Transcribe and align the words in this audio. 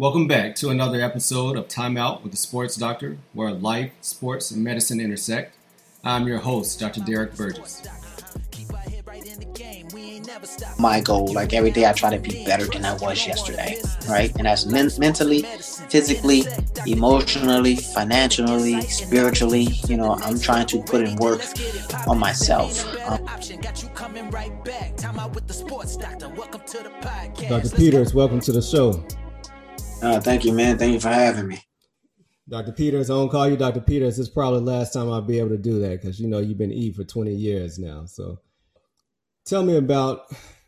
Welcome 0.00 0.26
back 0.26 0.54
to 0.54 0.70
another 0.70 1.02
episode 1.02 1.58
of 1.58 1.68
Time 1.68 1.98
Out 1.98 2.22
with 2.22 2.32
the 2.32 2.38
Sports 2.38 2.74
Doctor, 2.74 3.18
where 3.34 3.50
life, 3.50 3.92
sports, 4.00 4.50
and 4.50 4.64
medicine 4.64 4.98
intersect. 4.98 5.54
I'm 6.02 6.26
your 6.26 6.38
host, 6.38 6.80
Dr. 6.80 7.02
Derek 7.02 7.36
Burgess. 7.36 7.82
My 10.78 11.02
goal, 11.02 11.30
like 11.34 11.52
every 11.52 11.70
day, 11.70 11.84
I 11.84 11.92
try 11.92 12.16
to 12.16 12.18
be 12.18 12.46
better 12.46 12.64
than 12.64 12.86
I 12.86 12.94
was 12.94 13.26
yesterday, 13.26 13.78
right? 14.08 14.34
And 14.36 14.46
that's 14.46 14.64
men- 14.64 14.90
mentally, 14.96 15.42
physically, 15.42 16.44
emotionally, 16.86 17.76
financially, 17.76 18.80
spiritually. 18.80 19.68
You 19.86 19.98
know, 19.98 20.14
I'm 20.22 20.40
trying 20.40 20.64
to 20.68 20.82
put 20.82 21.06
in 21.06 21.16
work 21.16 21.42
on 22.08 22.18
myself. 22.18 22.86
Um, 23.06 23.26
Dr. 27.50 27.76
Peters, 27.76 28.14
welcome 28.14 28.40
to 28.40 28.52
the 28.52 28.62
show. 28.62 29.04
Uh, 30.02 30.18
thank 30.18 30.44
you, 30.44 30.52
man. 30.52 30.78
Thank 30.78 30.94
you 30.94 31.00
for 31.00 31.08
having 31.08 31.46
me. 31.46 31.62
Dr. 32.48 32.72
Peters, 32.72 33.10
I 33.10 33.14
don't 33.14 33.28
call 33.28 33.48
you 33.48 33.56
Dr. 33.56 33.80
Peters. 33.80 34.18
It's 34.18 34.30
probably 34.30 34.60
the 34.60 34.64
last 34.64 34.92
time 34.92 35.10
I'll 35.10 35.20
be 35.20 35.38
able 35.38 35.50
to 35.50 35.58
do 35.58 35.78
that 35.80 36.00
because 36.00 36.18
you 36.18 36.26
know 36.26 36.38
you've 36.38 36.58
been 36.58 36.72
E 36.72 36.90
for 36.90 37.04
20 37.04 37.32
years 37.32 37.78
now. 37.78 38.06
So 38.06 38.40
tell 39.44 39.62
me 39.62 39.76
about, 39.76 40.22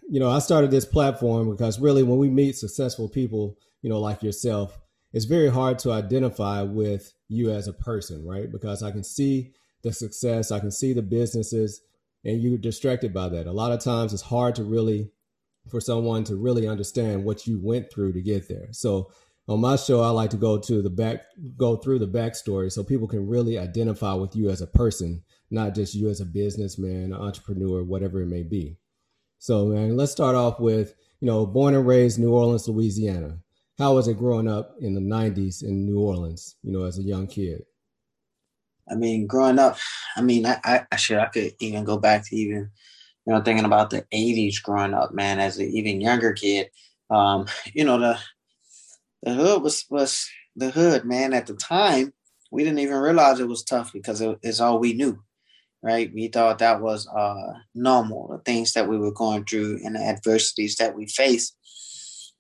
you 0.09 0.21
know, 0.21 0.31
I 0.31 0.39
started 0.39 0.71
this 0.71 0.85
platform 0.85 1.51
because 1.51 1.81
really 1.81 2.03
when 2.03 2.19
we 2.19 2.29
meet 2.29 2.57
successful 2.57 3.09
people, 3.09 3.57
you 3.81 3.89
know, 3.89 3.99
like 3.99 4.23
yourself, 4.23 4.79
it's 5.13 5.25
very 5.25 5.49
hard 5.49 5.79
to 5.81 5.93
identify 5.93 6.63
with 6.63 7.13
you 7.29 7.51
as 7.51 7.69
a 7.69 7.73
person, 7.73 8.25
right? 8.25 8.53
Because 8.53 8.83
I 8.83 8.91
can 8.91 9.03
see 9.03 9.53
the 9.83 9.93
success, 9.93 10.53
I 10.53 10.61
can 10.61 10.71
see 10.71 10.93
the 10.93 11.03
businesses, 11.03 11.81
and 12.25 12.41
you're 12.41 12.59
distracted 12.59 13.13
by 13.13 13.29
that. 13.31 13.47
A 13.47 13.53
lot 13.53 13.73
of 13.73 13.81
times 13.81 14.13
it's 14.13 14.23
hard 14.23 14.55
to 14.57 14.63
really 14.63 15.11
for 15.69 15.81
someone 15.81 16.25
to 16.25 16.37
really 16.37 16.67
understand 16.67 17.25
what 17.25 17.47
you 17.47 17.59
went 17.59 17.91
through 17.91 18.13
to 18.13 18.21
get 18.21 18.49
there. 18.49 18.69
So 18.73 19.11
on 19.49 19.61
my 19.61 19.77
show, 19.77 20.01
I 20.01 20.11
like 20.11 20.31
to 20.31 20.37
go 20.37 20.59
to 20.59 20.83
the 20.83 20.91
back, 20.91 21.23
go 21.57 21.77
through 21.77 21.99
the 21.99 22.07
backstory 22.07 22.71
so 22.71 22.85
people 22.85 23.09
can 23.09 23.27
really 23.27 23.59
identify 23.59 24.15
with 24.15 24.37
you 24.37 24.51
as 24.51 24.61
a 24.61 24.67
person, 24.67 25.23
not 25.51 25.75
just 25.75 25.95
you 25.95 26.09
as 26.09 26.21
a 26.21 26.25
businessman, 26.25 27.13
entrepreneur, 27.13 27.83
whatever 27.83 28.23
it 28.23 28.27
may 28.27 28.43
be. 28.43 28.77
So, 29.39 29.67
man, 29.67 29.97
let's 29.97 30.13
start 30.13 30.37
off 30.37 30.61
with, 30.61 30.95
you 31.21 31.27
know, 31.27 31.45
born 31.45 31.75
and 31.75 31.87
raised 31.87 32.21
New 32.21 32.33
Orleans, 32.33 32.69
Louisiana. 32.69 33.39
How 33.79 33.95
was 33.95 34.07
it 34.07 34.19
growing 34.19 34.49
up 34.49 34.77
in 34.81 34.95
the 34.95 35.01
90s 35.01 35.65
in 35.65 35.87
New 35.87 35.99
Orleans, 35.99 36.57
you 36.63 36.73
know, 36.73 36.85
as 36.85 36.99
a 36.99 37.03
young 37.03 37.27
kid? 37.27 37.65
I 38.89 38.95
mean, 38.95 39.27
growing 39.27 39.59
up, 39.59 39.77
I 40.17 40.23
mean, 40.23 40.47
I, 40.47 40.61
I, 40.65 40.87
I 40.93 40.97
should, 40.97 41.19
I 41.19 41.27
could 41.27 41.55
even 41.59 41.83
go 41.83 41.99
back 41.99 42.25
to 42.27 42.37
even 42.37 42.71
you 43.27 43.33
know, 43.33 43.41
thinking 43.41 43.65
about 43.65 43.91
the 43.91 44.05
80s 44.13 44.63
growing 44.63 44.95
up, 44.95 45.13
man, 45.13 45.39
as 45.39 45.59
an 45.59 45.67
even 45.67 46.01
younger 46.01 46.33
kid. 46.33 46.69
Um, 47.11 47.47
you 47.73 47.85
know, 47.85 47.99
the 47.99 48.19
the 49.23 49.35
hood 49.35 49.63
was 49.63 49.85
was 49.91 50.29
the 50.57 50.71
hood, 50.71 51.05
man. 51.05 51.33
At 51.33 51.47
the 51.47 51.55
time, 51.55 52.13
we 52.51 52.65
didn't 52.65 52.81
even 52.81 52.97
realize 52.97 53.41
it 53.41 53.49
was 53.49 53.63
tough 53.63 53.93
because 53.93 54.21
it, 54.21 54.39
it's 54.43 54.61
all 54.61 54.79
we 54.79 54.93
knew, 54.93 55.23
right? 55.83 56.13
We 56.13 56.29
thought 56.29 56.59
that 56.59 56.81
was 56.81 57.07
uh, 57.09 57.53
normal, 57.75 58.29
the 58.29 58.39
things 58.39 58.73
that 58.73 58.89
we 58.89 58.99
were 58.99 59.13
going 59.13 59.45
through 59.45 59.81
and 59.85 59.97
the 59.97 60.01
adversities 60.01 60.77
that 60.77 60.95
we 60.95 61.07
faced, 61.07 61.57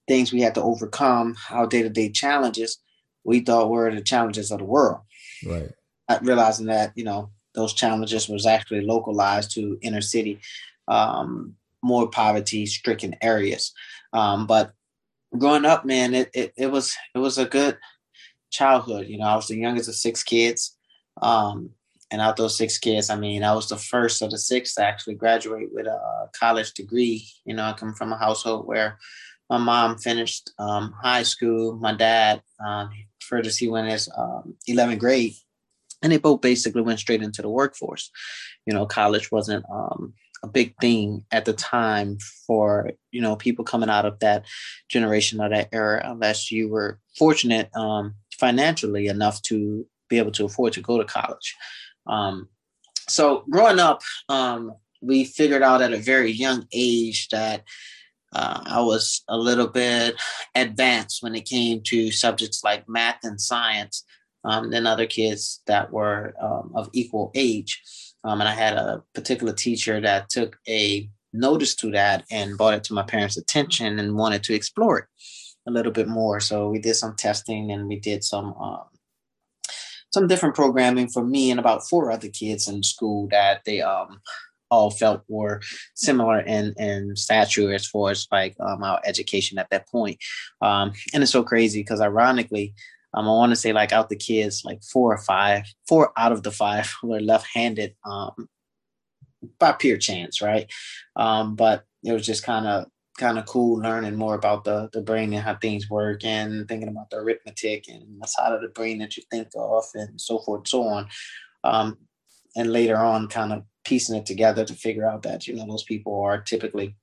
things 0.08 0.32
we 0.32 0.40
had 0.42 0.54
to 0.56 0.62
overcome, 0.62 1.36
our 1.50 1.66
day 1.66 1.82
to 1.82 1.88
day 1.88 2.10
challenges. 2.10 2.78
We 3.24 3.40
thought 3.40 3.70
were 3.70 3.94
the 3.94 4.02
challenges 4.02 4.50
of 4.50 4.58
the 4.58 4.64
world, 4.64 5.00
right? 5.46 5.70
Not 6.08 6.24
realizing 6.26 6.66
that 6.66 6.92
you 6.96 7.04
know 7.04 7.30
those 7.54 7.74
challenges 7.74 8.28
was 8.28 8.46
actually 8.46 8.80
localized 8.80 9.52
to 9.52 9.78
inner 9.82 10.00
city 10.00 10.40
um, 10.88 11.54
more 11.82 12.08
poverty 12.08 12.66
stricken 12.66 13.16
areas. 13.22 13.72
Um, 14.12 14.46
but 14.46 14.72
growing 15.36 15.64
up, 15.64 15.84
man, 15.84 16.14
it, 16.14 16.30
it, 16.34 16.52
it 16.56 16.66
was 16.70 16.94
it 17.14 17.18
was 17.18 17.38
a 17.38 17.46
good 17.46 17.78
childhood. 18.50 19.06
You 19.08 19.18
know, 19.18 19.24
I 19.24 19.36
was 19.36 19.48
the 19.48 19.56
youngest 19.56 19.88
of 19.88 19.94
six 19.94 20.22
kids. 20.22 20.76
Um, 21.20 21.70
and 22.10 22.20
out 22.20 22.36
those 22.36 22.58
six 22.58 22.78
kids, 22.78 23.08
I 23.08 23.16
mean, 23.16 23.42
I 23.42 23.54
was 23.54 23.70
the 23.70 23.78
first 23.78 24.20
of 24.20 24.30
the 24.30 24.38
six 24.38 24.74
to 24.74 24.84
actually 24.84 25.14
graduate 25.14 25.70
with 25.72 25.86
a 25.86 26.28
college 26.38 26.74
degree. 26.74 27.26
You 27.46 27.54
know, 27.54 27.64
I 27.64 27.72
come 27.72 27.94
from 27.94 28.12
a 28.12 28.18
household 28.18 28.66
where 28.66 28.98
my 29.48 29.56
mom 29.56 29.96
finished 29.96 30.50
um, 30.58 30.94
high 31.02 31.22
school. 31.22 31.74
My 31.76 31.94
dad, 31.94 32.42
um, 32.64 32.90
furthest 33.20 33.58
he 33.58 33.68
went 33.68 33.90
his 33.90 34.10
um, 34.16 34.54
11th 34.68 34.98
grade, 34.98 35.34
and 36.02 36.12
they 36.12 36.18
both 36.18 36.42
basically 36.42 36.82
went 36.82 37.00
straight 37.00 37.22
into 37.22 37.40
the 37.40 37.48
workforce. 37.48 38.10
You 38.66 38.74
know, 38.74 38.84
college 38.84 39.32
wasn't 39.32 39.64
um, 39.72 40.12
a 40.42 40.48
big 40.48 40.74
thing 40.80 41.24
at 41.30 41.44
the 41.44 41.52
time 41.52 42.18
for 42.46 42.90
you 43.10 43.20
know 43.20 43.36
people 43.36 43.64
coming 43.64 43.88
out 43.88 44.04
of 44.04 44.18
that 44.20 44.44
generation 44.88 45.40
or 45.40 45.48
that 45.48 45.68
era 45.72 46.02
unless 46.04 46.50
you 46.50 46.68
were 46.68 46.98
fortunate 47.16 47.74
um, 47.76 48.14
financially 48.38 49.06
enough 49.06 49.40
to 49.42 49.86
be 50.08 50.18
able 50.18 50.32
to 50.32 50.44
afford 50.44 50.72
to 50.72 50.80
go 50.80 50.98
to 50.98 51.04
college 51.04 51.54
um, 52.06 52.48
so 53.08 53.44
growing 53.50 53.78
up 53.78 54.02
um, 54.28 54.72
we 55.00 55.24
figured 55.24 55.62
out 55.62 55.82
at 55.82 55.92
a 55.92 55.98
very 55.98 56.30
young 56.30 56.66
age 56.72 57.28
that 57.28 57.62
uh, 58.34 58.62
I 58.64 58.80
was 58.80 59.22
a 59.28 59.36
little 59.36 59.66
bit 59.66 60.14
advanced 60.54 61.22
when 61.22 61.34
it 61.34 61.44
came 61.44 61.82
to 61.84 62.10
subjects 62.10 62.64
like 62.64 62.88
math 62.88 63.18
and 63.24 63.40
science 63.40 64.04
um, 64.44 64.70
than 64.70 64.86
other 64.86 65.06
kids 65.06 65.60
that 65.66 65.92
were 65.92 66.34
um, 66.40 66.72
of 66.74 66.88
equal 66.92 67.30
age. 67.34 67.82
Um, 68.24 68.40
and 68.40 68.48
I 68.48 68.54
had 68.54 68.74
a 68.74 69.02
particular 69.14 69.52
teacher 69.52 70.00
that 70.00 70.30
took 70.30 70.58
a 70.68 71.08
notice 71.32 71.74
to 71.76 71.90
that 71.92 72.24
and 72.30 72.56
brought 72.56 72.74
it 72.74 72.84
to 72.84 72.94
my 72.94 73.02
parents' 73.02 73.36
attention 73.36 73.98
and 73.98 74.16
wanted 74.16 74.42
to 74.44 74.54
explore 74.54 74.98
it 74.98 75.04
a 75.66 75.70
little 75.70 75.92
bit 75.92 76.08
more. 76.08 76.40
So 76.40 76.68
we 76.68 76.78
did 76.78 76.94
some 76.94 77.16
testing 77.16 77.70
and 77.72 77.88
we 77.88 77.98
did 77.98 78.24
some 78.24 78.54
um, 78.54 78.84
some 80.12 80.26
different 80.26 80.54
programming 80.54 81.08
for 81.08 81.24
me 81.24 81.50
and 81.50 81.58
about 81.58 81.88
four 81.88 82.10
other 82.10 82.28
kids 82.28 82.68
in 82.68 82.82
school 82.82 83.28
that 83.30 83.62
they 83.64 83.80
um, 83.80 84.20
all 84.70 84.90
felt 84.90 85.22
were 85.28 85.60
similar 85.94 86.40
in 86.40 86.74
in 86.78 87.16
stature 87.16 87.72
as 87.72 87.86
far 87.86 88.10
as 88.10 88.26
like 88.30 88.54
um, 88.60 88.82
our 88.82 89.00
education 89.04 89.58
at 89.58 89.70
that 89.70 89.88
point. 89.88 90.18
Um, 90.60 90.92
and 91.14 91.22
it's 91.22 91.32
so 91.32 91.42
crazy 91.42 91.80
because 91.80 92.00
ironically, 92.00 92.74
um, 93.14 93.26
I 93.26 93.30
want 93.30 93.52
to 93.52 93.56
say 93.56 93.72
like 93.72 93.92
out 93.92 94.08
the 94.08 94.16
kids, 94.16 94.62
like 94.64 94.82
four 94.82 95.12
or 95.12 95.18
five, 95.18 95.64
four 95.86 96.12
out 96.16 96.32
of 96.32 96.42
the 96.42 96.50
five 96.50 96.92
were 97.02 97.20
left-handed 97.20 97.94
um, 98.04 98.48
by 99.58 99.72
pure 99.72 99.98
chance, 99.98 100.40
right? 100.40 100.70
Um, 101.16 101.56
but 101.56 101.84
it 102.04 102.12
was 102.12 102.26
just 102.26 102.42
kind 102.42 102.66
of 102.66 102.86
kind 103.18 103.38
of 103.38 103.44
cool 103.44 103.78
learning 103.78 104.16
more 104.16 104.34
about 104.34 104.64
the 104.64 104.88
the 104.92 105.02
brain 105.02 105.32
and 105.34 105.42
how 105.42 105.56
things 105.56 105.90
work, 105.90 106.24
and 106.24 106.66
thinking 106.68 106.88
about 106.88 107.10
the 107.10 107.16
arithmetic 107.18 107.88
and 107.88 108.20
the 108.20 108.26
side 108.26 108.52
of 108.52 108.62
the 108.62 108.68
brain 108.68 108.98
that 108.98 109.16
you 109.16 109.22
think 109.30 109.48
of, 109.56 109.84
and 109.94 110.20
so 110.20 110.38
forth, 110.40 110.60
and 110.60 110.68
so 110.68 110.82
on. 110.84 111.08
Um, 111.64 111.98
and 112.56 112.72
later 112.72 112.96
on, 112.96 113.28
kind 113.28 113.52
of 113.52 113.64
piecing 113.84 114.16
it 114.16 114.26
together 114.26 114.64
to 114.64 114.74
figure 114.74 115.06
out 115.08 115.22
that 115.22 115.46
you 115.46 115.54
know 115.54 115.66
those 115.66 115.84
people 115.84 116.20
are 116.20 116.40
typically 116.40 116.96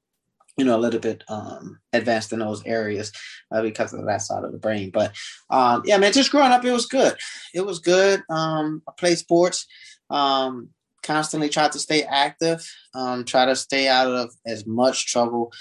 you 0.59 0.65
know, 0.65 0.75
a 0.75 0.77
little 0.77 0.99
bit 0.99 1.23
um, 1.29 1.79
advanced 1.93 2.33
in 2.33 2.39
those 2.39 2.61
areas 2.65 3.13
uh, 3.51 3.61
because 3.61 3.93
of 3.93 4.05
that 4.05 4.21
side 4.21 4.43
of 4.43 4.51
the 4.51 4.57
brain. 4.57 4.91
But 4.91 5.15
um, 5.49 5.83
yeah, 5.85 5.97
man, 5.97 6.11
just 6.11 6.31
growing 6.31 6.51
up, 6.51 6.65
it 6.65 6.71
was 6.71 6.85
good. 6.85 7.15
It 7.53 7.65
was 7.65 7.79
good. 7.79 8.21
Um, 8.29 8.83
I 8.87 8.91
played 8.97 9.17
sports. 9.17 9.65
Um, 10.09 10.69
constantly 11.01 11.47
tried 11.47 11.71
to 11.71 11.79
stay 11.79 12.03
active. 12.03 12.61
Um, 12.93 13.23
try 13.23 13.45
to 13.45 13.55
stay 13.55 13.87
out 13.87 14.07
of 14.07 14.33
as 14.45 14.67
much 14.67 15.07
trouble 15.07 15.53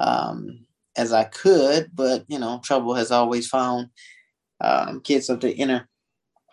um, 0.00 0.66
as 0.96 1.12
I 1.12 1.24
could. 1.24 1.90
But 1.94 2.24
you 2.26 2.40
know, 2.40 2.60
trouble 2.64 2.94
has 2.94 3.12
always 3.12 3.46
found 3.46 3.90
um, 4.60 5.00
kids 5.00 5.30
of 5.30 5.38
the 5.40 5.54
inner 5.54 5.88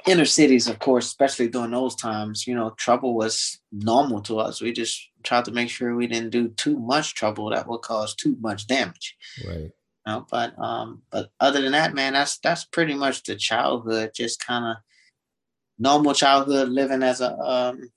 inner 0.07 0.25
cities, 0.25 0.68
of 0.68 0.79
course, 0.79 1.06
especially 1.06 1.50
during 1.50 1.72
those 1.72 1.95
times, 1.95 2.47
you 2.47 2.56
know, 2.56 2.72
trouble 2.72 3.16
was 3.16 3.59
normal 3.72 4.22
to 4.22 4.40
us. 4.40 4.62
We 4.62 4.72
just 4.72 5.09
tried 5.23 5.45
to 5.45 5.51
make 5.51 5.69
sure 5.69 5.95
we 5.95 6.07
didn't 6.07 6.29
do 6.29 6.50
too 6.50 6.79
much 6.79 7.13
trouble 7.13 7.50
that 7.50 7.68
would 7.68 7.81
cause 7.81 8.16
too 8.16 8.38
much 8.40 8.68
damage. 8.68 9.16
Right. 9.45 9.57
You 9.57 9.72
know, 10.06 10.25
but 10.31 10.57
um, 10.57 11.01
but 11.12 11.31
other 11.40 11.62
than 11.62 11.73
that, 11.73 11.94
man, 11.94 12.13
that's 12.13 12.38
that's 12.39 12.63
pretty 12.63 12.94
much 12.94 13.24
the 13.24 13.36
childhood. 13.36 14.12
Just 14.15 14.45
kind 14.45 14.65
of 14.65 14.77
normal 15.77 16.13
childhood 16.13 16.69
living 16.69 17.03
as 17.03 17.19
a 17.19 17.38
um, 17.38 17.89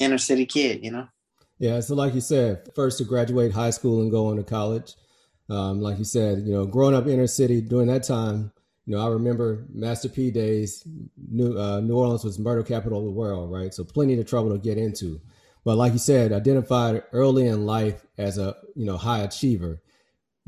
inner 0.00 0.18
city 0.18 0.44
kid. 0.44 0.84
You 0.84 0.90
know. 0.90 1.08
Yeah. 1.58 1.78
So, 1.80 1.94
like 1.94 2.14
you 2.14 2.20
said, 2.20 2.68
first 2.74 2.98
to 2.98 3.04
graduate 3.04 3.52
high 3.52 3.70
school 3.70 4.02
and 4.02 4.10
go 4.10 4.26
on 4.26 4.36
to 4.36 4.42
college. 4.42 4.94
Um, 5.48 5.80
like 5.80 5.98
you 5.98 6.04
said, 6.04 6.38
you 6.38 6.52
know, 6.52 6.66
growing 6.66 6.94
up 6.94 7.06
inner 7.06 7.26
city 7.26 7.60
during 7.60 7.88
that 7.88 8.02
time, 8.02 8.50
you 8.86 8.94
know, 8.94 9.04
I 9.04 9.10
remember 9.10 9.64
Master 9.72 10.08
P 10.08 10.30
days. 10.30 10.86
New 11.30 11.58
uh, 11.58 11.80
New 11.80 11.96
Orleans 11.96 12.24
was 12.24 12.38
murder 12.38 12.62
capital 12.62 12.98
of 12.98 13.04
the 13.04 13.10
world, 13.10 13.50
right? 13.50 13.72
So 13.72 13.82
plenty 13.82 14.18
of 14.18 14.26
trouble 14.26 14.50
to 14.50 14.58
get 14.58 14.76
into. 14.76 15.20
But 15.64 15.76
like 15.76 15.94
you 15.94 15.98
said, 15.98 16.32
identified 16.32 17.02
early 17.12 17.46
in 17.46 17.64
life 17.64 18.04
as 18.18 18.36
a 18.36 18.56
you 18.74 18.84
know 18.84 18.98
high 18.98 19.20
achiever. 19.20 19.80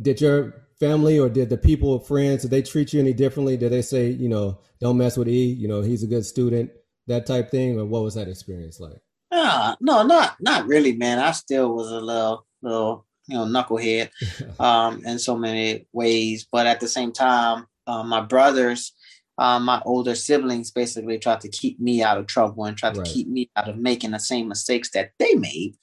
Did 0.00 0.20
your 0.20 0.66
family 0.78 1.18
or 1.18 1.30
did 1.30 1.48
the 1.48 1.56
people, 1.56 1.98
friends, 1.98 2.42
did 2.42 2.50
they 2.50 2.60
treat 2.60 2.92
you 2.92 3.00
any 3.00 3.14
differently? 3.14 3.56
Did 3.56 3.72
they 3.72 3.80
say, 3.80 4.10
you 4.10 4.28
know, 4.28 4.60
don't 4.78 4.98
mess 4.98 5.16
with 5.16 5.28
E? 5.28 5.46
You 5.46 5.68
know, 5.68 5.80
he's 5.80 6.02
a 6.02 6.06
good 6.06 6.26
student, 6.26 6.70
that 7.06 7.24
type 7.24 7.50
thing, 7.50 7.80
or 7.80 7.86
what 7.86 8.02
was 8.02 8.14
that 8.16 8.28
experience 8.28 8.78
like? 8.78 9.00
Uh, 9.32 9.74
no, 9.80 10.02
not 10.02 10.36
not 10.40 10.66
really, 10.66 10.94
man. 10.94 11.18
I 11.18 11.32
still 11.32 11.74
was 11.74 11.90
a 11.90 12.00
little 12.00 12.46
little 12.60 13.06
you 13.28 13.38
know 13.38 13.46
knucklehead 13.46 14.10
um, 14.60 15.02
in 15.06 15.18
so 15.18 15.38
many 15.38 15.86
ways, 15.94 16.46
but 16.52 16.66
at 16.66 16.80
the 16.80 16.88
same 16.88 17.12
time 17.12 17.66
uh, 17.86 18.02
my 18.02 18.20
brothers, 18.20 18.92
um, 19.38 19.64
my 19.64 19.82
older 19.84 20.14
siblings 20.14 20.70
basically 20.70 21.18
tried 21.18 21.40
to 21.42 21.48
keep 21.48 21.78
me 21.78 22.02
out 22.02 22.18
of 22.18 22.26
trouble 22.26 22.64
and 22.64 22.76
tried 22.76 22.96
right. 22.96 23.06
to 23.06 23.12
keep 23.12 23.28
me 23.28 23.50
out 23.56 23.68
of 23.68 23.76
making 23.76 24.12
the 24.12 24.18
same 24.18 24.48
mistakes 24.48 24.90
that 24.90 25.12
they 25.18 25.34
made. 25.34 25.76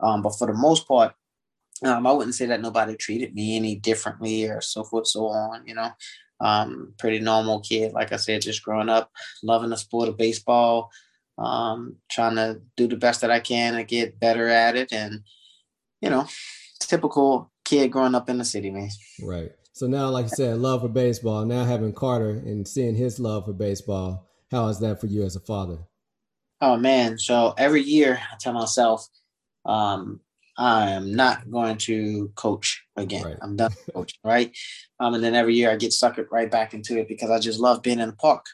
Um, 0.00 0.22
but 0.22 0.36
for 0.36 0.46
the 0.46 0.54
most 0.54 0.88
part, 0.88 1.14
um, 1.84 2.06
I 2.06 2.12
wouldn't 2.12 2.34
say 2.34 2.46
that 2.46 2.62
nobody 2.62 2.96
treated 2.96 3.34
me 3.34 3.56
any 3.56 3.76
differently 3.76 4.44
or 4.44 4.60
so 4.60 4.82
forth, 4.82 5.06
so 5.06 5.26
on. 5.26 5.66
You 5.66 5.74
know, 5.74 5.90
um, 6.40 6.94
pretty 6.98 7.20
normal 7.20 7.60
kid, 7.60 7.92
like 7.92 8.12
I 8.12 8.16
said, 8.16 8.42
just 8.42 8.62
growing 8.62 8.88
up, 8.88 9.10
loving 9.42 9.70
the 9.70 9.76
sport 9.76 10.08
of 10.08 10.16
baseball, 10.16 10.90
um, 11.38 11.96
trying 12.10 12.36
to 12.36 12.60
do 12.76 12.88
the 12.88 12.96
best 12.96 13.20
that 13.20 13.30
I 13.30 13.40
can 13.40 13.74
to 13.74 13.84
get 13.84 14.18
better 14.18 14.48
at 14.48 14.74
it, 14.74 14.90
and 14.92 15.20
you 16.00 16.08
know, 16.08 16.26
typical 16.80 17.52
kid 17.64 17.92
growing 17.92 18.14
up 18.14 18.30
in 18.30 18.38
the 18.38 18.44
city, 18.44 18.70
man. 18.70 18.88
Right. 19.22 19.52
So 19.76 19.86
now, 19.86 20.08
like 20.08 20.24
you 20.24 20.30
said, 20.30 20.56
love 20.56 20.80
for 20.80 20.88
baseball. 20.88 21.44
Now 21.44 21.62
having 21.62 21.92
Carter 21.92 22.30
and 22.30 22.66
seeing 22.66 22.94
his 22.94 23.20
love 23.20 23.44
for 23.44 23.52
baseball, 23.52 24.26
how 24.50 24.68
is 24.68 24.80
that 24.80 25.02
for 25.02 25.06
you 25.06 25.22
as 25.22 25.36
a 25.36 25.40
father? 25.40 25.80
Oh 26.62 26.78
man! 26.78 27.18
So 27.18 27.52
every 27.58 27.82
year 27.82 28.18
I 28.18 28.36
tell 28.40 28.54
myself, 28.54 29.06
um, 29.66 30.20
I 30.56 30.92
am 30.92 31.14
not 31.14 31.50
going 31.50 31.76
to 31.76 32.32
coach 32.36 32.86
again. 32.96 33.24
Right. 33.24 33.36
I'm 33.42 33.56
done 33.56 33.74
coaching, 33.92 34.18
right? 34.24 34.50
Um, 34.98 35.12
and 35.12 35.22
then 35.22 35.34
every 35.34 35.54
year 35.54 35.70
I 35.70 35.76
get 35.76 35.90
suckered 35.90 36.28
right 36.32 36.50
back 36.50 36.72
into 36.72 36.98
it 36.98 37.06
because 37.06 37.28
I 37.28 37.38
just 37.38 37.60
love 37.60 37.82
being 37.82 38.00
in 38.00 38.08
the 38.08 38.16
park. 38.16 38.46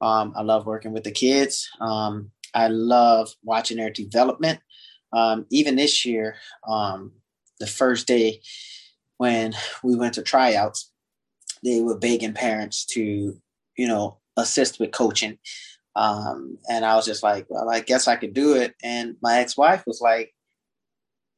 Um, 0.00 0.32
I 0.34 0.40
love 0.40 0.64
working 0.64 0.94
with 0.94 1.04
the 1.04 1.10
kids. 1.10 1.68
Um, 1.82 2.30
I 2.54 2.68
love 2.68 3.28
watching 3.44 3.76
their 3.76 3.90
development. 3.90 4.60
Um, 5.12 5.44
even 5.50 5.76
this 5.76 6.06
year, 6.06 6.36
um, 6.66 7.12
the 7.60 7.66
first 7.66 8.06
day 8.06 8.40
when 9.22 9.54
we 9.84 9.94
went 9.94 10.14
to 10.14 10.22
tryouts, 10.22 10.90
they 11.62 11.80
were 11.80 11.96
begging 11.96 12.34
parents 12.34 12.84
to, 12.86 13.36
you 13.78 13.86
know, 13.86 14.18
assist 14.36 14.80
with 14.80 14.90
coaching. 14.90 15.38
Um, 15.94 16.58
and 16.68 16.84
I 16.84 16.96
was 16.96 17.06
just 17.06 17.22
like, 17.22 17.46
well, 17.48 17.70
I 17.70 17.80
guess 17.80 18.08
I 18.08 18.16
could 18.16 18.34
do 18.34 18.56
it. 18.56 18.74
And 18.82 19.14
my 19.22 19.38
ex-wife 19.38 19.84
was 19.86 20.00
like, 20.00 20.34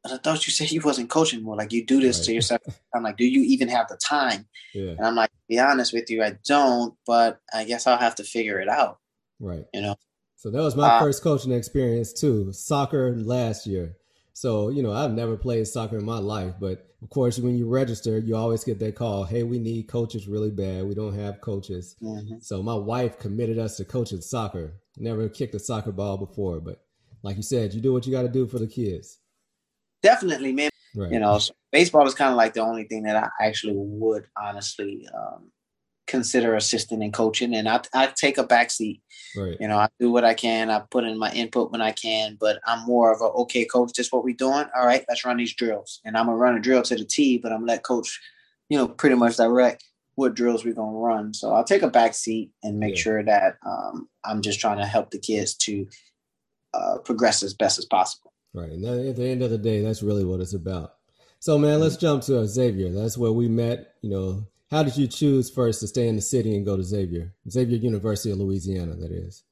I 0.06 0.16
thought 0.16 0.46
you 0.46 0.52
said 0.54 0.70
you 0.70 0.80
wasn't 0.80 1.10
coaching 1.10 1.42
more. 1.42 1.56
Like 1.56 1.74
you 1.74 1.84
do 1.84 2.00
this 2.00 2.20
right. 2.20 2.24
to 2.24 2.32
yourself. 2.32 2.62
I'm 2.94 3.02
like, 3.02 3.18
do 3.18 3.26
you 3.26 3.42
even 3.42 3.68
have 3.68 3.88
the 3.88 3.98
time? 3.98 4.46
Yeah. 4.72 4.92
And 4.92 5.04
I'm 5.04 5.14
like, 5.14 5.30
be 5.46 5.58
honest 5.58 5.92
with 5.92 6.08
you, 6.08 6.22
I 6.22 6.38
don't. 6.46 6.94
But 7.06 7.38
I 7.52 7.64
guess 7.64 7.86
I'll 7.86 7.98
have 7.98 8.14
to 8.14 8.24
figure 8.24 8.60
it 8.60 8.68
out. 8.68 8.98
Right. 9.40 9.66
You 9.74 9.82
know. 9.82 9.96
So 10.36 10.50
that 10.50 10.62
was 10.62 10.74
my 10.74 10.88
uh, 10.88 11.00
first 11.00 11.22
coaching 11.22 11.52
experience 11.52 12.14
too. 12.14 12.50
Soccer 12.52 13.14
last 13.14 13.66
year. 13.66 13.96
So 14.34 14.68
you 14.68 14.82
know, 14.82 14.92
I've 14.92 15.12
never 15.12 15.36
played 15.36 15.66
soccer 15.66 15.96
in 15.96 16.04
my 16.04 16.18
life, 16.18 16.54
but 16.60 16.86
of 17.02 17.10
course, 17.10 17.38
when 17.38 17.56
you 17.56 17.68
register, 17.68 18.18
you 18.18 18.36
always 18.36 18.64
get 18.64 18.78
that 18.80 18.94
call. 18.94 19.24
Hey, 19.24 19.42
we 19.42 19.58
need 19.58 19.88
coaches 19.88 20.28
really 20.28 20.50
bad. 20.50 20.84
We 20.84 20.94
don't 20.94 21.14
have 21.14 21.40
coaches. 21.40 21.96
Mm-hmm. 22.02 22.36
So 22.40 22.62
my 22.62 22.74
wife 22.74 23.18
committed 23.18 23.58
us 23.58 23.76
to 23.78 23.84
coaching 23.84 24.20
soccer. 24.20 24.74
Never 24.96 25.28
kicked 25.28 25.54
a 25.54 25.58
soccer 25.58 25.92
ball 25.92 26.16
before, 26.18 26.60
but 26.60 26.82
like 27.22 27.36
you 27.36 27.42
said, 27.42 27.74
you 27.74 27.80
do 27.80 27.92
what 27.92 28.06
you 28.06 28.12
got 28.12 28.22
to 28.22 28.28
do 28.28 28.46
for 28.46 28.58
the 28.58 28.66
kids 28.66 29.18
definitely, 30.04 30.52
man. 30.52 30.70
Right. 30.94 31.10
You 31.10 31.18
know, 31.18 31.40
baseball 31.72 32.06
is 32.06 32.14
kind 32.14 32.30
of 32.30 32.36
like 32.36 32.54
the 32.54 32.60
only 32.60 32.84
thing 32.84 33.02
that 33.04 33.16
I 33.16 33.28
actually 33.44 33.72
would 33.74 34.28
honestly 34.40 35.08
um, 35.12 35.50
consider 36.06 36.54
assisting 36.54 37.02
and 37.02 37.12
coaching, 37.12 37.54
and 37.54 37.68
I, 37.68 37.80
I 37.92 38.06
take 38.06 38.38
a 38.38 38.44
back 38.44 38.70
seat. 38.70 39.00
Right. 39.36 39.56
You 39.58 39.68
know, 39.68 39.78
I 39.78 39.88
do 39.98 40.10
what 40.10 40.24
I 40.24 40.34
can. 40.34 40.70
I 40.70 40.80
put 40.90 41.04
in 41.04 41.18
my 41.18 41.32
input 41.32 41.72
when 41.72 41.80
I 41.80 41.92
can, 41.92 42.36
but 42.38 42.60
I'm 42.66 42.86
more 42.86 43.12
of 43.12 43.20
a 43.20 43.24
okay, 43.42 43.64
coach. 43.64 43.92
This 43.92 44.12
what 44.12 44.24
we're 44.24 44.34
doing. 44.34 44.66
All 44.76 44.86
right, 44.86 45.04
let's 45.08 45.24
run 45.24 45.36
these 45.36 45.54
drills, 45.54 46.00
and 46.04 46.16
I'm 46.16 46.26
gonna 46.26 46.36
run 46.36 46.56
a 46.56 46.60
drill 46.60 46.82
to 46.82 46.96
the 46.96 47.04
T, 47.04 47.38
but 47.38 47.52
I'm 47.52 47.66
let 47.66 47.82
coach, 47.82 48.20
you 48.68 48.78
know, 48.78 48.88
pretty 48.88 49.16
much 49.16 49.36
direct 49.36 49.84
what 50.16 50.34
drills 50.34 50.64
we're 50.64 50.74
gonna 50.74 50.96
run. 50.96 51.34
So 51.34 51.52
I'll 51.52 51.64
take 51.64 51.82
a 51.82 51.90
back 51.90 52.14
seat 52.14 52.50
and 52.62 52.78
make 52.78 52.96
yeah. 52.96 53.02
sure 53.02 53.22
that 53.24 53.56
um, 53.66 54.08
I'm 54.24 54.42
just 54.42 54.60
trying 54.60 54.78
to 54.78 54.86
help 54.86 55.10
the 55.10 55.18
kids 55.18 55.54
to 55.54 55.86
uh, 56.72 56.98
progress 56.98 57.42
as 57.42 57.54
best 57.54 57.78
as 57.78 57.84
possible. 57.84 58.32
Right. 58.52 58.70
And 58.70 58.84
at 58.84 59.16
the 59.16 59.26
end 59.26 59.42
of 59.42 59.50
the 59.50 59.58
day, 59.58 59.82
that's 59.82 60.02
really 60.02 60.24
what 60.24 60.40
it's 60.40 60.54
about. 60.54 60.94
So, 61.40 61.58
man, 61.58 61.80
let's 61.80 61.96
jump 61.96 62.22
to 62.24 62.46
Xavier. 62.46 62.90
That's 62.90 63.18
where 63.18 63.32
we 63.32 63.48
met. 63.48 63.94
You 64.00 64.10
know, 64.10 64.46
how 64.70 64.82
did 64.82 64.96
you 64.96 65.06
choose 65.06 65.50
first 65.50 65.80
to 65.80 65.86
stay 65.86 66.08
in 66.08 66.16
the 66.16 66.22
city 66.22 66.56
and 66.56 66.64
go 66.64 66.76
to 66.76 66.82
Xavier? 66.82 67.32
Xavier 67.48 67.78
University 67.78 68.30
of 68.30 68.38
Louisiana, 68.38 68.94
that 68.96 69.12
is. 69.12 69.44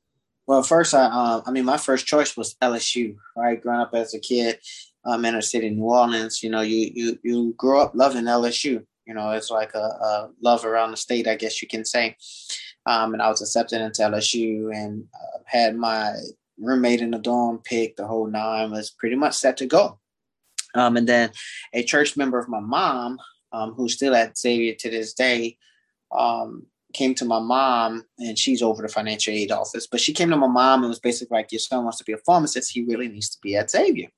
Well, 0.47 0.63
first, 0.63 0.95
I, 0.95 1.05
uh, 1.05 1.43
I 1.47 1.51
mean, 1.51 1.65
my 1.65 1.77
first 1.77 2.07
choice 2.07 2.37
was 2.37 2.55
LSU. 2.57 3.17
Right, 3.37 3.61
growing 3.61 3.81
up 3.81 3.95
as 3.95 4.15
a 4.15 4.19
kid, 4.19 4.59
um, 5.05 5.25
in 5.25 5.35
the 5.35 5.43
city, 5.43 5.71
New 5.71 5.85
Orleans. 5.85 6.43
You 6.43 6.51
know, 6.51 6.63
you 6.63 6.91
you 6.95 7.19
you 7.23 7.55
grow 7.57 7.83
up 7.83 7.93
loving 7.95 8.25
LSU. 8.25 8.85
You 9.07 9.15
know, 9.15 9.31
it's 9.33 9.51
like 9.51 9.75
a, 9.75 9.79
a 9.79 10.31
love 10.41 10.65
around 10.65 10.93
the 10.93 10.97
state, 10.97 11.27
I 11.27 11.37
guess 11.37 11.61
you 11.61 11.69
can 11.69 11.85
say. 11.85 12.17
Um, 12.87 13.13
and 13.13 13.23
I 13.23 13.29
was 13.29 13.43
accepted 13.43 13.81
into 13.81 14.03
LSU 14.03 14.75
and 14.75 15.05
uh, 15.15 15.39
had 15.47 15.77
my 15.77 16.15
roommate 16.59 17.01
in 17.01 17.11
the 17.11 17.19
dorm 17.19 17.59
picked 17.59 17.97
the 17.97 18.07
whole 18.07 18.27
nine 18.27 18.71
was 18.71 18.91
pretty 18.91 19.17
much 19.17 19.35
set 19.35 19.57
to 19.59 19.67
go. 19.67 19.99
Um, 20.75 20.97
and 20.97 21.09
then 21.09 21.31
a 21.73 21.83
church 21.83 22.17
member 22.17 22.39
of 22.39 22.49
my 22.49 22.61
mom, 22.61 23.19
um, 23.53 23.73
who's 23.75 23.95
still 23.95 24.15
at 24.15 24.37
Xavier 24.39 24.75
to 24.79 24.91
this 24.91 25.15
day, 25.15 25.59
um, 26.17 26.67
came 26.93 27.15
to 27.15 27.25
my 27.25 27.39
mom 27.39 28.05
and 28.19 28.39
she's 28.39 28.63
over 28.63 28.83
the 28.83 28.89
financial 28.89 29.33
aid 29.33 29.51
office. 29.51 29.87
But 29.87 30.01
she 30.01 30.13
came 30.13 30.31
to 30.31 30.37
my 30.37 30.47
mom 30.47 30.83
and 30.83 30.91
was 30.91 31.01
basically 31.01 31.37
like, 31.37 31.53
Your 31.53 31.59
son 31.59 31.85
wants 31.85 31.99
to 31.99 32.05
be 32.05 32.13
a 32.13 32.19
pharmacist. 32.19 32.73
He 32.73 32.85
really 32.85 33.09
needs 33.09 33.31
to 33.31 33.39
be 33.43 33.57
at 33.57 33.71
Xavier. 33.71 34.09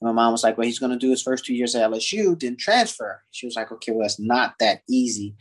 And 0.00 0.08
my 0.08 0.12
mom 0.12 0.32
was 0.32 0.44
like, 0.44 0.56
Well, 0.56 0.66
he's 0.66 0.78
going 0.78 0.92
to 0.92 0.98
do 0.98 1.10
his 1.10 1.22
first 1.22 1.44
two 1.44 1.54
years 1.54 1.74
at 1.74 1.90
LSU, 1.90 2.38
then 2.38 2.56
transfer. 2.56 3.22
She 3.30 3.46
was 3.46 3.56
like, 3.56 3.72
Okay, 3.72 3.92
well, 3.92 4.06
it's 4.06 4.20
not 4.20 4.54
that 4.60 4.82
easy 4.88 5.34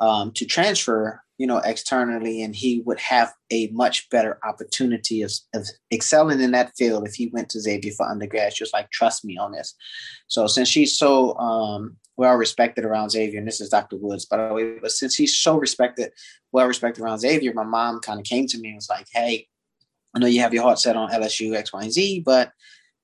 um, 0.00 0.32
to 0.32 0.44
transfer 0.44 1.22
you 1.38 1.46
know, 1.46 1.58
externally, 1.58 2.42
and 2.42 2.56
he 2.56 2.82
would 2.86 2.98
have 2.98 3.32
a 3.50 3.68
much 3.68 4.08
better 4.10 4.38
opportunity 4.42 5.22
of, 5.22 5.32
of 5.54 5.68
excelling 5.92 6.40
in 6.40 6.52
that 6.52 6.72
field 6.76 7.06
if 7.06 7.14
he 7.14 7.28
went 7.28 7.50
to 7.50 7.60
Xavier 7.60 7.92
for 7.92 8.08
undergrad. 8.08 8.54
She 8.54 8.62
was 8.62 8.72
like, 8.72 8.90
trust 8.90 9.24
me 9.24 9.36
on 9.36 9.52
this. 9.52 9.74
So 10.28 10.46
since 10.46 10.68
she's 10.68 10.96
so 10.96 11.36
um, 11.36 11.96
well 12.16 12.34
respected 12.36 12.84
around 12.84 13.10
Xavier, 13.10 13.38
and 13.38 13.46
this 13.46 13.60
is 13.60 13.68
Dr. 13.68 13.96
Woods, 13.96 14.24
by 14.24 14.48
the 14.48 14.54
way, 14.54 14.78
but 14.80 14.92
since 14.92 15.14
he's 15.14 15.36
so 15.36 15.58
respected, 15.58 16.10
well 16.52 16.66
respected 16.66 17.02
around 17.02 17.18
Xavier, 17.18 17.52
my 17.52 17.64
mom 17.64 18.00
kind 18.00 18.18
of 18.18 18.24
came 18.24 18.46
to 18.46 18.58
me 18.58 18.68
and 18.68 18.76
was 18.76 18.88
like, 18.88 19.06
hey, 19.12 19.46
I 20.14 20.18
know 20.18 20.26
you 20.26 20.40
have 20.40 20.54
your 20.54 20.62
heart 20.62 20.78
set 20.78 20.96
on 20.96 21.10
LSU, 21.10 21.54
X, 21.54 21.72
Y, 21.72 21.82
and 21.82 21.92
Z, 21.92 22.20
but 22.24 22.52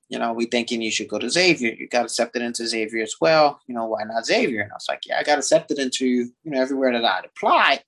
you 0.08 0.18
know, 0.18 0.32
we 0.32 0.44
thinking 0.44 0.82
you 0.82 0.90
should 0.90 1.08
go 1.08 1.18
to 1.18 1.30
Xavier. 1.30 1.72
You 1.72 1.88
got 1.88 2.04
accepted 2.04 2.42
into 2.42 2.66
Xavier 2.66 3.02
as 3.02 3.14
well. 3.18 3.60
You 3.66 3.74
know, 3.74 3.86
why 3.86 4.02
not 4.04 4.26
Xavier? 4.26 4.60
And 4.60 4.70
I 4.70 4.74
was 4.74 4.84
like, 4.86 5.00
yeah, 5.06 5.18
I 5.18 5.22
got 5.22 5.38
accepted 5.38 5.78
into, 5.78 6.06
you 6.06 6.32
know, 6.44 6.60
everywhere 6.60 6.92
that 6.92 7.04
I'd 7.04 7.24
applied. 7.24 7.82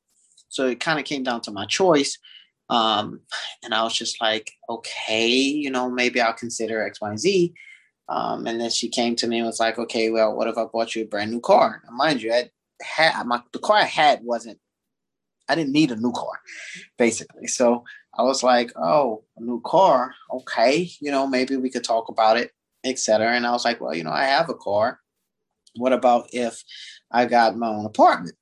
So 0.54 0.68
it 0.68 0.78
kind 0.78 1.00
of 1.00 1.04
came 1.04 1.24
down 1.24 1.40
to 1.42 1.50
my 1.50 1.66
choice. 1.66 2.16
Um, 2.70 3.20
and 3.64 3.74
I 3.74 3.82
was 3.82 3.94
just 3.94 4.20
like, 4.20 4.52
okay, 4.70 5.26
you 5.28 5.68
know, 5.68 5.90
maybe 5.90 6.20
I'll 6.20 6.32
consider 6.32 6.86
X, 6.86 7.00
Y, 7.00 7.10
and 7.10 7.18
Z. 7.18 7.52
Um, 8.08 8.46
and 8.46 8.60
then 8.60 8.70
she 8.70 8.88
came 8.88 9.16
to 9.16 9.26
me 9.26 9.38
and 9.38 9.46
was 9.46 9.58
like, 9.58 9.78
okay, 9.78 10.10
well, 10.10 10.34
what 10.36 10.46
if 10.46 10.56
I 10.56 10.64
bought 10.64 10.94
you 10.94 11.02
a 11.02 11.06
brand 11.06 11.32
new 11.32 11.40
car? 11.40 11.82
Now, 11.84 11.96
mind 11.96 12.22
you, 12.22 12.32
I 12.32 12.50
had 12.82 13.26
my 13.26 13.42
the 13.52 13.58
car 13.58 13.78
I 13.78 13.84
had 13.84 14.20
wasn't. 14.22 14.58
I 15.48 15.56
didn't 15.56 15.72
need 15.72 15.90
a 15.90 15.96
new 15.96 16.12
car, 16.12 16.40
basically. 16.96 17.48
So 17.48 17.84
I 18.16 18.22
was 18.22 18.42
like, 18.42 18.70
oh, 18.76 19.24
a 19.36 19.42
new 19.42 19.60
car, 19.60 20.14
okay, 20.30 20.88
you 21.00 21.10
know, 21.10 21.26
maybe 21.26 21.56
we 21.56 21.68
could 21.68 21.84
talk 21.84 22.08
about 22.08 22.38
it, 22.38 22.52
etc. 22.84 23.32
And 23.32 23.46
I 23.46 23.50
was 23.50 23.64
like, 23.64 23.80
well, 23.80 23.94
you 23.94 24.04
know, 24.04 24.12
I 24.12 24.24
have 24.24 24.48
a 24.48 24.54
car. 24.54 25.00
What 25.76 25.92
about 25.92 26.28
if 26.32 26.62
I 27.10 27.26
got 27.26 27.58
my 27.58 27.68
own 27.68 27.84
apartment? 27.84 28.36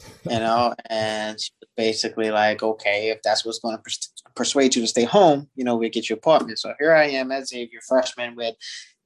You 0.00 0.38
know, 0.38 0.74
and 0.90 1.40
she 1.40 1.50
was 1.60 1.68
basically 1.76 2.30
like, 2.30 2.62
okay, 2.62 3.10
if 3.10 3.20
that's 3.22 3.44
what's 3.44 3.58
going 3.58 3.76
to 3.76 3.82
pers- 3.82 4.12
persuade 4.34 4.74
you 4.74 4.82
to 4.82 4.88
stay 4.88 5.04
home, 5.04 5.48
you 5.54 5.64
know, 5.64 5.76
we 5.76 5.88
get 5.88 6.08
your 6.08 6.18
apartment. 6.18 6.58
So 6.58 6.74
here 6.78 6.94
I 6.94 7.04
am 7.04 7.30
as 7.30 7.48
Xavier 7.48 7.80
freshman 7.86 8.34
with, 8.36 8.54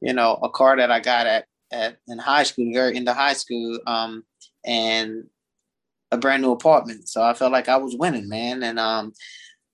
you 0.00 0.12
know, 0.12 0.34
a 0.42 0.48
car 0.48 0.76
that 0.76 0.90
I 0.90 1.00
got 1.00 1.26
at 1.26 1.46
at 1.70 1.98
in 2.08 2.18
high 2.18 2.44
school, 2.44 2.72
very 2.72 2.96
into 2.96 3.12
high 3.12 3.34
school, 3.34 3.78
um, 3.86 4.24
and 4.64 5.24
a 6.10 6.16
brand 6.16 6.42
new 6.42 6.52
apartment. 6.52 7.08
So 7.08 7.22
I 7.22 7.34
felt 7.34 7.52
like 7.52 7.68
I 7.68 7.76
was 7.76 7.96
winning, 7.96 8.28
man. 8.28 8.62
And 8.62 8.78
um, 8.78 9.12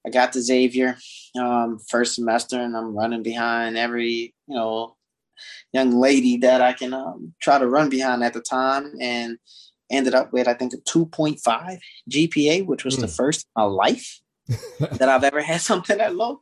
I 0.06 0.10
got 0.10 0.32
to 0.32 0.42
Xavier 0.42 0.96
um, 1.38 1.78
first 1.88 2.14
semester, 2.14 2.60
and 2.60 2.76
I'm 2.76 2.96
running 2.96 3.22
behind 3.22 3.76
every, 3.76 4.34
you 4.46 4.54
know, 4.54 4.96
young 5.72 5.92
lady 5.92 6.36
that 6.38 6.60
I 6.60 6.72
can 6.72 6.92
um, 6.92 7.34
try 7.40 7.58
to 7.58 7.68
run 7.68 7.88
behind 7.88 8.22
at 8.22 8.32
the 8.32 8.40
time, 8.40 8.92
and 9.00 9.38
ended 9.90 10.14
up 10.14 10.32
with 10.32 10.48
I 10.48 10.54
think 10.54 10.72
a 10.72 10.78
2.5 10.78 11.78
GPA, 12.10 12.66
which 12.66 12.84
was 12.84 12.96
mm. 12.96 13.02
the 13.02 13.06
hmm. 13.06 13.12
first 13.12 13.46
in 13.46 13.62
my 13.62 13.68
life 13.68 14.20
that 14.80 15.08
I've 15.08 15.24
ever 15.24 15.40
had 15.40 15.60
something 15.60 15.98
that 15.98 16.16
low. 16.16 16.40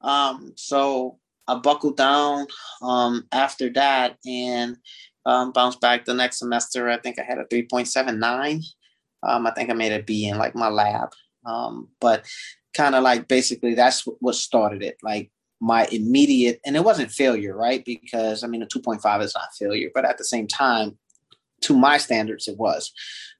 Um, 0.00 0.52
so 0.56 1.18
I 1.48 1.56
buckled 1.56 1.96
down 1.96 2.46
um, 2.82 3.26
after 3.32 3.70
that 3.70 4.16
and 4.26 4.76
um, 5.24 5.52
bounced 5.52 5.80
back 5.80 6.04
the 6.04 6.14
next 6.14 6.38
semester. 6.38 6.88
I 6.88 6.98
think 6.98 7.18
I 7.18 7.22
had 7.22 7.38
a 7.38 7.44
3.79. 7.44 8.64
Um, 9.22 9.46
I 9.46 9.50
think 9.52 9.70
I 9.70 9.74
made 9.74 9.92
a 9.92 10.02
B 10.02 10.28
in 10.28 10.38
like 10.38 10.54
my 10.54 10.68
lab. 10.68 11.10
Um, 11.44 11.88
but 12.00 12.26
kind 12.74 12.94
of 12.94 13.02
like 13.02 13.28
basically 13.28 13.74
that's 13.74 14.04
what 14.20 14.34
started 14.34 14.82
it. 14.82 14.96
Like 15.02 15.30
my 15.60 15.86
immediate, 15.90 16.60
and 16.66 16.76
it 16.76 16.84
wasn't 16.84 17.10
failure, 17.10 17.56
right? 17.56 17.84
Because 17.84 18.44
I 18.44 18.46
mean, 18.46 18.62
a 18.62 18.66
2.5 18.66 19.22
is 19.22 19.34
not 19.34 19.54
failure, 19.58 19.90
but 19.94 20.04
at 20.04 20.18
the 20.18 20.24
same 20.24 20.46
time, 20.46 20.98
to 21.62 21.76
my 21.76 21.98
standards, 21.98 22.48
it 22.48 22.56
was. 22.56 22.92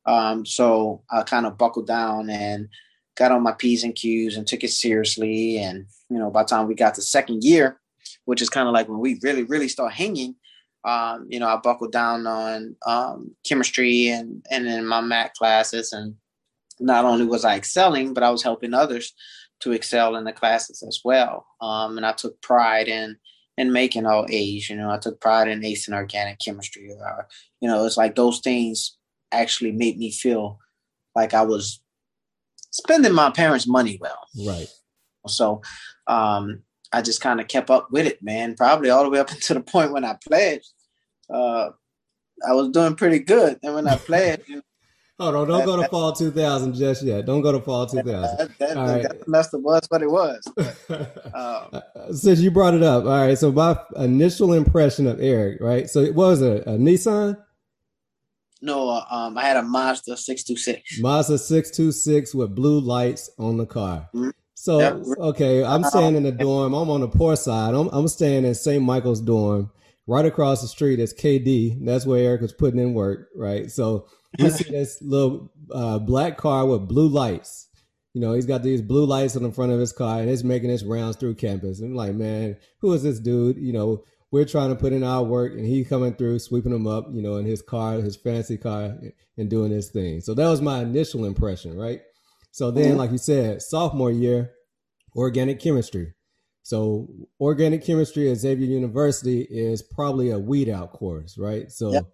Um, 0.07 0.47
so 0.47 1.03
I 1.11 1.23
kind 1.23 1.47
of 1.47 1.59
buckled 1.59 1.87
down 1.87 2.31
and 2.31 2.69
got 3.17 3.33
on 3.33 3.43
my 3.43 3.53
P's 3.53 3.83
and 3.83 3.95
Q's 3.95 4.37
and 4.37 4.47
took 4.47 4.63
it 4.63 4.71
seriously. 4.71 5.59
And, 5.59 5.87
you 6.09 6.19
know, 6.19 6.31
by 6.31 6.43
the 6.43 6.49
time 6.49 6.69
we 6.69 6.75
got 6.75 6.95
to 6.95 7.03
second 7.03 7.45
year, 7.45 7.81
which 8.25 8.43
is 8.43 8.51
kind 8.51 8.69
of 8.69 8.75
like 8.75 8.89
when 8.89 9.01
we 9.01 9.19
really, 9.23 9.43
really 9.45 9.69
start 9.69 9.93
hanging, 9.93 10.37
um, 10.85 11.27
you 11.29 11.41
know, 11.41 11.49
I 11.49 11.57
buckled 11.57 11.93
down 11.93 12.27
on 12.27 12.77
um, 12.87 13.35
chemistry 13.45 14.09
and, 14.09 14.45
and 14.51 14.67
in 14.67 14.87
my 14.87 15.01
math 15.01 15.33
classes. 15.35 15.93
And 15.93 16.15
not 16.79 17.05
only 17.05 17.27
was 17.27 17.45
I 17.45 17.57
excelling, 17.57 18.15
but 18.15 18.23
I 18.23 18.31
was 18.31 18.43
helping 18.43 18.75
others 18.75 19.13
to 19.61 19.73
excel 19.73 20.17
in 20.17 20.25
the 20.25 20.33
classes 20.33 20.85
as 20.87 21.01
well. 21.05 21.47
Um, 21.61 21.97
and 21.97 22.07
I 22.07 22.13
took 22.13 22.41
pride 22.43 22.89
in, 22.89 23.17
in 23.59 23.73
making 23.73 24.07
all 24.07 24.27
A's, 24.29 24.69
you 24.69 24.77
know, 24.77 24.91
I 24.91 24.99
took 24.99 25.21
pride 25.21 25.49
in 25.49 25.65
ace 25.65 25.89
in 25.89 25.95
organic 25.95 26.39
chemistry. 26.45 26.91
Or, 26.93 27.29
you 27.61 27.69
know, 27.69 27.85
it's 27.85 27.97
like 27.97 28.15
those 28.15 28.41
things 28.41 28.97
actually 29.33 29.73
made 29.73 29.99
me 29.99 30.11
feel 30.11 30.59
like 31.15 31.35
I 31.35 31.43
was 31.43 31.81
spending 32.71 33.13
my 33.13 33.31
parents' 33.31 33.67
money 33.67 33.99
well. 34.01 34.19
Right. 34.47 34.69
So 35.27 35.63
um, 36.07 36.63
I 36.93 37.03
just 37.03 37.21
kind 37.21 37.41
of 37.41 37.49
kept 37.49 37.71
up 37.71 37.91
with 37.91 38.07
it, 38.07 38.23
man. 38.23 38.55
Probably 38.55 38.91
all 38.91 39.05
the 39.05 39.11
way 39.11 39.19
up 39.19 39.31
until 39.33 39.55
the 39.55 39.63
point 39.63 39.93
when 39.93 40.05
I 40.05 40.17
pledged. 40.27 40.69
Uh, 41.33 41.71
I 42.47 42.53
was 42.53 42.69
doing 42.69 42.95
pretty 42.95 43.21
good, 43.21 43.59
and 43.63 43.75
when 43.75 43.89
I 43.89 43.97
pledged, 43.97 44.45
Hold 45.19 45.35
on, 45.35 45.49
don't 45.49 45.59
that, 45.61 45.67
go 45.67 45.81
to 45.81 45.89
fall 45.89 46.13
2000 46.13 46.75
just 46.75 47.03
yet. 47.03 47.25
Don't 47.25 47.41
go 47.41 47.51
to 47.51 47.61
fall 47.61 47.87
2000. 47.87 48.37
That, 48.37 48.59
that, 48.59 48.77
all 48.77 48.87
right. 48.87 49.03
that 49.03 49.27
must 49.27 49.53
have 49.53 49.63
was 49.63 49.87
what 49.89 50.03
it 50.03 50.11
was. 50.11 50.47
But, 50.55 51.35
um, 51.35 52.15
Since 52.15 52.41
you 52.41 52.51
brought 52.51 52.75
it 52.75 52.83
up, 52.83 53.05
all 53.05 53.27
right. 53.27 53.39
So 53.39 53.51
my 53.51 53.79
initial 53.97 54.53
impression 54.53 55.07
of 55.07 55.19
Eric, 55.19 55.63
right? 55.63 55.89
So 55.89 56.01
it 56.01 56.15
was 56.15 56.43
a, 56.43 56.57
a 56.67 56.77
Nissan. 56.77 57.43
No, 58.61 58.91
uh, 58.91 59.05
um, 59.11 59.39
I 59.39 59.45
had 59.45 59.57
a 59.57 59.63
Mazda 59.63 60.19
626. 60.19 61.01
Mazda 61.01 61.39
626 61.39 62.35
with 62.35 62.55
blue 62.55 62.81
lights 62.81 63.31
on 63.39 63.57
the 63.57 63.67
car. 63.67 64.11
Mm-hmm. 64.15 64.31
So, 64.55 64.81
okay, 65.19 65.65
I'm 65.65 65.81
uh-huh. 65.81 65.91
staying 65.91 66.17
in 66.17 66.25
the 66.25 66.33
dorm. 66.33 66.75
I'm 66.75 66.91
on 66.91 67.01
the 67.01 67.09
poor 67.09 67.37
side. 67.37 67.75
I'm, 67.75 67.89
I'm 67.89 68.09
staying 68.09 68.45
in 68.45 68.55
St. 68.55 68.83
Michael's 68.83 69.21
dorm. 69.23 69.71
Right 70.07 70.25
across 70.27 70.61
the 70.61 70.69
street 70.69 71.01
is 71.01 71.15
KD. 71.15 71.85
That's 71.85 72.07
where 72.07 72.23
Eric 72.23 72.43
was 72.43 72.53
putting 72.53 72.81
in 72.81 72.95
work, 72.95 73.29
right? 73.35 73.71
So 73.71 74.07
you 74.45 74.51
see 74.51 74.71
this 74.71 75.01
little 75.03 75.53
uh, 75.73 75.99
black 75.99 76.37
car 76.37 76.67
with 76.67 76.89
blue 76.89 77.09
lights. 77.09 77.69
You 78.15 78.21
know, 78.23 78.33
he's 78.33 78.47
got 78.47 78.63
these 78.63 78.81
blue 78.81 79.05
lights 79.05 79.37
on 79.37 79.43
the 79.43 79.53
front 79.53 79.73
of 79.73 79.81
his 79.81 79.93
car 79.93 80.21
and 80.21 80.29
he's 80.29 80.43
making 80.43 80.71
his 80.71 80.85
rounds 80.85 81.17
through 81.17 81.35
campus. 81.35 81.81
And 81.81 81.91
I'm 81.91 81.97
like, 81.97 82.15
man, 82.15 82.57
who 82.81 82.93
is 82.95 83.03
this 83.03 83.21
dude? 83.21 83.59
You 83.59 83.75
know, 83.75 84.05
we're 84.31 84.45
trying 84.45 84.71
to 84.71 84.77
put 84.77 84.93
in 84.93 85.05
our 85.05 85.23
work 85.23 85.53
and 85.53 85.65
he 85.65 85.85
coming 85.85 86.15
through 86.15 86.39
sweeping 86.39 86.73
them 86.73 86.87
up 86.87 87.07
you 87.13 87.23
know 87.23 87.37
in 87.37 87.47
his 87.47 87.63
car 87.63 87.95
his 87.95 88.17
fancy 88.17 88.57
car 88.57 88.97
and 89.37 89.51
doing 89.51 89.71
his 89.71 89.91
thing 89.91 90.21
so 90.21 90.35
that 90.35 90.49
was 90.49 90.61
my 90.61 90.81
initial 90.81 91.25
impression 91.25 91.77
right 91.77 92.03
so 92.51 92.71
then 92.71 92.91
mm-hmm. 92.91 92.99
like 92.99 93.13
you 93.13 93.19
said 93.19 93.63
sophomore 93.63 94.11
year 94.11 94.51
organic 95.15 95.61
chemistry 95.61 96.13
so 96.63 97.09
organic 97.41 97.85
chemistry 97.85 98.31
at 98.31 98.37
xavier 98.37 98.67
university 98.67 99.43
is 99.43 99.83
probably 99.83 100.31
a 100.31 100.39
weed 100.39 100.69
out 100.69 100.93
course 100.93 101.39
right 101.39 101.71
so 101.71 101.93
yep. 101.93 102.05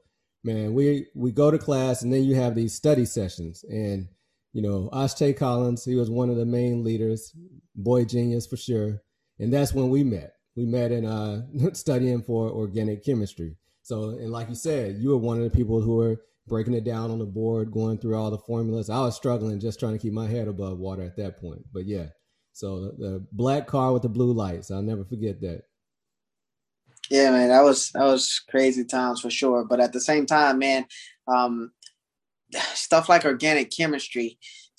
Man 0.44 0.74
we 0.74 1.06
we 1.14 1.30
go 1.30 1.50
to 1.50 1.58
class 1.58 2.02
and 2.02 2.12
then 2.12 2.24
you 2.24 2.34
have 2.34 2.54
these 2.54 2.74
study 2.74 3.04
sessions 3.04 3.64
and 3.68 4.08
you 4.52 4.62
know 4.62 4.88
Ashtay 4.92 5.36
Collins 5.36 5.84
he 5.84 5.94
was 5.94 6.10
one 6.10 6.30
of 6.30 6.36
the 6.36 6.46
main 6.46 6.84
leaders 6.84 7.34
boy 7.74 8.04
genius 8.04 8.46
for 8.46 8.56
sure 8.56 9.02
and 9.38 9.52
that's 9.52 9.72
when 9.72 9.88
we 9.88 10.04
met 10.04 10.34
we 10.56 10.66
met 10.66 10.92
in 10.92 11.04
uh, 11.04 11.42
studying 11.72 12.22
for 12.22 12.50
organic 12.50 13.04
chemistry. 13.04 13.56
So, 13.82 14.10
and 14.10 14.30
like 14.30 14.48
you 14.48 14.54
said, 14.54 14.96
you 14.98 15.10
were 15.10 15.18
one 15.18 15.38
of 15.38 15.44
the 15.44 15.56
people 15.56 15.80
who 15.80 15.96
were 15.96 16.20
breaking 16.46 16.74
it 16.74 16.84
down 16.84 17.10
on 17.10 17.18
the 17.18 17.26
board, 17.26 17.72
going 17.72 17.98
through 17.98 18.16
all 18.16 18.30
the 18.30 18.38
formulas. 18.38 18.90
I 18.90 19.00
was 19.00 19.16
struggling 19.16 19.60
just 19.60 19.80
trying 19.80 19.92
to 19.92 19.98
keep 19.98 20.12
my 20.12 20.28
head 20.28 20.48
above 20.48 20.78
water 20.78 21.02
at 21.02 21.16
that 21.16 21.40
point. 21.40 21.62
But 21.72 21.86
yeah, 21.86 22.06
so 22.52 22.80
the, 22.80 22.92
the 22.98 23.26
black 23.32 23.66
car 23.66 23.92
with 23.92 24.02
the 24.02 24.08
blue 24.08 24.32
lights, 24.32 24.70
I'll 24.70 24.82
never 24.82 25.04
forget 25.04 25.40
that. 25.40 25.62
Yeah, 27.10 27.30
man, 27.30 27.48
that 27.48 27.62
was 27.62 27.90
that 27.90 28.04
was 28.04 28.40
crazy 28.48 28.84
times 28.84 29.20
for 29.20 29.30
sure. 29.30 29.64
But 29.64 29.80
at 29.80 29.92
the 29.92 30.00
same 30.00 30.26
time, 30.26 30.58
man, 30.58 30.86
um, 31.26 31.72
stuff 32.74 33.08
like 33.08 33.24
organic 33.24 33.70
chemistry, 33.70 34.38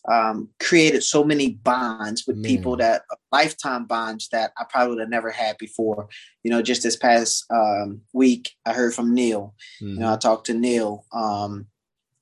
um, 0.10 0.50
created 0.60 1.04
so 1.04 1.24
many 1.24 1.52
bonds 1.52 2.26
with 2.28 2.38
Man. 2.38 2.44
people 2.50 2.76
that 2.78 3.04
lifetime 3.32 3.86
bonds 3.86 4.28
that 4.30 4.52
I 4.58 4.66
probably 4.70 4.96
would 4.96 5.02
have 5.02 5.10
never 5.10 5.32
had 5.32 5.58
before. 5.58 6.10
You 6.44 6.52
know, 6.52 6.62
just 6.62 6.84
this 6.84 6.98
past 6.98 7.46
um, 7.50 8.02
week, 8.14 8.52
I 8.66 8.74
heard 8.74 8.94
from 8.94 9.14
Neil. 9.14 9.56
Mm-hmm. 9.82 9.94
You 9.94 10.00
know, 10.00 10.08
I 10.08 10.12
mm-hmm. 10.12 10.20
talked 10.20 10.48
to 10.48 10.54
Neil 10.54 11.06
um, 11.14 11.68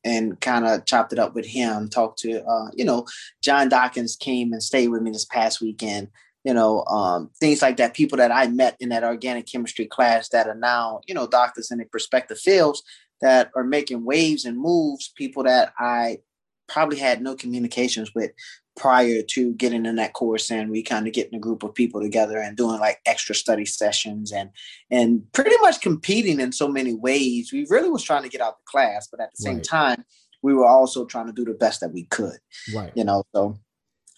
and 0.04 0.40
kind 0.40 0.68
of 0.68 0.86
chopped 0.86 1.14
it 1.14 1.20
up 1.20 1.34
with 1.34 1.46
him. 1.46 1.90
Talked 1.90 2.20
to, 2.20 2.44
uh, 2.46 2.70
you 2.74 2.86
know, 2.86 3.06
John 3.42 3.70
Dawkins 3.70 4.16
came 4.16 4.54
and 4.54 4.62
stayed 4.62 4.90
with 4.90 5.02
me 5.02 5.12
this 5.12 5.26
past 5.26 5.62
weekend. 5.62 6.10
You 6.44 6.54
know, 6.54 6.84
um, 6.86 7.30
things 7.40 7.62
like 7.62 7.78
that. 7.78 7.94
People 7.94 8.18
that 8.18 8.32
I 8.32 8.48
met 8.48 8.76
in 8.80 8.90
that 8.90 9.04
organic 9.04 9.46
chemistry 9.46 9.86
class 9.86 10.30
that 10.30 10.48
are 10.48 10.56
now, 10.56 11.02
you 11.08 11.14
know, 11.14 11.28
doctors 11.28 11.70
in 11.70 11.78
their 11.78 11.88
prospective 11.88 12.40
fields 12.40 12.82
that 13.22 13.52
are 13.56 13.64
making 13.64 14.06
waves 14.06 14.46
and 14.46 14.58
moves. 14.58 15.12
People 15.16 15.44
that 15.44 15.74
I 15.78 16.20
probably 16.68 16.98
had 16.98 17.22
no 17.22 17.36
communications 17.36 18.16
with 18.16 18.32
prior 18.78 19.22
to 19.22 19.54
getting 19.56 19.86
in 19.86 19.98
that 19.98 20.14
course 20.14 20.50
and 20.50 20.72
we 20.72 20.82
kind 20.82 21.06
of 21.06 21.14
getting 21.14 21.36
a 21.36 21.40
group 21.40 21.62
of 21.62 21.76
people 21.76 22.02
together 22.02 22.40
and 22.40 22.56
doing 22.56 22.80
like 22.80 23.00
extra 23.06 23.36
study 23.36 23.66
sessions 23.66 24.32
and 24.32 24.50
and 24.90 25.30
pretty 25.34 25.56
much 25.60 25.82
competing 25.82 26.40
in 26.40 26.52
so 26.54 26.70
many 26.70 26.94
ways 26.94 27.52
we 27.52 27.66
really 27.70 27.90
was 27.90 28.02
trying 28.02 28.24
to 28.24 28.30
get 28.30 28.40
out 28.40 28.58
the 28.58 28.64
class 28.66 29.08
but 29.12 29.20
at 29.20 29.30
the 29.32 29.42
same 29.42 29.56
right. 29.56 29.64
time 29.64 30.06
we 30.42 30.54
were 30.54 30.66
also 30.66 31.06
trying 31.06 31.28
to 31.28 31.34
do 31.34 31.44
the 31.44 31.54
best 31.54 31.82
that 31.82 31.92
we 31.92 32.06
could 32.06 32.38
right 32.74 32.94
you 32.96 33.04
know 33.04 33.24
so 33.36 33.58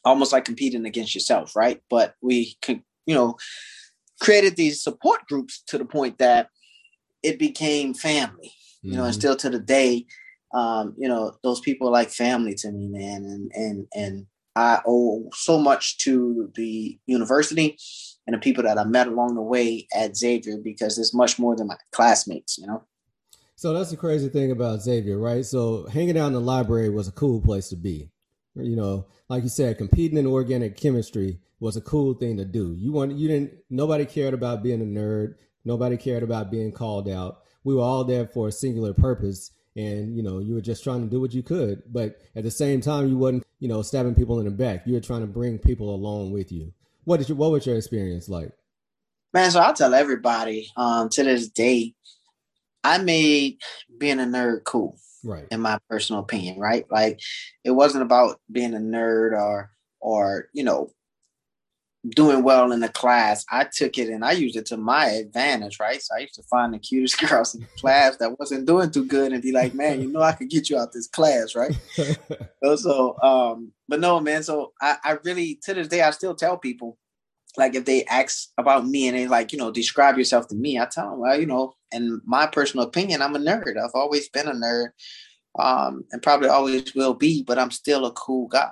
almost 0.05 0.31
like 0.31 0.45
competing 0.45 0.85
against 0.85 1.13
yourself 1.13 1.55
right 1.55 1.81
but 1.89 2.15
we 2.21 2.55
could 2.61 2.81
you 3.05 3.15
know 3.15 3.35
created 4.21 4.55
these 4.55 4.81
support 4.81 5.25
groups 5.27 5.63
to 5.67 5.77
the 5.77 5.85
point 5.85 6.17
that 6.17 6.49
it 7.21 7.39
became 7.39 7.93
family 7.93 8.51
you 8.81 8.89
mm-hmm. 8.91 8.97
know 8.97 9.03
and 9.03 9.13
mm-hmm. 9.13 9.19
still 9.19 9.35
to 9.35 9.49
the 9.49 9.59
day 9.59 10.05
um, 10.53 10.93
you 10.97 11.07
know, 11.07 11.33
those 11.43 11.59
people 11.59 11.87
are 11.87 11.91
like 11.91 12.09
family 12.09 12.53
to 12.55 12.71
me, 12.71 12.87
man. 12.87 13.25
And 13.25 13.51
and 13.53 13.87
and 13.93 14.25
I 14.55 14.81
owe 14.85 15.29
so 15.33 15.57
much 15.57 15.97
to 15.99 16.51
the 16.55 16.97
university 17.07 17.77
and 18.27 18.35
the 18.35 18.39
people 18.39 18.63
that 18.63 18.77
I 18.77 18.83
met 18.83 19.07
along 19.07 19.35
the 19.35 19.41
way 19.41 19.87
at 19.95 20.15
Xavier 20.15 20.57
because 20.63 20.97
it's 20.97 21.13
much 21.13 21.39
more 21.39 21.55
than 21.55 21.67
my 21.67 21.75
classmates, 21.91 22.57
you 22.57 22.67
know. 22.67 22.83
So 23.55 23.73
that's 23.73 23.91
the 23.91 23.97
crazy 23.97 24.29
thing 24.29 24.51
about 24.51 24.81
Xavier, 24.81 25.17
right? 25.17 25.45
So 25.45 25.87
hanging 25.87 26.17
out 26.17 26.27
in 26.27 26.33
the 26.33 26.41
library 26.41 26.89
was 26.89 27.07
a 27.07 27.13
cool 27.13 27.41
place 27.41 27.69
to 27.69 27.75
be. 27.75 28.09
You 28.55 28.75
know, 28.75 29.07
like 29.29 29.43
you 29.43 29.49
said, 29.49 29.77
competing 29.77 30.17
in 30.17 30.27
organic 30.27 30.77
chemistry 30.77 31.39
was 31.59 31.77
a 31.77 31.81
cool 31.81 32.13
thing 32.13 32.37
to 32.37 32.45
do. 32.45 32.75
You 32.77 32.91
want 32.91 33.13
you 33.13 33.27
didn't 33.27 33.53
nobody 33.69 34.05
cared 34.05 34.33
about 34.33 34.61
being 34.61 34.81
a 34.81 34.85
nerd, 34.85 35.35
nobody 35.65 35.97
cared 35.97 36.23
about 36.23 36.51
being 36.51 36.71
called 36.71 37.09
out. 37.09 37.41
We 37.63 37.73
were 37.73 37.81
all 37.81 38.03
there 38.03 38.27
for 38.27 38.49
a 38.49 38.51
singular 38.51 38.93
purpose 38.93 39.51
and 39.75 40.15
you 40.15 40.21
know 40.21 40.39
you 40.39 40.53
were 40.53 40.61
just 40.61 40.83
trying 40.83 41.01
to 41.01 41.09
do 41.09 41.19
what 41.19 41.33
you 41.33 41.41
could. 41.41 41.81
But 41.91 42.17
at 42.35 42.43
the 42.43 42.51
same 42.51 42.81
time 42.81 43.07
you 43.07 43.17
wasn't 43.17 43.43
you 43.59 43.67
know 43.67 43.81
stabbing 43.81 44.15
people 44.15 44.39
in 44.39 44.45
the 44.45 44.51
back. 44.51 44.83
You 44.85 44.93
were 44.93 44.99
trying 44.99 45.21
to 45.21 45.27
bring 45.27 45.57
people 45.57 45.93
along 45.93 46.31
with 46.31 46.51
you. 46.51 46.73
What 47.05 47.17
did 47.17 47.29
you 47.29 47.35
what 47.35 47.51
was 47.51 47.65
your 47.65 47.77
experience 47.77 48.29
like? 48.29 48.51
Man 49.33 49.49
so 49.49 49.61
i'll 49.61 49.73
tell 49.73 49.95
everybody 49.95 50.69
um 50.77 51.09
to 51.09 51.23
this 51.23 51.49
day 51.49 51.95
i 52.83 52.99
made 52.99 53.57
being 53.97 54.19
a 54.19 54.25
nerd 54.25 54.63
cool 54.63 54.99
right 55.23 55.47
in 55.51 55.61
my 55.61 55.77
personal 55.89 56.21
opinion 56.21 56.59
right 56.59 56.85
like 56.91 57.19
it 57.63 57.71
wasn't 57.71 58.01
about 58.01 58.39
being 58.51 58.73
a 58.73 58.79
nerd 58.79 59.33
or 59.33 59.71
or 59.99 60.49
you 60.53 60.63
know 60.63 60.91
doing 62.09 62.43
well 62.43 62.71
in 62.71 62.81
the 62.81 62.89
class, 62.89 63.45
I 63.49 63.65
took 63.71 63.97
it 63.97 64.09
and 64.09 64.25
I 64.25 64.33
used 64.33 64.57
it 64.57 64.65
to 64.67 64.77
my 64.77 65.07
advantage, 65.07 65.79
right? 65.79 66.01
So 66.01 66.15
I 66.15 66.19
used 66.19 66.35
to 66.35 66.43
find 66.43 66.73
the 66.73 66.79
cutest 66.79 67.19
girls 67.29 67.55
in 67.55 67.61
the 67.61 67.67
class 67.79 68.17
that 68.17 68.37
wasn't 68.39 68.67
doing 68.67 68.91
too 68.91 69.05
good 69.05 69.31
and 69.31 69.41
be 69.41 69.51
like, 69.51 69.73
man, 69.73 70.01
you 70.01 70.11
know, 70.11 70.21
I 70.21 70.33
could 70.33 70.49
get 70.49 70.69
you 70.69 70.77
out 70.77 70.91
this 70.91 71.07
class, 71.07 71.55
right? 71.55 71.77
so, 72.63 72.75
so, 72.75 73.21
um, 73.21 73.71
but 73.87 73.99
no, 73.99 74.19
man. 74.19 74.43
So 74.43 74.73
I, 74.81 74.97
I 75.03 75.17
really, 75.23 75.59
to 75.63 75.73
this 75.73 75.87
day, 75.87 76.01
I 76.01 76.11
still 76.11 76.35
tell 76.35 76.57
people, 76.57 76.97
like, 77.57 77.75
if 77.75 77.85
they 77.85 78.03
ask 78.05 78.49
about 78.57 78.87
me 78.87 79.07
and 79.07 79.17
they 79.17 79.27
like, 79.27 79.51
you 79.51 79.59
know, 79.59 79.71
describe 79.71 80.17
yourself 80.17 80.47
to 80.47 80.55
me, 80.55 80.79
I 80.79 80.85
tell 80.85 81.11
them, 81.11 81.19
well, 81.19 81.39
you 81.39 81.45
know, 81.45 81.75
in 81.91 82.21
my 82.25 82.47
personal 82.47 82.85
opinion, 82.85 83.21
I'm 83.21 83.35
a 83.35 83.39
nerd. 83.39 83.77
I've 83.77 83.91
always 83.93 84.29
been 84.29 84.47
a 84.47 84.53
nerd, 84.53 84.89
um, 85.59 86.03
and 86.11 86.21
probably 86.21 86.49
always 86.49 86.95
will 86.95 87.13
be, 87.13 87.43
but 87.43 87.59
I'm 87.59 87.71
still 87.71 88.05
a 88.05 88.11
cool 88.13 88.47
guy. 88.47 88.71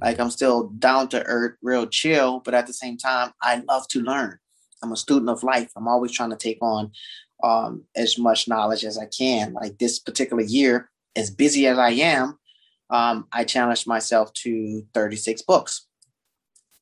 Like 0.00 0.20
I'm 0.20 0.30
still 0.30 0.68
down 0.68 1.08
to 1.08 1.24
earth, 1.24 1.56
real 1.62 1.86
chill, 1.86 2.40
but 2.40 2.54
at 2.54 2.66
the 2.66 2.72
same 2.72 2.96
time, 2.96 3.32
I 3.42 3.62
love 3.68 3.88
to 3.88 4.00
learn. 4.00 4.38
I'm 4.82 4.92
a 4.92 4.96
student 4.96 5.30
of 5.30 5.42
life. 5.42 5.70
I'm 5.76 5.88
always 5.88 6.12
trying 6.12 6.30
to 6.30 6.36
take 6.36 6.58
on 6.62 6.92
um, 7.42 7.84
as 7.96 8.18
much 8.18 8.48
knowledge 8.48 8.84
as 8.84 8.98
I 8.98 9.06
can. 9.06 9.52
Like 9.54 9.78
this 9.78 9.98
particular 9.98 10.42
year, 10.42 10.90
as 11.16 11.30
busy 11.30 11.66
as 11.66 11.78
I 11.78 11.90
am, 11.90 12.38
um, 12.88 13.26
I 13.32 13.44
challenged 13.44 13.86
myself 13.86 14.32
to 14.34 14.86
36 14.94 15.42
books. 15.42 15.86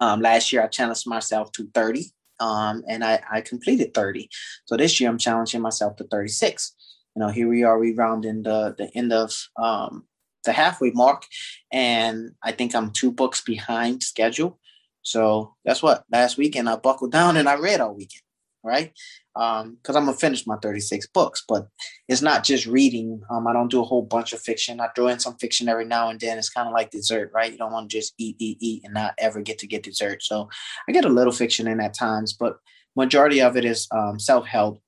Um, 0.00 0.20
last 0.20 0.52
year, 0.52 0.62
I 0.62 0.68
challenged 0.68 1.06
myself 1.06 1.52
to 1.52 1.68
30, 1.74 2.06
um, 2.40 2.84
and 2.88 3.04
I, 3.04 3.20
I 3.30 3.40
completed 3.40 3.94
30. 3.94 4.28
So 4.66 4.76
this 4.76 5.00
year, 5.00 5.10
I'm 5.10 5.18
challenging 5.18 5.60
myself 5.60 5.96
to 5.96 6.04
36. 6.04 6.74
you 7.16 7.20
know, 7.20 7.28
here 7.28 7.48
we 7.48 7.64
are, 7.64 7.78
we 7.78 7.94
rounding 7.94 8.42
the 8.42 8.74
the 8.78 8.90
end 8.94 9.12
of 9.12 9.32
um, 9.56 10.04
the 10.44 10.52
halfway 10.52 10.90
mark, 10.92 11.26
and 11.72 12.32
I 12.42 12.52
think 12.52 12.74
I'm 12.74 12.90
two 12.90 13.12
books 13.12 13.40
behind 13.40 14.02
schedule. 14.02 14.58
So 15.02 15.54
guess 15.66 15.82
what? 15.82 16.04
Last 16.12 16.36
weekend 16.36 16.68
I 16.68 16.76
buckled 16.76 17.12
down 17.12 17.36
and 17.36 17.48
I 17.48 17.54
read 17.56 17.80
all 17.80 17.94
weekend, 17.94 18.22
right? 18.62 18.92
Because 19.38 19.94
um, 19.94 19.96
I'm 19.96 20.04
gonna 20.06 20.16
finish 20.16 20.48
my 20.48 20.56
36 20.56 21.06
books, 21.14 21.44
but 21.46 21.68
it's 22.08 22.22
not 22.22 22.42
just 22.42 22.66
reading. 22.66 23.22
Um, 23.30 23.46
I 23.46 23.52
don't 23.52 23.70
do 23.70 23.80
a 23.80 23.84
whole 23.84 24.02
bunch 24.02 24.32
of 24.32 24.40
fiction. 24.40 24.80
I 24.80 24.88
throw 24.88 25.06
in 25.06 25.20
some 25.20 25.36
fiction 25.36 25.68
every 25.68 25.84
now 25.84 26.08
and 26.08 26.18
then. 26.18 26.38
It's 26.38 26.50
kind 26.50 26.66
of 26.66 26.74
like 26.74 26.90
dessert, 26.90 27.30
right? 27.32 27.52
You 27.52 27.56
don't 27.56 27.70
want 27.70 27.88
to 27.88 27.96
just 27.96 28.14
eat, 28.18 28.34
eat, 28.40 28.58
eat, 28.60 28.82
and 28.84 28.94
not 28.94 29.14
ever 29.18 29.40
get 29.40 29.60
to 29.60 29.68
get 29.68 29.84
dessert. 29.84 30.24
So 30.24 30.48
I 30.88 30.92
get 30.92 31.04
a 31.04 31.08
little 31.08 31.32
fiction 31.32 31.68
in 31.68 31.78
at 31.78 31.94
times, 31.94 32.32
but 32.32 32.56
majority 32.96 33.40
of 33.40 33.56
it 33.56 33.64
is 33.64 33.86
um, 33.92 34.18
self 34.18 34.44
help. 34.44 34.82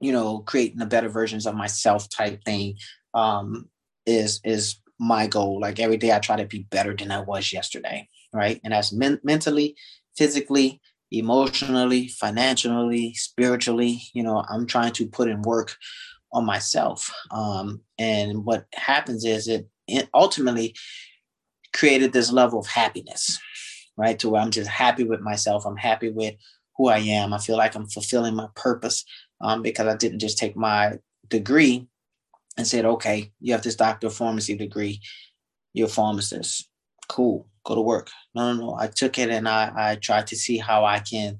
You 0.00 0.10
know, 0.10 0.40
creating 0.40 0.78
the 0.78 0.86
better 0.86 1.08
versions 1.08 1.46
of 1.46 1.54
myself 1.54 2.08
type 2.10 2.42
thing 2.44 2.76
um, 3.14 3.68
is 4.06 4.40
is 4.44 4.74
my 4.98 5.28
goal. 5.28 5.60
Like 5.60 5.78
every 5.78 5.98
day, 5.98 6.10
I 6.10 6.18
try 6.18 6.34
to 6.34 6.46
be 6.46 6.66
better 6.70 6.96
than 6.96 7.12
I 7.12 7.20
was 7.20 7.52
yesterday, 7.52 8.08
right? 8.32 8.60
And 8.64 8.72
that's 8.72 8.92
men- 8.92 9.20
mentally, 9.22 9.76
physically, 10.16 10.80
emotionally, 11.18 12.08
financially, 12.08 13.14
spiritually. 13.14 14.02
You 14.12 14.22
know, 14.22 14.44
I'm 14.48 14.66
trying 14.66 14.92
to 14.94 15.06
put 15.06 15.28
in 15.28 15.42
work 15.42 15.76
on 16.32 16.44
myself. 16.44 17.12
Um, 17.30 17.80
and 17.98 18.44
what 18.44 18.66
happens 18.74 19.24
is 19.24 19.48
it, 19.48 19.68
ultimately 20.14 20.74
created 21.74 22.12
this 22.12 22.32
level 22.32 22.58
of 22.58 22.66
happiness, 22.66 23.38
right? 23.98 24.18
To 24.18 24.30
where 24.30 24.40
I'm 24.40 24.50
just 24.50 24.70
happy 24.70 25.04
with 25.04 25.20
myself. 25.20 25.66
I'm 25.66 25.76
happy 25.76 26.10
with 26.10 26.34
who 26.76 26.88
I 26.88 26.98
am. 26.98 27.34
I 27.34 27.38
feel 27.38 27.58
like 27.58 27.74
I'm 27.74 27.86
fulfilling 27.86 28.34
my 28.34 28.48
purpose 28.56 29.04
um, 29.42 29.60
because 29.60 29.86
I 29.86 29.96
didn't 29.96 30.20
just 30.20 30.38
take 30.38 30.56
my 30.56 30.98
degree 31.28 31.86
and 32.56 32.66
said, 32.66 32.84
okay, 32.84 33.32
you 33.40 33.52
have 33.52 33.62
this 33.62 33.76
doctor 33.76 34.06
of 34.06 34.14
pharmacy 34.14 34.56
degree, 34.56 35.00
you're 35.72 35.88
a 35.88 35.90
pharmacist. 35.90 36.68
Cool, 37.08 37.46
go 37.64 37.74
to 37.74 37.80
work. 37.80 38.10
No, 38.34 38.52
no, 38.52 38.60
no. 38.60 38.76
I 38.78 38.88
took 38.88 39.18
it 39.18 39.30
and 39.30 39.48
I, 39.48 39.72
I 39.76 39.96
tried 39.96 40.26
to 40.28 40.36
see 40.36 40.58
how 40.58 40.84
I 40.84 41.00
can 41.00 41.38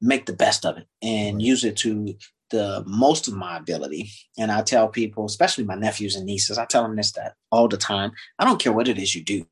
make 0.00 0.26
the 0.26 0.32
best 0.32 0.66
of 0.66 0.76
it 0.76 0.86
and 1.02 1.40
use 1.40 1.64
it 1.64 1.76
to 1.78 2.14
the 2.50 2.84
most 2.86 3.26
of 3.26 3.34
my 3.34 3.56
ability. 3.56 4.10
And 4.38 4.52
I 4.52 4.62
tell 4.62 4.88
people, 4.88 5.24
especially 5.24 5.64
my 5.64 5.74
nephews 5.74 6.14
and 6.14 6.26
nieces, 6.26 6.58
I 6.58 6.66
tell 6.66 6.82
them 6.82 6.96
this 6.96 7.12
that 7.12 7.34
all 7.50 7.68
the 7.68 7.76
time. 7.76 8.12
I 8.38 8.44
don't 8.44 8.60
care 8.60 8.72
what 8.72 8.88
it 8.88 8.98
is 8.98 9.14
you 9.14 9.24
do, 9.24 9.46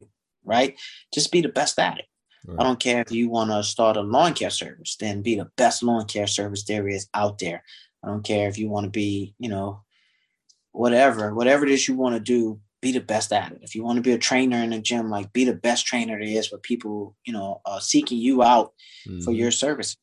right? 0.44 0.78
Just 1.12 1.32
be 1.32 1.40
the 1.40 1.48
best 1.48 1.78
at 1.78 1.98
it. 1.98 2.04
Right. 2.46 2.60
I 2.60 2.64
don't 2.64 2.80
care 2.80 3.00
if 3.00 3.12
you 3.12 3.28
want 3.28 3.50
to 3.50 3.62
start 3.62 3.96
a 3.96 4.02
lawn 4.02 4.34
care 4.34 4.50
service, 4.50 4.96
then 4.98 5.22
be 5.22 5.36
the 5.36 5.50
best 5.56 5.82
lawn 5.82 6.06
care 6.06 6.26
service 6.26 6.64
there 6.64 6.88
is 6.88 7.08
out 7.14 7.38
there. 7.38 7.62
I 8.02 8.08
don't 8.08 8.24
care 8.24 8.48
if 8.48 8.58
you 8.58 8.68
want 8.68 8.84
to 8.84 8.90
be, 8.90 9.34
you 9.38 9.48
know, 9.48 9.82
whatever, 10.72 11.34
whatever 11.34 11.64
it 11.64 11.70
is 11.70 11.86
you 11.86 11.94
want 11.94 12.14
to 12.16 12.20
do, 12.20 12.60
be 12.82 12.92
the 12.92 13.00
best 13.00 13.32
at 13.32 13.52
it. 13.52 13.60
If 13.62 13.74
you 13.74 13.84
want 13.84 13.96
to 13.96 14.02
be 14.02 14.12
a 14.12 14.18
trainer 14.18 14.58
in 14.58 14.70
the 14.70 14.80
gym, 14.80 15.08
like 15.08 15.32
be 15.32 15.44
the 15.44 15.54
best 15.54 15.86
trainer 15.86 16.18
there 16.18 16.28
is 16.28 16.48
for 16.48 16.58
people, 16.58 17.16
you 17.24 17.32
know, 17.32 17.62
uh, 17.64 17.78
seeking 17.78 18.18
you 18.18 18.42
out 18.42 18.74
mm-hmm. 19.08 19.20
for 19.20 19.32
your 19.32 19.52
service. 19.52 19.96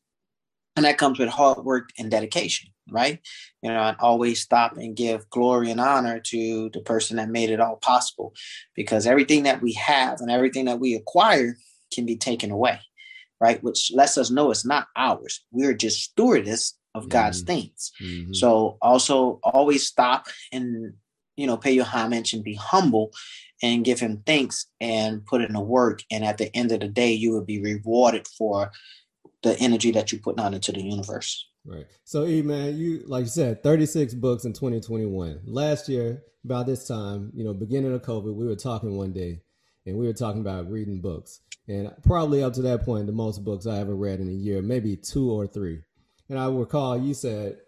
And 0.74 0.84
that 0.86 0.98
comes 0.98 1.18
with 1.18 1.28
hard 1.28 1.58
work 1.58 1.90
and 1.98 2.10
dedication, 2.10 2.70
right? 2.90 3.20
You 3.62 3.70
know, 3.70 3.80
and 3.80 3.96
always 4.00 4.40
stop 4.40 4.78
and 4.78 4.96
give 4.96 5.28
glory 5.28 5.70
and 5.70 5.80
honor 5.80 6.20
to 6.20 6.70
the 6.72 6.80
person 6.80 7.18
that 7.18 7.28
made 7.28 7.50
it 7.50 7.60
all 7.60 7.76
possible 7.76 8.32
because 8.74 9.06
everything 9.06 9.42
that 9.42 9.60
we 9.60 9.74
have 9.74 10.20
and 10.20 10.30
everything 10.30 10.64
that 10.64 10.80
we 10.80 10.94
acquire 10.94 11.56
can 11.92 12.06
be 12.06 12.16
taken 12.16 12.50
away, 12.50 12.80
right? 13.40 13.62
Which 13.62 13.92
lets 13.94 14.16
us 14.16 14.30
know 14.30 14.50
it's 14.50 14.64
not 14.64 14.86
ours. 14.96 15.44
We're 15.52 15.74
just 15.74 16.02
stewardess 16.02 16.78
of 16.94 17.10
God's 17.10 17.42
mm-hmm. 17.42 17.46
things. 17.46 17.92
Mm-hmm. 18.02 18.32
So 18.32 18.78
also 18.80 19.38
always 19.42 19.86
stop 19.86 20.28
and 20.50 20.94
you 21.36 21.46
know 21.46 21.56
pay 21.56 21.72
your 21.72 21.84
homage 21.84 22.32
and 22.32 22.44
be 22.44 22.54
humble 22.54 23.12
and 23.62 23.84
give 23.84 24.00
him 24.00 24.22
thanks 24.26 24.66
and 24.80 25.24
put 25.26 25.42
in 25.42 25.52
the 25.52 25.60
work. 25.60 26.02
And 26.10 26.24
at 26.24 26.38
the 26.38 26.54
end 26.56 26.72
of 26.72 26.80
the 26.80 26.88
day, 26.88 27.12
you 27.12 27.32
will 27.32 27.44
be 27.44 27.60
rewarded 27.60 28.26
for 28.26 28.70
the 29.42 29.58
energy 29.58 29.90
that 29.92 30.12
you 30.12 30.18
put 30.18 30.38
out 30.38 30.54
into 30.54 30.72
the 30.72 30.82
universe. 30.82 31.46
Right. 31.64 31.86
So, 32.04 32.26
E 32.26 32.42
man, 32.42 32.78
you 32.78 33.02
like 33.06 33.24
you 33.24 33.30
said, 33.30 33.62
36 33.62 34.14
books 34.14 34.44
in 34.44 34.52
2021. 34.52 35.40
Last 35.44 35.88
year, 35.88 36.22
about 36.44 36.66
this 36.66 36.86
time, 36.86 37.30
you 37.34 37.44
know, 37.44 37.52
beginning 37.52 37.92
of 37.92 38.02
COVID, 38.02 38.34
we 38.34 38.46
were 38.46 38.56
talking 38.56 38.96
one 38.96 39.12
day 39.12 39.40
and 39.86 39.96
we 39.96 40.06
were 40.06 40.12
talking 40.12 40.40
about 40.40 40.70
reading 40.70 41.00
books. 41.00 41.40
And 41.68 41.92
probably 42.04 42.42
up 42.42 42.54
to 42.54 42.62
that 42.62 42.84
point, 42.84 43.06
the 43.06 43.12
most 43.12 43.44
books 43.44 43.66
I 43.66 43.78
ever 43.78 43.94
read 43.94 44.20
in 44.20 44.28
a 44.28 44.32
year, 44.32 44.62
maybe 44.62 44.96
two 44.96 45.30
or 45.30 45.46
three. 45.46 45.80
And 46.28 46.38
I 46.38 46.48
recall 46.48 46.98
you 46.98 47.14
said 47.14 47.58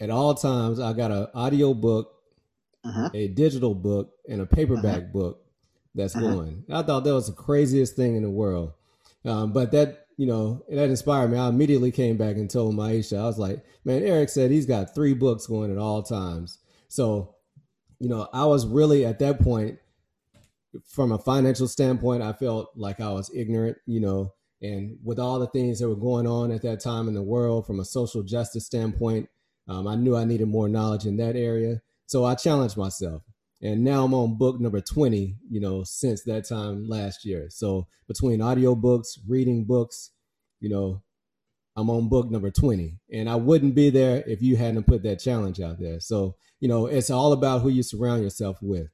at 0.00 0.10
all 0.10 0.34
times 0.34 0.78
I 0.78 0.92
got 0.92 1.10
an 1.10 1.28
audio 1.34 1.74
book, 1.74 2.12
uh-huh. 2.84 3.10
a 3.14 3.28
digital 3.28 3.74
book, 3.74 4.12
and 4.28 4.40
a 4.40 4.46
paperback 4.46 4.98
uh-huh. 4.98 5.12
book 5.12 5.44
that's 5.94 6.16
uh-huh. 6.16 6.32
going. 6.32 6.64
I 6.70 6.82
thought 6.82 7.04
that 7.04 7.14
was 7.14 7.26
the 7.26 7.32
craziest 7.32 7.96
thing 7.96 8.16
in 8.16 8.22
the 8.22 8.30
world. 8.30 8.72
Um, 9.24 9.52
but 9.52 9.70
that, 9.72 10.06
you 10.16 10.26
know, 10.26 10.64
that 10.68 10.90
inspired 10.90 11.30
me. 11.30 11.38
I 11.38 11.48
immediately 11.48 11.92
came 11.92 12.16
back 12.16 12.36
and 12.36 12.50
told 12.50 12.74
Maisha, 12.74 13.18
I 13.18 13.24
was 13.24 13.38
like, 13.38 13.64
man, 13.84 14.02
Eric 14.02 14.28
said 14.28 14.50
he's 14.50 14.66
got 14.66 14.94
three 14.94 15.14
books 15.14 15.46
going 15.46 15.70
at 15.70 15.78
all 15.78 16.02
times. 16.02 16.58
So, 16.88 17.36
you 17.98 18.08
know, 18.08 18.28
I 18.32 18.46
was 18.46 18.66
really 18.66 19.04
at 19.04 19.20
that 19.20 19.40
point, 19.40 19.78
from 20.88 21.12
a 21.12 21.18
financial 21.18 21.68
standpoint, 21.68 22.22
I 22.22 22.32
felt 22.32 22.70
like 22.74 23.00
I 23.00 23.12
was 23.12 23.30
ignorant, 23.34 23.78
you 23.86 24.00
know, 24.00 24.32
and 24.62 24.98
with 25.04 25.18
all 25.18 25.38
the 25.38 25.48
things 25.48 25.80
that 25.80 25.88
were 25.88 25.96
going 25.96 26.26
on 26.26 26.50
at 26.50 26.62
that 26.62 26.80
time 26.80 27.08
in 27.08 27.14
the 27.14 27.22
world 27.22 27.66
from 27.66 27.80
a 27.80 27.84
social 27.84 28.22
justice 28.22 28.66
standpoint, 28.66 29.28
um, 29.68 29.86
I 29.86 29.96
knew 29.96 30.16
I 30.16 30.24
needed 30.24 30.48
more 30.48 30.68
knowledge 30.68 31.04
in 31.04 31.16
that 31.18 31.36
area. 31.36 31.82
So 32.12 32.26
I 32.26 32.34
challenged 32.34 32.76
myself. 32.76 33.22
And 33.62 33.82
now 33.82 34.04
I'm 34.04 34.12
on 34.12 34.36
book 34.36 34.60
number 34.60 34.82
20, 34.82 35.34
you 35.48 35.60
know, 35.60 35.82
since 35.82 36.22
that 36.24 36.46
time 36.46 36.86
last 36.86 37.24
year. 37.24 37.46
So 37.48 37.86
between 38.06 38.40
audiobooks, 38.40 39.18
reading 39.26 39.64
books, 39.64 40.10
you 40.60 40.68
know, 40.68 41.02
I'm 41.74 41.88
on 41.88 42.10
book 42.10 42.30
number 42.30 42.50
20. 42.50 42.98
And 43.14 43.30
I 43.30 43.36
wouldn't 43.36 43.74
be 43.74 43.88
there 43.88 44.22
if 44.26 44.42
you 44.42 44.56
hadn't 44.56 44.86
put 44.86 45.02
that 45.04 45.20
challenge 45.20 45.58
out 45.58 45.80
there. 45.80 46.00
So, 46.00 46.36
you 46.60 46.68
know, 46.68 46.84
it's 46.84 47.08
all 47.08 47.32
about 47.32 47.62
who 47.62 47.70
you 47.70 47.82
surround 47.82 48.22
yourself 48.22 48.58
with. 48.60 48.88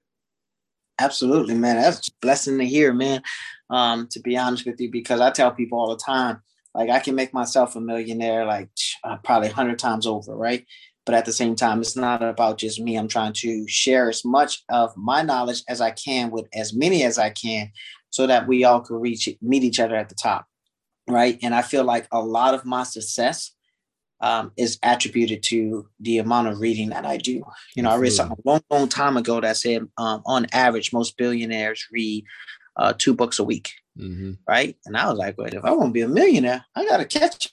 Absolutely, 1.00 1.54
man. 1.54 1.74
That's 1.74 2.06
a 2.06 2.12
blessing 2.22 2.56
to 2.58 2.66
hear, 2.66 2.94
man. 2.94 3.22
Um, 3.68 4.06
to 4.12 4.20
be 4.20 4.36
honest 4.36 4.64
with 4.64 4.80
you, 4.80 4.92
because 4.92 5.20
I 5.20 5.32
tell 5.32 5.50
people 5.50 5.80
all 5.80 5.90
the 5.90 6.00
time, 6.00 6.40
like 6.72 6.88
I 6.88 7.00
can 7.00 7.16
make 7.16 7.34
myself 7.34 7.74
a 7.74 7.80
millionaire 7.80 8.46
like 8.46 8.68
uh, 9.02 9.16
probably 9.24 9.48
hundred 9.48 9.80
times 9.80 10.06
over, 10.06 10.36
right? 10.36 10.64
But 11.08 11.14
at 11.14 11.24
the 11.24 11.32
same 11.32 11.56
time, 11.56 11.80
it's 11.80 11.96
not 11.96 12.22
about 12.22 12.58
just 12.58 12.78
me. 12.78 12.94
I'm 12.94 13.08
trying 13.08 13.32
to 13.32 13.66
share 13.66 14.10
as 14.10 14.26
much 14.26 14.62
of 14.68 14.94
my 14.94 15.22
knowledge 15.22 15.62
as 15.66 15.80
I 15.80 15.90
can 15.90 16.30
with 16.30 16.46
as 16.54 16.74
many 16.74 17.02
as 17.02 17.16
I 17.16 17.30
can, 17.30 17.72
so 18.10 18.26
that 18.26 18.46
we 18.46 18.64
all 18.64 18.82
can 18.82 18.96
reach 18.96 19.26
meet 19.40 19.64
each 19.64 19.80
other 19.80 19.96
at 19.96 20.10
the 20.10 20.14
top, 20.14 20.46
right? 21.08 21.38
And 21.42 21.54
I 21.54 21.62
feel 21.62 21.82
like 21.82 22.08
a 22.12 22.20
lot 22.20 22.52
of 22.52 22.66
my 22.66 22.82
success 22.82 23.52
um, 24.20 24.52
is 24.58 24.78
attributed 24.82 25.42
to 25.44 25.88
the 25.98 26.18
amount 26.18 26.48
of 26.48 26.60
reading 26.60 26.90
that 26.90 27.06
I 27.06 27.16
do. 27.16 27.42
You 27.74 27.84
know, 27.84 27.90
I 27.90 27.96
read 27.96 28.12
something 28.12 28.36
a 28.44 28.46
long, 28.46 28.60
long 28.68 28.86
time 28.86 29.16
ago 29.16 29.40
that 29.40 29.56
said, 29.56 29.88
um, 29.96 30.20
on 30.26 30.44
average, 30.52 30.92
most 30.92 31.16
billionaires 31.16 31.86
read 31.90 32.22
uh, 32.76 32.92
two 32.98 33.14
books 33.14 33.38
a 33.38 33.44
week, 33.44 33.72
mm-hmm. 33.98 34.32
right? 34.46 34.76
And 34.84 34.94
I 34.94 35.08
was 35.08 35.16
like, 35.16 35.38
wait, 35.38 35.54
if 35.54 35.64
I 35.64 35.70
want 35.70 35.88
to 35.88 35.92
be 35.94 36.02
a 36.02 36.08
millionaire, 36.08 36.66
I 36.76 36.84
got 36.84 36.98
to 36.98 37.06
catch 37.06 37.48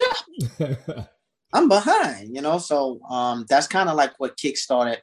up. 0.60 1.08
I'm 1.56 1.68
behind, 1.68 2.36
you 2.36 2.42
know. 2.42 2.58
So 2.58 3.00
um, 3.10 3.46
that's 3.50 3.68
kind 3.68 3.90
of 3.90 3.96
like 3.96 4.14
what 4.18 4.38
kickstarted 4.38 4.98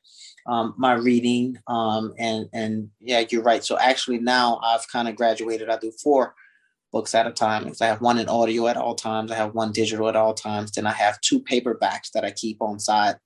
um, 0.46 0.74
my 0.76 0.92
reading. 0.94 1.58
Um, 1.66 2.12
and 2.18 2.48
and 2.52 2.90
yeah, 3.00 3.24
you're 3.30 3.42
right. 3.42 3.64
So 3.64 3.78
actually, 3.78 4.18
now 4.18 4.60
I've 4.62 4.86
kind 4.88 5.08
of 5.08 5.16
graduated. 5.16 5.68
I 5.68 5.78
do 5.78 5.92
four 6.02 6.34
books 6.92 7.14
at 7.14 7.26
a 7.26 7.32
time. 7.32 7.64
Because 7.64 7.80
I 7.80 7.86
have 7.86 8.00
one 8.00 8.18
in 8.18 8.28
audio 8.28 8.68
at 8.68 8.76
all 8.76 8.94
times, 8.94 9.32
I 9.32 9.36
have 9.36 9.54
one 9.54 9.72
digital 9.72 10.08
at 10.08 10.16
all 10.16 10.34
times. 10.34 10.72
Then 10.72 10.86
I 10.86 10.92
have 10.92 11.20
two 11.22 11.40
paperbacks 11.40 12.10
that 12.12 12.24
I 12.24 12.30
keep 12.30 12.60
on 12.60 12.78
side 12.78 13.16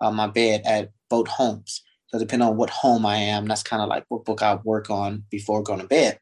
my 0.00 0.28
bed 0.28 0.62
at 0.64 0.90
both 1.10 1.28
homes. 1.28 1.82
So 2.08 2.18
depending 2.18 2.48
on 2.48 2.56
what 2.56 2.70
home 2.70 3.04
I 3.04 3.16
am, 3.16 3.46
that's 3.46 3.62
kind 3.62 3.82
of 3.82 3.88
like 3.88 4.04
what 4.08 4.24
book 4.24 4.42
I 4.42 4.54
work 4.64 4.90
on 4.90 5.24
before 5.30 5.62
going 5.62 5.80
to 5.80 5.86
bed. 5.86 6.20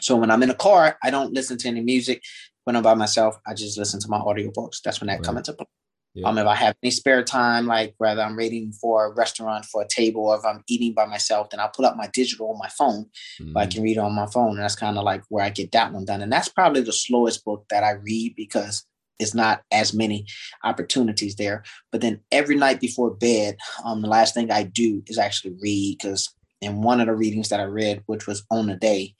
So 0.00 0.16
when 0.16 0.30
I'm 0.30 0.42
in 0.42 0.50
a 0.50 0.54
car, 0.54 0.98
I 1.02 1.10
don't 1.10 1.32
listen 1.32 1.56
to 1.58 1.68
any 1.68 1.80
music. 1.80 2.22
When 2.64 2.76
I'm 2.76 2.82
by 2.82 2.94
myself, 2.94 3.38
I 3.46 3.54
just 3.54 3.78
listen 3.78 4.00
to 4.00 4.08
my 4.08 4.18
audiobooks. 4.18 4.82
That's 4.82 5.00
when 5.00 5.08
that 5.08 5.14
right. 5.14 5.22
comes 5.22 5.38
into 5.38 5.54
play. 5.54 5.66
Yeah. 6.14 6.28
Um, 6.28 6.38
if 6.38 6.46
I 6.46 6.54
have 6.54 6.76
any 6.82 6.92
spare 6.92 7.24
time, 7.24 7.66
like 7.66 7.94
whether 7.98 8.22
I'm 8.22 8.36
waiting 8.36 8.72
for 8.72 9.06
a 9.06 9.14
restaurant 9.14 9.64
for 9.64 9.82
a 9.82 9.88
table 9.88 10.26
or 10.26 10.36
if 10.36 10.44
I'm 10.44 10.62
eating 10.68 10.94
by 10.94 11.06
myself, 11.06 11.50
then 11.50 11.58
I'll 11.58 11.70
pull 11.70 11.86
up 11.86 11.96
my 11.96 12.08
digital 12.12 12.50
on 12.50 12.58
my 12.58 12.68
phone. 12.68 13.06
Mm-hmm. 13.40 13.58
I 13.58 13.66
can 13.66 13.82
read 13.82 13.98
on 13.98 14.14
my 14.14 14.26
phone. 14.26 14.50
And 14.50 14.60
that's 14.60 14.76
kind 14.76 14.96
of 14.96 15.02
like 15.02 15.22
where 15.28 15.44
I 15.44 15.50
get 15.50 15.72
that 15.72 15.92
one 15.92 16.04
done. 16.04 16.22
And 16.22 16.32
that's 16.32 16.48
probably 16.48 16.82
the 16.82 16.92
slowest 16.92 17.44
book 17.44 17.66
that 17.70 17.82
I 17.82 17.92
read 17.92 18.34
because 18.36 18.86
it's 19.18 19.34
not 19.34 19.62
as 19.72 19.92
many 19.92 20.26
opportunities 20.62 21.34
there. 21.34 21.64
But 21.90 22.00
then 22.00 22.20
every 22.30 22.56
night 22.56 22.80
before 22.80 23.10
bed, 23.14 23.56
um, 23.84 24.02
the 24.02 24.08
last 24.08 24.34
thing 24.34 24.50
I 24.50 24.62
do 24.62 25.02
is 25.06 25.18
actually 25.18 25.56
read 25.60 25.98
because 25.98 26.32
in 26.60 26.82
one 26.82 27.00
of 27.00 27.06
the 27.06 27.14
readings 27.14 27.48
that 27.48 27.60
I 27.60 27.64
read, 27.64 28.02
which 28.06 28.26
was 28.26 28.44
On 28.50 28.68
a 28.70 28.76
Day, 28.76 29.14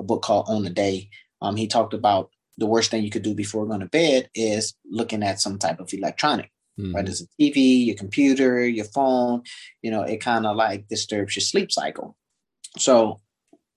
a 0.00 0.04
book 0.04 0.22
called 0.22 0.46
On 0.48 0.66
a 0.66 0.70
Day, 0.70 1.10
um, 1.40 1.56
he 1.56 1.66
talked 1.66 1.94
about 1.94 2.30
the 2.58 2.66
worst 2.66 2.90
thing 2.90 3.02
you 3.02 3.10
could 3.10 3.22
do 3.22 3.34
before 3.34 3.66
going 3.66 3.80
to 3.80 3.86
bed 3.86 4.28
is 4.34 4.74
looking 4.90 5.22
at 5.22 5.40
some 5.40 5.58
type 5.58 5.80
of 5.80 5.92
electronic. 5.94 6.50
mm-hmm. 6.78 6.94
right? 6.94 7.08
It's 7.08 7.22
a 7.22 7.26
TV, 7.40 7.86
your 7.86 7.96
computer, 7.96 8.66
your 8.66 8.84
phone, 8.84 9.42
you 9.80 9.90
know, 9.90 10.02
it 10.02 10.18
kind 10.18 10.44
of 10.44 10.56
like 10.56 10.88
disturbs 10.88 11.36
your 11.36 11.42
sleep 11.42 11.72
cycle. 11.72 12.16
So 12.76 13.20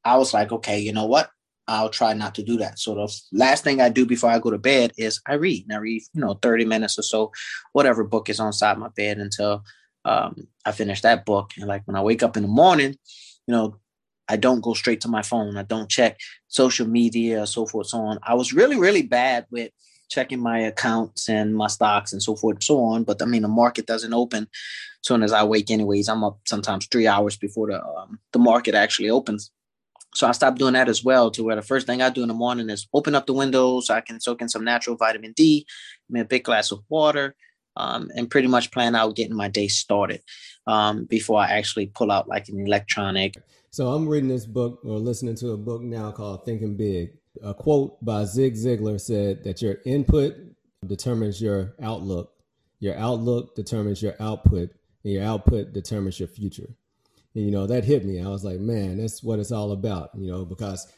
I 0.04 0.17
was 0.17 0.34
like, 0.34 0.52
okay, 0.52 0.80
you 0.80 0.91
know 0.91 1.06
what? 1.06 1.30
I'll 1.67 1.89
try 1.89 2.13
not 2.13 2.36
to 2.36 2.44
do 2.44 2.58
that. 2.58 2.80
So 2.80 2.96
the 2.96 3.22
last 3.32 3.63
thing 3.63 3.80
I 3.80 3.89
do 3.89 4.06
before 4.06 4.32
I 4.32 4.39
go 4.39 4.50
to 4.50 4.58
bed 4.58 4.91
is 4.98 5.22
I 5.28 5.36
read. 5.36 5.65
And 5.70 5.78
I 5.78 5.80
read, 5.80 6.02
you 6.13 6.22
know, 6.22 6.34
30 6.41 6.65
minutes 6.65 6.98
or 6.98 7.04
so, 7.04 7.32
whatever 7.72 8.04
book 8.04 8.30
is 8.30 8.39
on 8.39 8.52
side 8.52 8.78
my 8.78 8.89
bed 8.89 9.20
until 9.20 9.63
um, 10.04 10.48
I 10.65 10.72
finish 10.72 11.02
that 11.02 11.26
book. 11.26 11.52
And 11.58 11.67
like 11.67 11.84
when 11.86 11.96
I 11.96 12.02
wake 12.02 12.24
up 12.24 12.36
in 12.36 12.44
the 12.44 12.50
morning, 12.50 12.96
you 13.48 13.54
know, 13.54 13.78
I 14.32 14.38
don't 14.38 14.62
go 14.62 14.74
straight 14.74 15.02
to 15.02 15.10
my 15.10 15.24
phone. 15.24 15.58
I 15.58 15.63
don't 15.63 15.89
check 15.89 16.17
social 16.48 16.88
media, 16.88 17.46
so 17.46 17.65
forth, 17.65 17.88
so 17.88 18.00
on. 18.00 18.17
I 18.24 18.34
was 18.34 18.54
really, 18.54 18.80
really 18.80 19.02
bad 19.02 19.46
with 19.52 19.72
checking 20.10 20.39
my 20.39 20.60
accounts 20.60 21.28
and 21.28 21.54
my 21.54 21.67
stocks 21.67 22.13
and 22.13 22.24
so 22.24 22.38
forth, 22.38 22.63
so 22.63 22.82
on. 22.82 23.04
But 23.04 23.22
I 23.22 23.26
mean, 23.26 23.41
the 23.41 23.50
market 23.50 23.88
doesn't 23.88 24.13
open 24.13 24.44
as 24.44 25.08
soon 25.08 25.22
as 25.22 25.34
I 25.34 25.44
wake, 25.44 25.70
anyways. 25.70 26.08
I'm 26.08 26.24
up 26.24 26.39
sometimes 26.48 26.88
three 26.88 27.08
hours 27.08 27.36
before 27.36 27.67
the 27.67 27.84
um, 27.84 28.20
the 28.32 28.39
market 28.39 28.74
actually 28.74 29.10
opens. 29.10 29.52
So 30.15 30.26
I 30.28 30.32
stopped 30.32 30.60
doing 30.60 30.74
that 30.74 30.88
as 30.88 31.04
well. 31.04 31.30
To 31.32 31.44
where 31.44 31.58
the 31.58 31.62
first 31.62 31.86
thing 31.86 32.02
I 32.02 32.10
do 32.10 32.22
in 32.22 32.30
the 32.30 32.34
morning 32.34 32.70
is 32.70 32.88
open 32.94 33.15
up 33.15 33.26
the 33.26 33.34
windows. 33.34 33.88
So 33.88 33.94
I 33.94 34.00
can 34.00 34.22
soak 34.22 34.41
in 34.41 34.48
some 34.48 34.63
natural 34.63 34.96
vitamin 34.96 35.34
D, 35.34 35.65
me 36.10 36.22
a 36.22 36.26
big 36.26 36.46
glass 36.46 36.72
of 36.72 36.80
water, 36.88 37.36
um, 37.76 38.10
and 38.16 38.30
pretty 38.30 38.48
much 38.48 38.72
plan 38.72 38.96
out 38.96 39.16
getting 39.16 39.36
my 39.36 39.48
day 39.48 39.68
started 39.68 40.22
um, 40.68 41.06
before 41.06 41.40
I 41.40 41.52
actually 41.52 41.88
pull 41.88 42.12
out 42.12 42.28
like 42.28 42.50
an 42.50 42.66
electronic. 42.66 43.36
So 43.70 43.94
I'm 43.94 44.08
reading 44.08 44.30
this 44.30 44.46
book 44.46 44.82
or 44.84 45.00
listening 45.00 45.36
to 45.36 45.52
a 45.52 45.58
book 45.58 45.82
now 45.82 46.12
called 46.12 46.46
Thinking 46.46 46.76
Big. 46.76 47.14
A 47.44 47.54
quote 47.54 48.04
by 48.04 48.26
Zig 48.26 48.56
Ziglar 48.56 49.00
said 49.00 49.44
that 49.46 49.62
your 49.62 49.78
input 49.86 50.36
determines 50.86 51.42
your 51.42 51.74
outlook, 51.82 52.34
your 52.80 52.98
outlook 52.98 53.56
determines 53.56 54.02
your 54.02 54.16
output, 54.20 54.72
and 55.04 55.14
your 55.14 55.24
output 55.24 55.72
determines 55.72 56.20
your 56.20 56.28
future. 56.28 56.68
And, 57.34 57.46
you 57.46 57.52
know, 57.52 57.66
that 57.68 57.86
hit 57.86 58.04
me. 58.04 58.22
I 58.22 58.28
was 58.28 58.44
like, 58.44 58.60
man, 58.60 58.98
that's 58.98 59.24
what 59.24 59.40
it's 59.40 59.54
all 59.54 59.72
about, 59.72 60.10
you 60.16 60.30
know, 60.30 60.44
because 60.44 60.92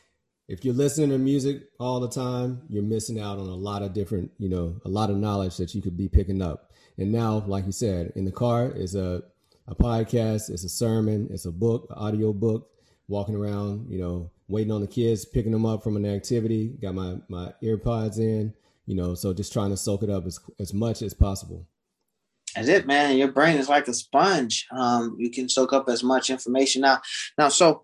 if 0.54 0.64
you're 0.64 0.76
listening 0.76 1.10
to 1.10 1.18
music 1.18 1.64
all 1.80 2.00
the 2.00 2.08
time, 2.08 2.62
you're 2.70 2.84
missing 2.84 3.20
out 3.20 3.40
on 3.40 3.48
a 3.48 3.56
lot 3.56 3.82
of 3.82 3.92
different, 3.92 4.30
you 4.38 4.48
know, 4.48 4.80
a 4.86 4.88
lot 4.88 5.10
of 5.10 5.18
knowledge 5.18 5.58
that 5.58 5.74
you 5.74 5.82
could 5.82 5.98
be 5.98 6.08
picking 6.08 6.44
up. 6.44 6.72
And 7.00 7.12
now, 7.12 7.44
like 7.48 7.66
you 7.66 7.72
said, 7.72 8.14
in 8.16 8.24
the 8.24 8.32
car 8.32 8.72
is 8.72 8.94
a, 8.94 9.24
a 9.68 9.74
podcast, 9.74 10.52
it's 10.52 10.64
a 10.64 10.70
sermon, 10.70 11.28
it's 11.32 11.46
a 11.46 11.52
book, 11.52 11.88
audio 11.90 12.32
book, 12.32 12.70
walking 13.08 13.36
around, 13.36 13.90
you 13.90 13.98
know, 13.98 14.30
waiting 14.48 14.72
on 14.72 14.82
the 14.82 14.88
kids, 14.88 15.26
picking 15.26 15.52
them 15.52 15.66
up 15.66 15.84
from 15.84 15.96
an 15.96 16.06
activity, 16.06 16.78
got 16.80 16.94
my, 16.94 17.16
my 17.30 17.52
earpods 17.64 18.20
in, 18.20 18.54
you 18.86 18.96
know, 18.96 19.16
so 19.16 19.34
just 19.34 19.54
trying 19.54 19.72
to 19.72 19.78
soak 19.78 20.04
it 20.04 20.10
up 20.12 20.28
as, 20.28 20.40
as 20.60 20.72
much 20.72 21.02
as 21.02 21.16
possible. 21.16 21.66
That's 22.56 22.68
it, 22.68 22.86
man. 22.86 23.18
Your 23.18 23.32
brain 23.32 23.58
is 23.58 23.70
like 23.70 23.88
a 23.88 23.94
sponge. 23.94 24.68
Um, 24.72 25.16
you 25.18 25.32
can 25.32 25.50
soak 25.50 25.74
up 25.74 25.90
as 25.90 26.04
much 26.04 26.30
information 26.30 26.84
now. 26.84 27.02
Now, 27.40 27.50
so 27.50 27.82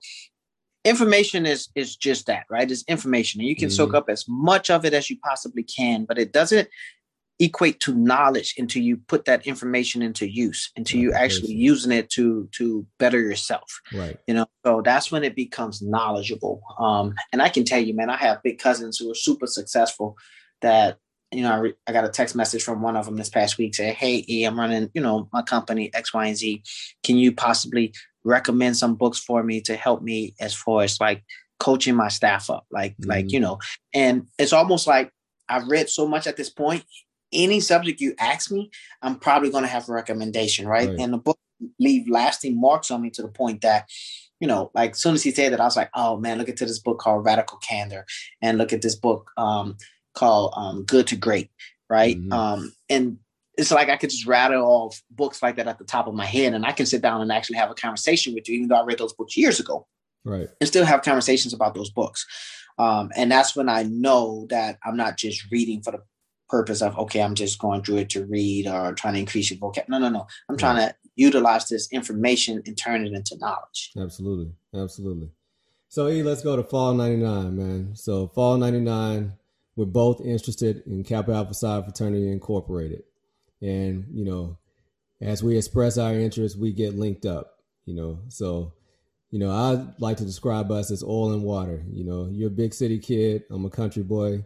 information 0.86 1.46
is 1.46 1.70
is 1.76 1.96
just 1.96 2.28
that, 2.28 2.46
right? 2.50 2.70
It's 2.70 2.84
information, 2.88 3.42
and 3.42 3.50
you 3.50 3.56
can 3.56 3.70
mm-hmm. 3.70 3.76
soak 3.76 3.94
up 3.94 4.10
as 4.10 4.26
much 4.28 4.70
of 4.70 4.86
it 4.86 4.94
as 4.94 5.10
you 5.10 5.18
possibly 5.24 5.64
can, 5.64 6.06
but 6.06 6.18
it 6.18 6.32
doesn't 6.32 6.68
equate 7.42 7.80
to 7.80 7.96
knowledge 7.96 8.56
until 8.58 8.82
you 8.82 8.98
put 8.98 9.24
that 9.24 9.48
information 9.48 10.02
into 10.02 10.30
use, 10.30 10.72
until 10.76 11.00
you 11.00 11.14
actually 11.14 11.54
using 11.54 11.92
it 11.92 12.10
to 12.12 12.50
to 12.54 12.86
better 12.98 13.20
yourself. 13.20 13.82
Right. 13.94 14.18
You 14.28 14.34
know, 14.34 14.46
so 14.66 14.82
that's 14.84 15.12
when 15.12 15.24
it 15.24 15.36
becomes 15.36 15.82
knowledgeable. 15.82 16.62
Um, 16.78 17.14
and 17.32 17.42
I 17.42 17.50
can 17.50 17.64
tell 17.64 17.80
you, 17.80 17.94
man, 17.96 18.10
I 18.10 18.18
have 18.18 18.44
big 18.44 18.60
cousins 18.60 18.98
who 18.98 19.10
are 19.12 19.16
super 19.16 19.48
successful 19.48 20.18
that 20.62 20.98
you 21.32 21.44
know, 21.44 21.52
I, 21.52 21.58
re- 21.58 21.76
I, 21.88 21.92
got 21.92 22.06
a 22.06 22.10
text 22.10 22.36
message 22.36 22.64
from 22.64 22.82
one 22.82 22.96
of 22.96 23.06
them 23.06 23.16
this 23.16 23.30
past 23.30 23.60
week 23.60 23.76
saying, 23.76 23.94
Hey, 23.96 24.26
E, 24.28 24.46
I'm 24.46 24.60
running, 24.60 24.90
you 24.96 25.02
know, 25.02 25.30
my 25.32 25.44
company 25.44 25.94
X, 25.94 26.12
Y, 26.12 26.26
and 26.26 26.36
Z. 26.36 26.64
Can 27.04 27.18
you 27.18 27.32
possibly 27.32 27.94
recommend 28.24 28.78
some 28.78 28.96
books 28.96 29.20
for 29.20 29.44
me 29.44 29.62
to 29.62 29.76
help 29.76 30.02
me 30.02 30.36
as 30.40 30.54
far 30.54 30.84
as 30.84 31.00
like 31.00 31.24
coaching 31.60 31.96
my 31.96 32.08
staff 32.08 32.50
up? 32.50 32.66
Like, 32.72 32.94
mm-hmm. 32.94 33.10
like, 33.10 33.32
you 33.32 33.40
know, 33.40 33.60
and 33.94 34.28
it's 34.38 34.54
almost 34.54 34.88
like 34.88 35.12
I've 35.48 35.68
read 35.68 35.90
so 35.90 36.08
much 36.08 36.28
at 36.28 36.38
this 36.38 36.50
point. 36.50 36.84
Any 37.32 37.60
subject 37.60 38.02
you 38.02 38.16
ask 38.20 38.52
me, 38.52 38.72
I'm 39.02 39.16
probably 39.16 39.52
going 39.52 39.64
to 39.64 39.70
have 39.70 39.88
a 39.88 39.94
recommendation, 39.94 40.68
right? 40.68 40.90
right? 40.90 41.00
And 41.00 41.14
the 41.14 41.18
book 41.18 41.38
leave 41.80 42.10
lasting 42.10 42.60
marks 42.60 42.90
on 42.90 43.02
me 43.02 43.10
to 43.12 43.22
the 43.22 43.28
point 43.28 43.62
that, 43.62 43.88
you 44.40 44.48
know, 44.48 44.72
like 44.74 44.92
as 44.92 45.02
soon 45.02 45.14
as 45.14 45.24
he 45.24 45.32
said 45.32 45.54
that, 45.54 45.62
I 45.62 45.66
was 45.66 45.76
like, 45.76 45.90
oh 45.94 46.18
man, 46.18 46.38
look 46.38 46.50
into 46.50 46.66
this 46.66 46.80
book 46.80 47.00
called 47.00 47.26
Radical 47.26 47.58
Candor, 47.60 48.06
and 48.42 48.58
look 48.58 48.74
at 48.74 48.82
this 48.82 48.96
book, 48.96 49.30
um, 49.38 49.78
called 50.16 50.54
um, 50.56 50.86
Good 50.86 51.08
to 51.08 51.16
Great, 51.16 51.52
right? 51.90 52.18
Mm-hmm. 52.18 52.32
Um, 52.34 52.74
and 52.90 53.18
it's 53.60 53.72
like 53.72 53.90
I 53.90 53.98
could 53.98 54.10
just 54.10 54.26
rattle 54.26 54.64
off 54.64 55.02
books 55.12 55.44
like 55.44 55.58
that 55.58 55.68
at 55.68 55.78
the 55.78 55.84
top 55.84 56.08
of 56.08 56.14
my 56.14 56.26
head, 56.26 56.54
and 56.54 56.66
I 56.66 56.72
can 56.72 56.86
sit 56.86 57.02
down 57.02 57.22
and 57.22 57.32
actually 57.32 57.58
have 57.58 57.70
a 57.70 57.76
conversation 57.76 58.34
with 58.34 58.48
you, 58.48 58.56
even 58.56 58.70
though 58.70 58.82
I 58.82 58.86
read 58.86 58.98
those 58.98 59.14
books 59.14 59.36
years 59.38 59.60
ago, 59.60 59.88
right? 60.24 60.48
And 60.60 60.68
still 60.68 60.86
have 60.86 61.02
conversations 61.02 61.54
about 61.54 61.76
those 61.76 61.90
books. 61.90 62.26
Um, 62.78 63.12
and 63.16 63.32
that's 63.32 63.56
when 63.56 63.68
I 63.68 63.84
know 63.84 64.48
that 64.50 64.80
I'm 64.86 64.96
not 64.96 65.18
just 65.18 65.52
reading 65.52 65.82
for 65.82 65.92
the 65.92 66.02
purpose 66.48 66.82
of 66.82 66.98
okay, 66.98 67.22
I'm 67.22 67.36
just 67.36 67.60
going 67.60 67.84
through 67.84 67.98
it 67.98 68.10
to 68.12 68.26
read 68.26 68.68
or 68.68 68.94
trying 68.94 69.16
to 69.16 69.20
increase 69.20 69.52
your 69.52 69.60
vocab. 69.60 69.90
No, 69.90 70.00
no, 70.00 70.10
no. 70.10 70.26
I'm 70.48 70.56
right. 70.56 70.60
trying 70.60 70.78
to 70.78 70.96
utilize 71.16 71.68
this 71.68 71.92
information 71.92 72.64
and 72.66 72.78
turn 72.78 73.06
it 73.06 73.14
into 73.14 73.38
knowledge. 73.38 73.92
Absolutely, 74.00 74.54
absolutely. 74.74 75.30
So 75.90 76.08
E, 76.08 76.24
let's 76.24 76.42
go 76.42 76.56
to 76.56 76.64
fall 76.64 76.94
'99, 76.94 77.58
man. 77.58 77.96
So 77.96 78.28
fall 78.28 78.58
'99 78.58 79.34
we're 79.80 79.86
both 79.86 80.20
interested 80.20 80.84
in 80.88 81.06
Kappa 81.06 81.32
Alpha 81.32 81.54
Psi 81.54 81.82
Fraternity 81.84 82.30
Incorporated. 82.30 83.04
And, 83.62 84.06
you 84.12 84.26
know, 84.26 84.58
as 85.22 85.44
we 85.44 85.58
express 85.58 85.98
our 85.98 86.14
interests, 86.14 86.58
we 86.58 86.72
get 86.72 86.96
linked 86.96 87.26
up, 87.26 87.56
you 87.86 87.94
know. 87.94 88.20
So, 88.30 88.74
you 89.32 89.40
know, 89.40 89.52
I 89.52 89.86
like 90.00 90.18
to 90.18 90.26
describe 90.26 90.72
us 90.72 90.92
as 90.92 91.04
oil 91.04 91.34
and 91.34 91.44
water. 91.44 91.84
You 91.90 92.06
know, 92.06 92.30
you're 92.32 92.48
a 92.48 92.52
big 92.52 92.74
city 92.74 93.00
kid, 93.00 93.44
I'm 93.52 93.66
a 93.66 93.70
country 93.70 94.04
boy. 94.04 94.46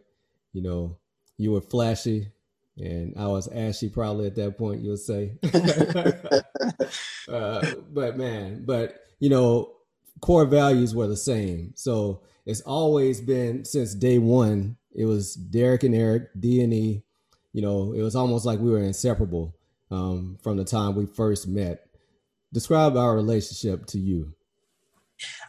You 0.52 0.62
know, 0.62 0.98
you 1.38 1.52
were 1.52 1.62
flashy, 1.62 2.32
and 2.78 3.14
I 3.18 3.28
was 3.28 3.48
ashy 3.48 3.90
probably 3.90 4.28
at 4.28 4.36
that 4.36 4.58
point, 4.58 4.82
you'll 4.82 4.98
say. 4.98 5.34
uh, 7.28 7.66
but 7.92 8.18
man, 8.18 8.64
but, 8.66 9.00
you 9.20 9.30
know, 9.30 9.74
core 10.22 10.46
values 10.46 10.94
were 10.94 11.08
the 11.08 11.18
same. 11.18 11.74
So 11.76 12.22
it's 12.46 12.62
always 12.62 13.20
been 13.20 13.66
since 13.66 13.96
day 13.96 14.20
one 14.20 14.78
it 14.96 15.06
was 15.06 15.36
Derek 15.36 15.84
and 15.84 15.96
Eric, 15.96 16.30
D 16.40 16.62
and 16.62 16.74
E. 16.74 17.04
You 17.54 17.62
know, 17.62 17.94
it 17.94 18.02
was 18.02 18.16
almost 18.16 18.46
like 18.46 18.60
we 18.60 18.72
were 18.72 18.80
inseparable 18.80 19.56
um, 19.92 20.38
from 20.42 20.58
the 20.58 20.66
time 20.66 20.96
we 20.96 21.06
first 21.06 21.48
met. 21.48 21.86
Describe 22.52 22.98
our 22.98 23.16
relationship 23.16 23.86
to 23.88 24.00
you. 24.00 24.34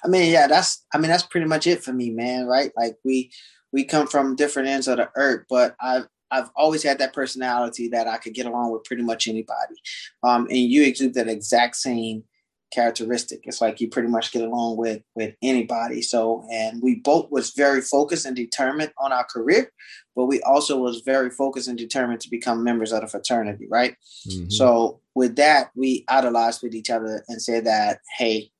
I 0.04 0.08
mean, 0.08 0.30
yeah, 0.30 0.46
that's 0.46 0.84
I 0.92 0.98
mean 0.98 1.10
that's 1.10 1.26
pretty 1.26 1.46
much 1.46 1.66
it 1.66 1.82
for 1.82 1.92
me, 1.92 2.10
man. 2.10 2.46
Right? 2.46 2.70
Like 2.76 2.96
we 3.04 3.32
we 3.72 3.84
come 3.84 4.06
from 4.06 4.36
different 4.36 4.68
ends 4.68 4.86
of 4.86 4.98
the 4.98 5.10
earth, 5.16 5.46
but 5.48 5.74
I've 5.80 6.06
I've 6.30 6.50
always 6.56 6.82
had 6.82 6.98
that 6.98 7.12
personality 7.12 7.88
that 7.88 8.08
I 8.08 8.18
could 8.18 8.34
get 8.34 8.46
along 8.46 8.72
with 8.72 8.84
pretty 8.84 9.02
much 9.02 9.28
anybody. 9.28 9.76
Um, 10.22 10.46
and 10.48 10.58
you 10.58 10.84
exude 10.84 11.14
that 11.14 11.28
exact 11.28 11.76
same 11.76 12.24
characteristic. 12.72 13.40
It's 13.44 13.60
like 13.60 13.80
you 13.80 13.88
pretty 13.88 14.08
much 14.08 14.32
get 14.32 14.42
along 14.42 14.76
with 14.76 15.02
with 15.14 15.34
anybody. 15.42 16.02
So, 16.02 16.46
and 16.50 16.82
we 16.82 16.96
both 16.96 17.30
was 17.30 17.50
very 17.50 17.80
focused 17.80 18.26
and 18.26 18.34
determined 18.34 18.92
on 18.98 19.12
our 19.12 19.24
career, 19.24 19.70
but 20.14 20.26
we 20.26 20.40
also 20.42 20.78
was 20.78 21.00
very 21.00 21.30
focused 21.30 21.68
and 21.68 21.78
determined 21.78 22.20
to 22.20 22.30
become 22.30 22.64
members 22.64 22.92
of 22.92 23.00
the 23.00 23.06
fraternity, 23.06 23.66
right? 23.68 23.96
Mm-hmm. 24.28 24.50
So, 24.50 25.00
with 25.14 25.36
that, 25.36 25.70
we 25.74 26.04
idolized 26.08 26.62
with 26.62 26.74
each 26.74 26.90
other 26.90 27.24
and 27.28 27.40
said 27.40 27.64
that, 27.66 28.00
hey, 28.18 28.50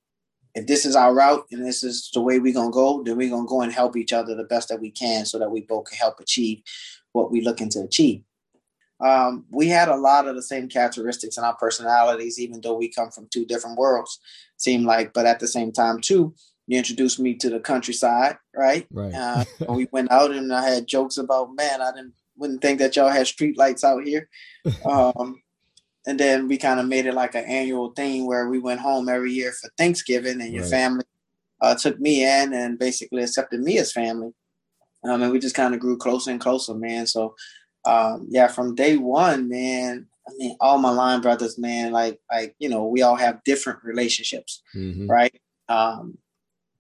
if 0.55 0.67
this 0.67 0.87
is 0.87 0.95
our 0.95 1.15
route 1.15 1.47
and 1.51 1.67
this 1.67 1.83
is 1.83 2.11
the 2.15 2.21
way 2.21 2.39
we're 2.39 2.55
gonna 2.55 2.71
go, 2.71 3.03
then 3.03 3.17
we're 3.17 3.31
gonna 3.31 3.47
go 3.47 3.63
and 3.63 3.73
help 3.73 3.97
each 3.97 4.13
other 4.13 4.35
the 4.35 4.45
best 4.45 4.69
that 4.69 4.81
we 4.81 4.91
can, 4.91 5.27
so 5.27 5.39
that 5.39 5.51
we 5.51 5.63
both 5.63 5.87
can 5.87 5.99
help 5.99 6.21
achieve 6.21 6.63
what 7.13 7.31
we're 7.31 7.43
looking 7.43 7.69
to 7.71 7.81
achieve 7.81 8.23
um, 9.01 9.45
we 9.51 9.69
had 9.69 9.89
a 9.89 9.97
lot 9.97 10.29
of 10.29 10.37
the 10.37 10.43
same 10.43 10.69
characteristics 10.69 11.37
in 11.37 11.45
our 11.45 11.57
personalities, 11.57 12.39
even 12.39 12.61
though 12.61 12.77
we 12.77 12.89
come 12.89 13.11
from 13.11 13.29
two 13.29 13.45
different 13.45 13.77
worlds. 13.77 14.19
Seem 14.57 14.85
like, 14.85 15.13
but 15.13 15.27
at 15.27 15.41
the 15.41 15.49
same 15.49 15.73
time, 15.73 16.01
too, 16.01 16.35
you 16.67 16.79
introduced 16.79 17.21
me 17.21 17.35
to 17.35 17.51
the 17.51 17.61
countryside, 17.61 18.37
right? 18.55 18.87
Right. 18.91 19.15
Uh, 19.15 19.45
we 19.69 19.89
went 19.93 20.11
out 20.11 20.31
and 20.31 20.53
I 20.53 20.69
had 20.69 20.87
jokes 20.87 21.19
about, 21.19 21.55
man, 21.55 21.83
I 21.83 21.93
didn't 21.93 22.15
wouldn't 22.37 22.63
think 22.63 22.79
that 22.81 22.97
y'all 22.97 23.11
had 23.11 23.27
street 23.27 23.57
lights 23.57 23.85
out 23.85 24.05
here. 24.05 24.29
Um, 24.85 25.43
and 26.07 26.21
then 26.21 26.49
we 26.49 26.59
kind 26.59 26.81
of 26.81 26.87
made 26.87 27.07
it 27.07 27.15
like 27.15 27.35
an 27.35 27.45
annual 27.45 27.91
thing 27.93 28.27
where 28.27 28.49
we 28.49 28.59
went 28.59 28.81
home 28.81 29.09
every 29.09 29.33
year 29.33 29.53
for 29.53 29.71
Thanksgiving, 29.79 30.41
and 30.43 30.53
your 30.53 30.63
right. 30.65 30.71
family 30.71 31.05
uh, 31.63 31.75
took 31.75 31.99
me 31.99 32.25
in 32.25 32.53
and 32.53 32.79
basically 32.79 33.23
accepted 33.23 33.61
me 33.61 33.79
as 33.79 33.93
family. 33.93 34.33
Um, 35.03 35.23
and 35.23 35.33
we 35.33 35.39
just 35.39 35.55
kind 35.55 35.75
of 35.75 35.81
grew 35.81 35.97
closer 35.97 36.31
and 36.31 36.41
closer, 36.41 36.75
man. 36.75 37.07
So 37.07 37.35
um, 37.85 38.27
yeah, 38.31 38.49
from 38.49 38.75
day 38.75 38.97
one, 38.97 39.49
man. 39.49 40.07
I 40.27 40.33
mean, 40.39 40.57
all 40.61 40.79
my 40.79 40.91
line 40.91 41.21
brothers, 41.21 41.59
man. 41.59 41.93
Like, 41.93 42.19
like 42.33 42.55
you 42.59 42.69
know, 42.69 42.87
we 42.87 43.03
all 43.03 43.17
have 43.17 43.45
different 43.45 43.81
relationships, 43.83 44.63
mm-hmm. 44.75 45.07
right? 45.07 45.39
Um, 45.69 46.19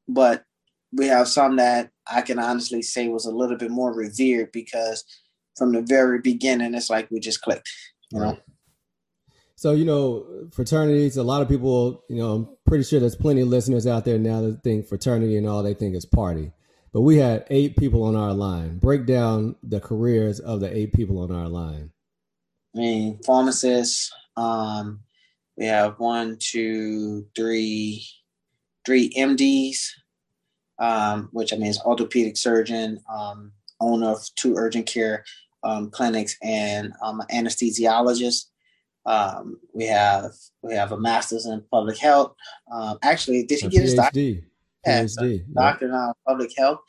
but 0.09 0.45
we 0.93 1.07
have 1.07 1.29
some 1.29 1.57
that 1.57 1.91
I 2.07 2.23
can 2.23 2.39
honestly 2.39 2.83
say 2.83 3.09
was 3.09 3.27
a 3.27 3.35
little 3.35 3.57
bit 3.57 3.71
more 3.71 3.93
revered 3.93 4.53
because 4.53 5.05
from 5.57 5.73
the 5.73 5.83
very 5.83 6.21
beginning, 6.21 6.75
it's 6.75 6.91
like 6.91 7.11
we 7.11 7.21
just 7.21 7.43
clicked, 7.43 7.71
you 8.11 8.21
know. 8.21 8.39
So, 9.57 9.73
you 9.73 9.85
know, 9.85 10.27
fraternities, 10.53 11.17
a 11.17 11.23
lot 11.23 11.41
of 11.41 11.49
people, 11.49 12.05
you 12.09 12.17
know, 12.17 12.33
I'm 12.33 12.49
pretty 12.67 12.85
sure 12.85 13.01
there's 13.01 13.17
plenty 13.17 13.41
of 13.41 13.49
listeners 13.49 13.87
out 13.87 14.05
there 14.05 14.19
now 14.19 14.41
that 14.43 14.63
think 14.63 14.87
fraternity 14.87 15.37
and 15.37 15.49
all 15.49 15.63
they 15.63 15.75
think 15.75 15.95
is 15.95 16.05
party. 16.05 16.53
But 16.93 17.03
we 17.03 17.17
had 17.17 17.47
eight 17.51 17.77
people 17.77 18.03
on 18.05 18.15
our 18.15 18.33
line. 18.33 18.79
Break 18.79 19.07
down 19.07 19.57
the 19.63 19.81
careers 19.81 20.39
of 20.39 20.61
the 20.61 20.77
eight 20.77 20.93
people 20.93 21.21
on 21.21 21.33
our 21.33 21.49
line. 21.49 21.91
I 22.75 22.79
mean, 22.79 23.21
pharmacists, 23.25 24.13
um, 24.37 25.01
we 25.57 25.67
have 25.67 25.99
one, 25.99 26.37
two, 26.39 27.27
three, 27.37 28.05
three 28.85 29.11
MDs, 29.11 29.77
um, 30.79 31.29
which 31.33 31.53
I 31.53 31.57
mean 31.57 31.69
is 31.69 31.81
orthopedic 31.81 32.37
surgeon, 32.37 33.01
um, 33.13 33.53
owner 33.81 34.11
of 34.11 34.23
two 34.37 34.57
urgent 34.57 34.87
care 34.87 35.25
um, 35.63 35.91
clinics, 35.91 36.37
and 36.43 36.93
um, 37.03 37.23
anesthesiologist. 37.33 38.47
Um, 39.07 39.59
we 39.75 39.87
have 39.87 40.33
we 40.63 40.75
have 40.75 40.93
a 40.93 40.99
master's 40.99 41.47
in 41.47 41.63
public 41.71 41.99
health. 41.99 42.35
Um, 42.73 42.99
actually, 43.03 43.45
did 43.45 43.61
he 43.61 43.67
a 43.67 43.71
get 43.71 43.81
PhD. 43.81 43.83
his 43.83 43.95
doctorate? 43.95 44.45
Yeah, 44.87 45.03
PhD, 45.05 45.45
doctor 45.55 45.87
in 45.87 46.13
public 46.27 46.57
health. 46.57 46.81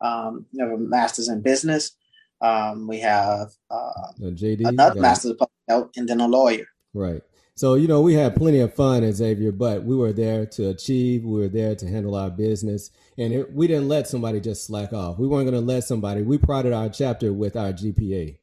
Um, 0.00 0.46
we 0.52 0.62
have 0.62 0.72
a 0.72 0.78
master's 0.78 1.28
in 1.28 1.40
business. 1.40 1.92
Um, 2.40 2.88
we 2.88 2.98
have 2.98 3.52
uh, 3.70 4.12
JD, 4.20 4.66
another 4.66 5.00
master's 5.00 5.30
in 5.32 5.36
public 5.36 5.52
health, 5.68 5.90
and 5.96 6.08
then 6.08 6.20
a 6.20 6.26
lawyer. 6.26 6.66
Right. 6.92 7.22
So 7.62 7.74
you 7.74 7.86
know, 7.86 8.00
we 8.00 8.14
had 8.14 8.34
plenty 8.34 8.58
of 8.58 8.74
fun 8.74 9.04
at 9.04 9.14
Xavier, 9.14 9.52
but 9.52 9.84
we 9.84 9.94
were 9.94 10.12
there 10.12 10.46
to 10.46 10.70
achieve. 10.70 11.22
We 11.22 11.42
were 11.42 11.48
there 11.48 11.76
to 11.76 11.86
handle 11.86 12.16
our 12.16 12.28
business, 12.28 12.90
and 13.16 13.32
it, 13.32 13.52
we 13.52 13.68
didn't 13.68 13.86
let 13.86 14.08
somebody 14.08 14.40
just 14.40 14.66
slack 14.66 14.92
off. 14.92 15.16
We 15.16 15.28
weren't 15.28 15.48
going 15.48 15.60
to 15.60 15.64
let 15.64 15.84
somebody. 15.84 16.22
We 16.22 16.38
prided 16.38 16.72
our 16.72 16.88
chapter 16.88 17.32
with 17.32 17.54
our 17.54 17.72
GPA. 17.72 18.36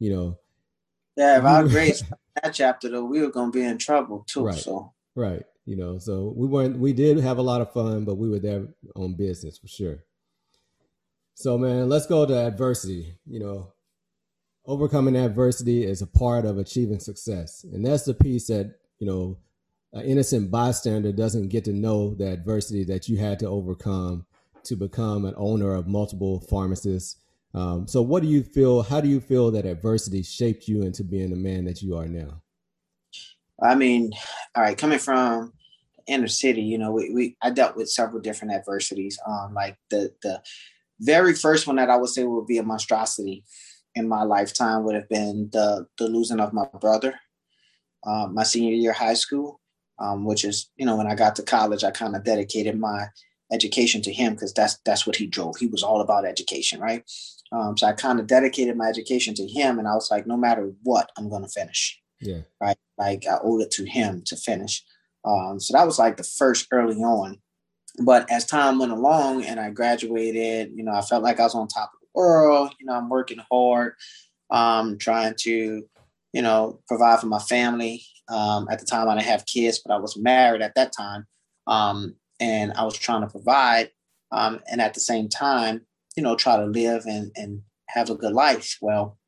You 0.00 0.10
know. 0.10 0.38
Yeah, 1.16 1.38
if 1.38 1.44
our 1.44 1.68
grades 1.68 2.02
that 2.42 2.52
chapter 2.52 2.88
though, 2.88 3.04
we 3.04 3.20
were 3.20 3.30
going 3.30 3.52
to 3.52 3.56
be 3.56 3.64
in 3.64 3.78
trouble 3.78 4.24
too. 4.26 4.46
Right. 4.46 4.56
So. 4.56 4.92
Right. 5.14 5.44
You 5.66 5.76
know, 5.76 5.98
so 5.98 6.34
we 6.36 6.48
weren't. 6.48 6.76
We 6.76 6.92
did 6.92 7.18
have 7.18 7.38
a 7.38 7.42
lot 7.42 7.60
of 7.60 7.72
fun, 7.72 8.04
but 8.04 8.16
we 8.16 8.28
were 8.28 8.40
there 8.40 8.66
on 8.96 9.14
business 9.14 9.56
for 9.56 9.68
sure. 9.68 10.02
So 11.36 11.56
man, 11.58 11.88
let's 11.88 12.08
go 12.08 12.26
to 12.26 12.34
adversity. 12.34 13.14
You 13.24 13.38
know, 13.38 13.72
overcoming 14.66 15.16
adversity 15.16 15.84
is 15.84 16.02
a 16.02 16.06
part 16.06 16.44
of 16.44 16.58
achieving 16.58 16.98
success. 16.98 17.64
And 17.72 17.84
that's 17.84 18.04
the 18.04 18.14
piece 18.14 18.46
that, 18.46 18.74
you 18.98 19.06
know, 19.06 19.38
an 19.92 20.04
innocent 20.04 20.50
bystander 20.50 21.12
doesn't 21.12 21.48
get 21.48 21.64
to 21.66 21.72
know 21.72 22.14
the 22.14 22.32
adversity 22.32 22.84
that 22.84 23.08
you 23.08 23.16
had 23.16 23.38
to 23.40 23.46
overcome 23.46 24.26
to 24.64 24.76
become 24.76 25.24
an 25.24 25.34
owner 25.36 25.74
of 25.74 25.86
multiple 25.86 26.40
pharmacies. 26.48 27.16
Um, 27.52 27.86
so, 27.86 28.02
what 28.02 28.22
do 28.22 28.28
you 28.28 28.42
feel? 28.42 28.82
How 28.82 29.00
do 29.00 29.08
you 29.08 29.20
feel 29.20 29.52
that 29.52 29.66
adversity 29.66 30.22
shaped 30.22 30.66
you 30.66 30.82
into 30.82 31.04
being 31.04 31.30
the 31.30 31.36
man 31.36 31.64
that 31.66 31.82
you 31.82 31.96
are 31.96 32.08
now? 32.08 32.42
I 33.62 33.76
mean, 33.76 34.10
all 34.56 34.64
right, 34.64 34.76
coming 34.76 34.98
from 34.98 35.52
inner 36.08 36.26
city, 36.26 36.62
you 36.62 36.78
know, 36.78 36.90
we, 36.90 37.10
we 37.14 37.36
I 37.40 37.50
dealt 37.50 37.76
with 37.76 37.88
several 37.88 38.20
different 38.20 38.54
adversities. 38.54 39.20
Um, 39.24 39.54
like 39.54 39.76
the 39.90 40.12
the 40.22 40.42
very 40.98 41.34
first 41.34 41.68
one 41.68 41.76
that 41.76 41.90
I 41.90 41.96
would 41.96 42.08
say 42.08 42.24
would 42.24 42.46
be 42.46 42.58
a 42.58 42.64
monstrosity 42.64 43.44
in 43.94 44.08
my 44.08 44.22
lifetime 44.22 44.84
would 44.84 44.94
have 44.94 45.08
been 45.08 45.50
the 45.52 45.86
the 45.98 46.08
losing 46.08 46.40
of 46.40 46.52
my 46.52 46.66
brother, 46.80 47.14
um, 48.06 48.34
my 48.34 48.42
senior 48.42 48.72
year 48.72 48.92
high 48.92 49.14
school, 49.14 49.60
um, 49.98 50.24
which 50.24 50.44
is 50.44 50.70
you 50.76 50.86
know 50.86 50.96
when 50.96 51.06
I 51.06 51.14
got 51.14 51.36
to 51.36 51.42
college, 51.42 51.84
I 51.84 51.90
kind 51.90 52.16
of 52.16 52.24
dedicated 52.24 52.78
my 52.78 53.06
education 53.52 54.02
to 54.02 54.12
him 54.12 54.34
because 54.34 54.52
that's 54.52 54.78
that's 54.84 55.06
what 55.06 55.16
he 55.16 55.26
drove. 55.26 55.56
He 55.56 55.66
was 55.66 55.82
all 55.82 56.00
about 56.00 56.24
education, 56.24 56.80
right? 56.80 57.04
Um, 57.52 57.76
so 57.76 57.86
I 57.86 57.92
kind 57.92 58.18
of 58.18 58.26
dedicated 58.26 58.76
my 58.76 58.86
education 58.86 59.34
to 59.34 59.46
him, 59.46 59.78
and 59.78 59.86
I 59.86 59.94
was 59.94 60.10
like, 60.10 60.26
no 60.26 60.36
matter 60.36 60.72
what, 60.82 61.10
I'm 61.16 61.28
going 61.28 61.42
to 61.42 61.48
finish. 61.48 62.00
Yeah. 62.20 62.40
Right. 62.60 62.76
Like 62.98 63.26
I 63.26 63.38
owed 63.42 63.62
it 63.62 63.70
to 63.72 63.84
him 63.84 64.22
to 64.26 64.36
finish. 64.36 64.82
Um, 65.24 65.60
so 65.60 65.76
that 65.76 65.86
was 65.86 65.98
like 65.98 66.16
the 66.16 66.24
first 66.24 66.68
early 66.70 66.96
on. 66.96 67.38
But 68.04 68.30
as 68.30 68.44
time 68.44 68.78
went 68.78 68.92
along 68.92 69.44
and 69.44 69.60
I 69.60 69.70
graduated, 69.70 70.72
you 70.74 70.82
know, 70.82 70.92
I 70.92 71.00
felt 71.00 71.22
like 71.22 71.38
I 71.38 71.44
was 71.44 71.54
on 71.54 71.68
top 71.68 71.92
of 71.94 72.03
world. 72.14 72.74
You 72.78 72.86
know, 72.86 72.94
I'm 72.94 73.08
working 73.08 73.40
hard, 73.50 73.94
um, 74.50 74.98
trying 74.98 75.34
to, 75.40 75.84
you 76.32 76.42
know, 76.42 76.80
provide 76.88 77.20
for 77.20 77.26
my 77.26 77.40
family. 77.40 78.02
Um, 78.28 78.68
at 78.70 78.78
the 78.78 78.86
time, 78.86 79.08
I 79.08 79.14
didn't 79.14 79.26
have 79.26 79.46
kids, 79.46 79.82
but 79.84 79.94
I 79.94 79.98
was 79.98 80.16
married 80.16 80.62
at 80.62 80.74
that 80.76 80.92
time, 80.96 81.26
um, 81.66 82.14
and 82.40 82.72
I 82.72 82.84
was 82.84 82.96
trying 82.96 83.20
to 83.20 83.26
provide, 83.26 83.90
um, 84.32 84.60
and 84.70 84.80
at 84.80 84.94
the 84.94 85.00
same 85.00 85.28
time, 85.28 85.82
you 86.16 86.22
know, 86.22 86.34
try 86.34 86.56
to 86.56 86.64
live 86.64 87.04
and 87.06 87.30
and 87.36 87.62
have 87.88 88.10
a 88.10 88.14
good 88.14 88.32
life. 88.32 88.78
Well, 88.80 89.18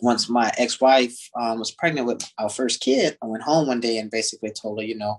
once 0.00 0.28
my 0.28 0.50
ex-wife 0.56 1.16
um, 1.38 1.58
was 1.58 1.70
pregnant 1.70 2.06
with 2.06 2.22
our 2.38 2.48
first 2.48 2.80
kid, 2.80 3.18
I 3.22 3.26
went 3.26 3.42
home 3.42 3.66
one 3.66 3.80
day 3.80 3.98
and 3.98 4.10
basically 4.10 4.50
told 4.50 4.80
her, 4.80 4.84
you 4.84 4.96
know, 4.96 5.18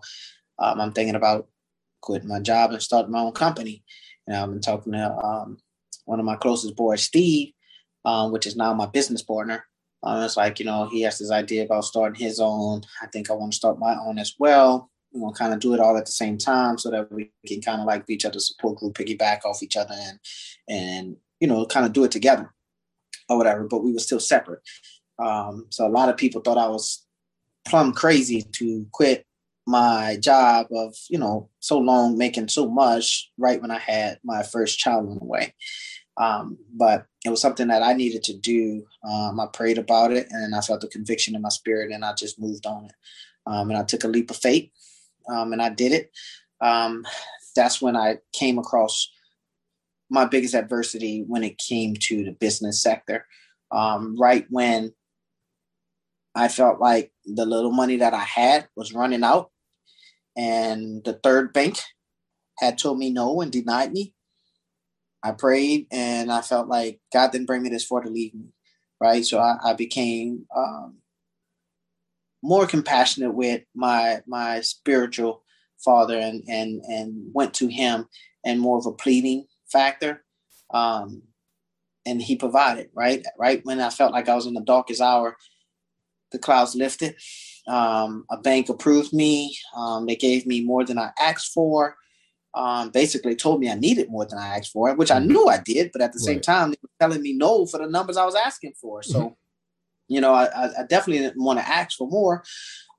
um, 0.60 0.82
I'm 0.82 0.92
thinking 0.92 1.16
about 1.16 1.48
quitting 2.02 2.28
my 2.28 2.40
job 2.40 2.72
and 2.72 2.82
starting 2.82 3.12
my 3.12 3.20
own 3.20 3.34
company. 3.34 3.84
And 4.26 4.36
I've 4.36 4.50
been 4.50 4.62
talking 4.62 4.94
to 4.94 5.16
um, 5.16 5.58
one 6.06 6.20
of 6.20 6.26
my 6.26 6.36
closest 6.36 6.76
boys, 6.76 7.04
Steve, 7.04 7.54
um, 8.06 8.32
which 8.32 8.48
is 8.48 8.56
now 8.56 8.74
my 8.74 8.88
business 8.88 9.22
partner. 9.22 9.66
Um, 10.04 10.24
it's 10.24 10.38
like, 10.38 10.60
you 10.60 10.66
know, 10.66 10.88
he 10.90 11.02
has 11.04 11.20
this 11.20 11.32
idea 11.32 11.64
about 11.64 11.86
starting 11.86 12.20
his 12.20 12.40
own. 12.40 12.82
I 13.02 13.08
think 13.08 13.30
I 13.30 13.34
want 13.34 13.52
to 13.52 13.56
start 13.56 13.80
my 13.80 13.96
own 13.96 14.18
as 14.18 14.34
well. 14.40 14.90
We 15.14 15.20
want 15.20 15.36
to 15.36 15.40
kind 15.40 15.54
of 15.54 15.60
do 15.60 15.74
it 15.74 15.80
all 15.80 15.98
at 15.98 16.06
the 16.06 16.12
same 16.12 16.38
time 16.38 16.78
so 16.78 16.90
that 16.90 17.12
we 17.12 17.32
can 17.46 17.62
kind 17.62 17.82
of 17.82 17.86
like 17.86 18.08
be 18.08 18.14
each 18.14 18.26
other's 18.26 18.48
support 18.48 18.78
group, 18.78 18.96
piggyback 18.96 19.46
off 19.46 19.62
each 19.62 19.78
other 19.78 19.94
and, 19.94 20.20
and, 20.68 21.18
you 21.40 21.48
know, 21.48 21.66
kind 21.66 21.86
of 21.86 21.94
do 21.94 22.04
it 22.04 22.12
together 22.12 22.52
or 23.30 23.38
whatever, 23.38 23.66
but 23.66 23.84
we 23.84 23.92
were 23.92 24.00
still 24.00 24.20
separate. 24.20 24.62
Um, 25.20 25.68
so 25.70 25.86
a 25.86 25.90
lot 25.90 26.10
of 26.10 26.18
people 26.18 26.42
thought 26.42 26.58
I 26.58 26.68
was 26.68 27.06
plumb 27.68 27.94
crazy 27.94 28.42
to 28.54 28.88
quit 28.92 29.26
my 29.72 30.18
job 30.20 30.68
of, 30.72 30.96
you 31.10 31.18
know, 31.18 31.50
so 31.60 31.78
long 31.78 32.18
making 32.18 32.50
so 32.50 32.70
much 32.70 33.32
right 33.38 33.62
when 33.62 33.72
I 33.72 33.80
had 33.80 34.20
my 34.24 34.44
first 34.44 34.78
child 34.78 35.10
on 35.10 35.18
the 35.18 35.26
way. 35.26 35.54
Um, 36.18 36.58
but 36.74 37.06
it 37.26 37.30
was 37.30 37.42
something 37.42 37.70
that 37.70 37.82
I 37.82 37.94
needed 37.94 38.24
to 38.26 38.38
do. 38.38 38.86
Um, 39.04 39.40
I 39.40 39.48
prayed 39.48 39.78
about 39.78 40.12
it 40.12 40.28
and 40.30 40.54
I 40.54 40.60
felt 40.60 40.82
the 40.82 40.88
conviction 40.88 41.36
in 41.36 41.42
my 41.42 41.50
spirit 41.50 41.92
and 41.92 42.04
I 42.04 42.14
just 42.14 42.40
moved 42.40 42.66
on 42.66 42.86
it. 42.86 42.92
Um, 43.48 43.70
and 43.70 43.80
I 43.80 43.84
took 43.84 44.04
a 44.04 44.10
leap 44.10 44.30
of 44.30 44.38
faith 44.38 44.70
um, 45.30 45.54
and 45.54 45.62
I 45.62 45.70
did 45.70 45.94
it. 45.94 46.12
Um, 46.60 47.06
that's 47.56 47.82
when 47.82 47.96
I 47.96 48.18
came 48.34 48.60
across 48.60 49.10
my 50.10 50.26
biggest 50.26 50.54
adversity 50.54 51.24
when 51.26 51.44
it 51.44 51.58
came 51.58 51.96
to 51.96 52.26
the 52.26 52.34
business 52.34 52.84
sector. 52.84 53.26
Um, 53.72 54.18
right 54.20 54.46
when 54.50 54.94
I 56.36 56.50
felt 56.50 56.82
like 56.82 57.14
the 57.26 57.46
little 57.46 57.72
money 57.72 57.98
that 57.98 58.14
I 58.14 58.24
had 58.24 58.68
was 58.76 58.94
running 58.94 59.24
out 59.24 59.51
and 60.36 61.04
the 61.04 61.14
third 61.14 61.54
bank 61.54 61.80
had 62.60 62.78
told 62.78 62.98
me 62.98 63.10
no 63.10 63.42
and 63.42 63.52
denied 63.52 63.92
me 63.92 64.14
I 65.24 65.32
prayed 65.32 65.88
and 65.92 66.32
I 66.32 66.42
felt 66.42 66.68
like 66.68 67.00
God 67.14 67.32
didn't 67.32 67.48
bring 67.48 67.62
me 67.62 67.70
this 67.70 67.86
far 67.86 68.02
to 68.02 68.10
leave 68.10 68.34
me, 68.34 68.54
right? 69.00 69.24
So 69.24 69.40
I, 69.40 69.58
I 69.64 69.74
became 69.74 70.46
um, 70.56 70.98
more 72.42 72.66
compassionate 72.66 73.34
with 73.34 73.62
my 73.76 74.22
my 74.28 74.62
spiritual 74.62 75.44
father 75.84 76.18
and 76.18 76.44
and 76.48 76.82
and 76.86 77.32
went 77.34 77.54
to 77.56 77.68
him 77.68 78.08
and 78.44 78.60
more 78.60 78.80
of 78.80 78.88
a 78.88 78.92
pleading 78.92 79.46
factor. 79.72 80.24
Um, 80.74 81.24
and 82.04 82.20
he 82.20 82.36
provided, 82.36 82.90
right? 82.96 83.24
Right 83.38 83.62
when 83.64 83.80
I 83.80 83.92
felt 83.92 84.14
like 84.14 84.28
I 84.28 84.36
was 84.36 84.48
in 84.48 84.56
the 84.56 84.62
darkest 84.62 85.02
hour, 85.02 85.38
the 86.32 86.40
clouds 86.40 86.74
lifted. 86.74 87.16
Um, 87.68 88.26
a 88.32 88.38
bank 88.38 88.70
approved 88.70 89.14
me. 89.14 89.56
Um, 89.76 90.06
they 90.06 90.16
gave 90.16 90.46
me 90.46 90.64
more 90.64 90.84
than 90.84 90.98
I 90.98 91.12
asked 91.20 91.52
for 91.54 91.96
um, 92.54 92.90
basically 92.90 93.36
told 93.36 93.60
me 93.60 93.70
I 93.70 93.76
needed 93.76 94.10
more 94.10 94.26
than 94.26 94.38
I 94.38 94.58
asked 94.58 94.72
for, 94.72 94.94
which 94.96 95.12
I 95.12 95.18
mm-hmm. 95.18 95.28
knew 95.28 95.48
I 95.48 95.60
did, 95.60 95.92
but 95.92 96.02
at 96.02 96.14
the 96.14 96.20
same 96.20 96.38
right. 96.38 96.44
time, 96.44 96.72
they 96.72 96.78
were 96.82 96.90
telling 97.00 97.22
me 97.22 97.34
no 97.34 97.66
for 97.66 97.78
the 97.78 97.88
numbers 97.88 98.18
I 98.18 98.26
was 98.26 98.36
asking 98.36 98.74
for. 98.80 99.04
So, 99.04 99.20
mm-hmm. 99.20 99.34
you 100.10 100.22
know, 100.22 100.34
I, 100.34 100.48
I, 100.80 100.84
definitely 100.88 101.24
didn't 101.24 101.44
want 101.44 101.60
to 101.60 101.68
ask 101.68 101.98
for 101.98 102.08
more. 102.08 102.44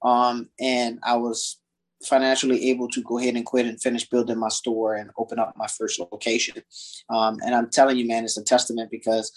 Um, 0.02 0.48
and 0.58 0.98
I 1.02 1.16
was 1.16 1.58
financially 2.02 2.70
able 2.70 2.88
to 2.88 3.02
go 3.02 3.18
ahead 3.18 3.36
and 3.36 3.46
quit 3.46 3.66
and 3.66 3.80
finish 3.80 4.08
building 4.08 4.38
my 4.38 4.48
store 4.48 4.94
and 4.94 5.10
open 5.18 5.38
up 5.38 5.54
my 5.56 5.66
first 5.66 6.00
location. 6.00 6.62
Um, 7.10 7.38
and 7.44 7.54
I'm 7.54 7.70
telling 7.70 7.98
you, 7.98 8.08
man, 8.08 8.24
it's 8.24 8.38
a 8.38 8.42
testament 8.42 8.90
because 8.90 9.32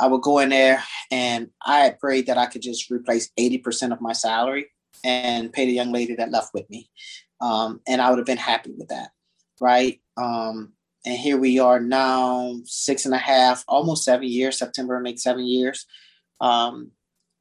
I 0.00 0.06
would 0.06 0.22
go 0.22 0.38
in 0.38 0.50
there 0.50 0.82
and 1.10 1.50
I 1.64 1.80
had 1.80 1.98
prayed 1.98 2.26
that 2.26 2.38
I 2.38 2.46
could 2.46 2.62
just 2.62 2.90
replace 2.90 3.30
80% 3.38 3.92
of 3.92 4.00
my 4.00 4.12
salary 4.12 4.66
and 5.04 5.52
pay 5.52 5.66
the 5.66 5.72
young 5.72 5.92
lady 5.92 6.14
that 6.16 6.30
left 6.30 6.54
with 6.54 6.68
me. 6.70 6.90
Um, 7.40 7.80
and 7.86 8.00
I 8.00 8.10
would 8.10 8.18
have 8.18 8.26
been 8.26 8.36
happy 8.36 8.72
with 8.76 8.88
that 8.88 9.10
right? 9.60 10.00
Um, 10.16 10.72
and 11.04 11.16
here 11.16 11.38
we 11.38 11.58
are 11.58 11.80
now, 11.80 12.56
six 12.64 13.04
and 13.04 13.14
a 13.14 13.18
half, 13.18 13.64
almost 13.68 14.04
seven 14.04 14.26
years. 14.26 14.58
September 14.58 15.00
makes 15.00 15.22
seven 15.22 15.46
years 15.46 15.86
um, 16.40 16.90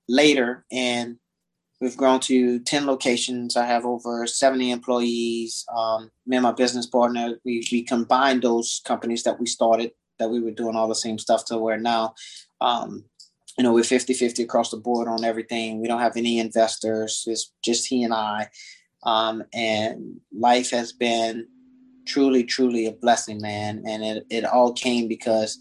later, 0.08 0.66
and 0.72 1.18
we've 1.82 1.98
grown 1.98 2.20
to 2.22 2.60
ten 2.60 2.86
locations. 2.86 3.58
I 3.58 3.66
have 3.66 3.86
over 3.86 4.28
seventy 4.28 4.72
employees. 4.72 5.66
Um, 5.76 6.12
me 6.26 6.38
and 6.38 6.44
my 6.44 6.52
business 6.52 6.86
partner, 6.86 7.40
we 7.44 7.68
we 7.72 7.84
combined 7.84 8.44
those 8.44 8.82
companies 8.86 9.24
that 9.24 9.40
we 9.40 9.48
started 9.48 9.92
that 10.20 10.30
we 10.30 10.40
were 10.40 10.52
doing 10.52 10.76
all 10.76 10.88
the 10.88 10.96
same 10.96 11.20
stuff 11.20 11.46
to 11.46 11.58
where 11.58 11.78
now 11.78 12.16
um, 12.62 13.04
you 13.58 13.64
know, 13.64 13.74
we're 13.74 13.84
50 13.84 14.14
50 14.14 14.44
across 14.44 14.70
the 14.70 14.78
board 14.78 15.08
on 15.08 15.24
everything. 15.24 15.82
We 15.82 15.88
don't 15.88 16.02
have 16.02 16.18
any 16.18 16.40
investors, 16.40 17.24
it's 17.28 17.52
just 17.64 17.88
he 17.88 18.04
and 18.04 18.14
I. 18.14 18.50
Um, 19.04 19.44
and 19.54 20.20
life 20.38 20.72
has 20.72 20.92
been 20.92 21.48
truly, 22.06 22.44
truly 22.44 22.86
a 22.86 22.92
blessing, 22.92 23.40
man. 23.42 23.84
And 23.88 24.04
it, 24.04 24.26
it 24.30 24.46
all 24.46 24.74
came 24.74 25.08
because, 25.08 25.58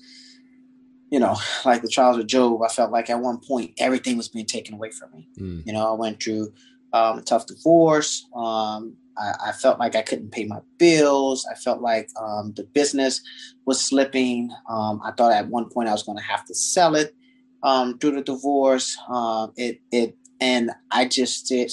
you 1.11 1.19
know, 1.19 1.37
like 1.65 1.83
the 1.83 1.89
trials 1.89 2.19
of 2.19 2.27
Job, 2.27 2.63
I 2.63 2.69
felt 2.69 2.93
like 2.93 3.11
at 3.11 3.21
one 3.21 3.39
point 3.47 3.73
everything 3.79 4.17
was 4.17 4.29
being 4.29 4.47
taken 4.47 4.75
away 4.75 4.91
from 4.91 5.13
me. 5.13 5.29
Mm. 5.39 5.63
You 5.67 5.73
know, 5.73 5.89
I 5.89 5.93
went 5.93 6.23
through 6.23 6.53
um, 6.92 7.22
tough 7.22 7.46
divorce. 7.46 8.27
Um, 8.35 8.96
I, 9.18 9.33
I, 9.46 9.53
felt 9.53 9.79
like 9.79 9.96
I 9.96 10.03
couldn't 10.03 10.31
pay 10.31 10.44
my 10.44 10.61
bills. 10.79 11.46
I 11.51 11.55
felt 11.55 11.81
like 11.81 12.09
um, 12.20 12.53
the 12.55 12.64
business 12.64 13.22
was 13.64 13.83
slipping. 13.83 14.51
Um, 14.68 15.01
I 15.05 15.12
thought 15.12 15.33
at 15.33 15.49
one 15.49 15.68
point 15.68 15.88
I 15.88 15.92
was 15.92 16.03
going 16.03 16.18
to 16.18 16.25
have 16.25 16.44
to 16.46 16.55
sell 16.55 16.94
it 16.94 17.14
um, 17.62 17.99
through 17.99 18.12
the 18.12 18.22
divorce. 18.22 18.96
Uh, 19.09 19.49
it 19.57 19.81
it 19.90 20.16
and 20.40 20.70
I 20.90 21.07
just 21.07 21.51
it, 21.51 21.72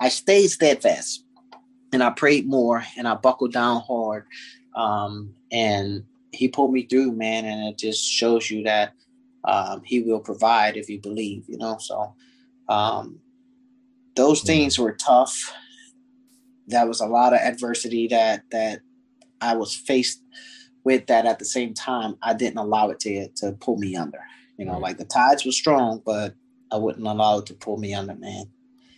I 0.00 0.08
stayed 0.08 0.48
steadfast, 0.48 1.24
and 1.92 2.02
I 2.02 2.10
prayed 2.10 2.46
more, 2.46 2.84
and 2.96 3.06
I 3.06 3.14
buckled 3.14 3.52
down 3.52 3.82
hard, 3.82 4.26
um, 4.74 5.34
and 5.52 6.04
He 6.32 6.48
pulled 6.48 6.72
me 6.72 6.86
through, 6.86 7.12
man. 7.12 7.44
And 7.44 7.68
it 7.68 7.78
just 7.78 8.04
shows 8.04 8.50
you 8.50 8.62
that 8.64 8.92
um, 9.44 9.82
He 9.84 10.00
will 10.00 10.20
provide 10.20 10.76
if 10.76 10.88
you 10.88 11.00
believe, 11.00 11.44
you 11.48 11.58
know. 11.58 11.76
So 11.78 12.14
um, 12.68 13.20
those 14.18 14.42
things 14.42 14.78
were 14.78 14.92
tough. 14.92 15.54
That 16.66 16.88
was 16.88 17.00
a 17.00 17.06
lot 17.06 17.32
of 17.32 17.38
adversity 17.38 18.08
that 18.08 18.42
that 18.50 18.80
I 19.40 19.56
was 19.56 19.74
faced 19.74 20.22
with. 20.84 21.06
That 21.06 21.24
at 21.24 21.38
the 21.38 21.44
same 21.44 21.72
time, 21.72 22.16
I 22.20 22.34
didn't 22.34 22.58
allow 22.58 22.90
it 22.90 23.00
to 23.00 23.28
to 23.36 23.52
pull 23.52 23.78
me 23.78 23.96
under. 23.96 24.20
You 24.58 24.66
know, 24.66 24.72
right. 24.72 24.82
like 24.82 24.98
the 24.98 25.04
tides 25.04 25.46
were 25.46 25.52
strong, 25.52 26.02
but 26.04 26.34
I 26.72 26.76
wouldn't 26.76 27.06
allow 27.06 27.38
it 27.38 27.46
to 27.46 27.54
pull 27.54 27.78
me 27.78 27.94
under, 27.94 28.16
man. 28.16 28.46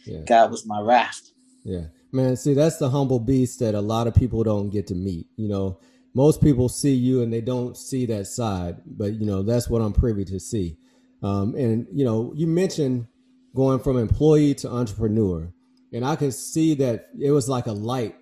Yeah. 0.06 0.20
God 0.26 0.50
was 0.50 0.66
my 0.66 0.80
raft. 0.80 1.32
Yeah. 1.64 1.84
Man, 2.12 2.34
see, 2.36 2.54
that's 2.54 2.78
the 2.78 2.88
humble 2.88 3.20
beast 3.20 3.60
that 3.60 3.74
a 3.74 3.80
lot 3.80 4.06
of 4.06 4.14
people 4.14 4.42
don't 4.42 4.70
get 4.70 4.86
to 4.88 4.94
meet. 4.94 5.26
You 5.36 5.48
know, 5.48 5.78
most 6.14 6.42
people 6.42 6.68
see 6.70 6.94
you 6.94 7.22
and 7.22 7.30
they 7.32 7.42
don't 7.42 7.76
see 7.76 8.06
that 8.06 8.26
side, 8.26 8.78
but 8.86 9.12
you 9.12 9.26
know, 9.26 9.42
that's 9.42 9.68
what 9.68 9.82
I'm 9.82 9.92
privy 9.92 10.24
to 10.24 10.40
see. 10.40 10.78
Um, 11.22 11.54
and 11.54 11.86
you 11.92 12.06
know, 12.06 12.32
you 12.34 12.46
mentioned 12.46 13.06
going 13.54 13.80
from 13.80 13.98
employee 13.98 14.54
to 14.54 14.70
entrepreneur, 14.70 15.52
and 15.92 16.04
I 16.04 16.16
could 16.16 16.34
see 16.34 16.74
that 16.74 17.08
it 17.18 17.30
was 17.30 17.48
like 17.48 17.66
a 17.66 17.72
light 17.72 18.16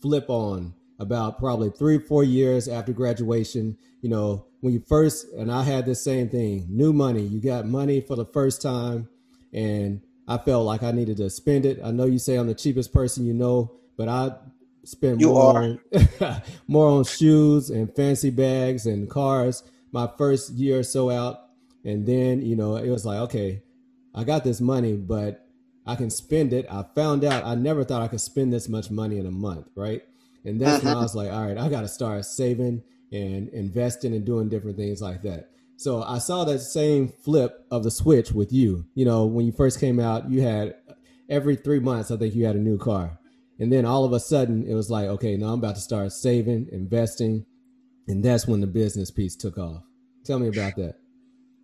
flip 0.00 0.28
on 0.28 0.74
about 0.98 1.38
probably 1.38 1.70
three, 1.70 1.98
four 1.98 2.24
years 2.24 2.68
after 2.68 2.92
graduation. 2.92 3.76
You 4.02 4.10
know, 4.10 4.46
when 4.60 4.72
you 4.72 4.80
first 4.80 5.26
and 5.32 5.50
I 5.50 5.62
had 5.62 5.86
the 5.86 5.94
same 5.94 6.28
thing, 6.28 6.66
new 6.68 6.92
money. 6.92 7.22
You 7.22 7.40
got 7.40 7.66
money 7.66 8.00
for 8.00 8.16
the 8.16 8.26
first 8.26 8.62
time, 8.62 9.08
and 9.52 10.00
I 10.26 10.38
felt 10.38 10.66
like 10.66 10.82
I 10.82 10.90
needed 10.90 11.18
to 11.18 11.30
spend 11.30 11.66
it. 11.66 11.80
I 11.84 11.90
know 11.90 12.04
you 12.04 12.18
say 12.18 12.36
I'm 12.36 12.46
the 12.46 12.54
cheapest 12.54 12.92
person 12.92 13.26
you 13.26 13.34
know, 13.34 13.72
but 13.96 14.08
I 14.08 14.32
spent 14.84 15.20
you 15.20 15.28
more 15.28 15.58
on, 15.58 15.80
more 16.66 16.88
on 16.88 17.04
shoes 17.04 17.70
and 17.70 17.94
fancy 17.94 18.30
bags 18.30 18.86
and 18.86 19.08
cars 19.08 19.62
my 19.92 20.08
first 20.18 20.50
year 20.52 20.80
or 20.80 20.82
so 20.82 21.10
out, 21.10 21.40
and 21.84 22.06
then 22.06 22.42
you 22.42 22.56
know 22.56 22.76
it 22.76 22.90
was 22.90 23.04
like 23.04 23.18
okay, 23.20 23.62
I 24.14 24.24
got 24.24 24.44
this 24.44 24.60
money, 24.60 24.94
but 24.94 25.46
I 25.86 25.96
can 25.96 26.10
spend 26.10 26.52
it. 26.52 26.66
I 26.70 26.84
found 26.94 27.24
out 27.24 27.44
I 27.44 27.54
never 27.54 27.84
thought 27.84 28.02
I 28.02 28.08
could 28.08 28.20
spend 28.20 28.52
this 28.52 28.68
much 28.68 28.90
money 28.90 29.18
in 29.18 29.26
a 29.26 29.30
month, 29.30 29.68
right? 29.74 30.02
And 30.44 30.60
that's 30.60 30.84
when 30.84 30.92
I 30.92 30.96
uh-huh. 30.96 31.02
was 31.02 31.14
like, 31.14 31.30
all 31.30 31.46
right, 31.46 31.58
I 31.58 31.68
got 31.68 31.82
to 31.82 31.88
start 31.88 32.24
saving 32.24 32.82
and 33.12 33.48
investing 33.50 34.14
and 34.14 34.24
doing 34.24 34.48
different 34.48 34.76
things 34.76 35.00
like 35.00 35.22
that. 35.22 35.50
So 35.76 36.02
I 36.02 36.18
saw 36.18 36.44
that 36.44 36.60
same 36.60 37.08
flip 37.08 37.66
of 37.70 37.82
the 37.82 37.90
switch 37.90 38.32
with 38.32 38.52
you. 38.52 38.86
You 38.94 39.04
know, 39.04 39.24
when 39.24 39.46
you 39.46 39.52
first 39.52 39.80
came 39.80 39.98
out, 39.98 40.30
you 40.30 40.42
had 40.42 40.76
every 41.28 41.56
three 41.56 41.80
months, 41.80 42.10
I 42.10 42.16
think 42.16 42.34
you 42.34 42.44
had 42.44 42.56
a 42.56 42.60
new 42.60 42.78
car. 42.78 43.18
And 43.58 43.72
then 43.72 43.84
all 43.84 44.04
of 44.04 44.12
a 44.12 44.20
sudden, 44.20 44.66
it 44.66 44.74
was 44.74 44.90
like, 44.90 45.06
okay, 45.06 45.36
now 45.36 45.48
I'm 45.48 45.58
about 45.58 45.76
to 45.76 45.80
start 45.80 46.12
saving, 46.12 46.68
investing. 46.72 47.46
And 48.08 48.22
that's 48.22 48.46
when 48.46 48.60
the 48.60 48.66
business 48.66 49.10
piece 49.10 49.36
took 49.36 49.58
off. 49.58 49.82
Tell 50.24 50.38
me 50.38 50.48
about 50.48 50.76
that. 50.76 50.96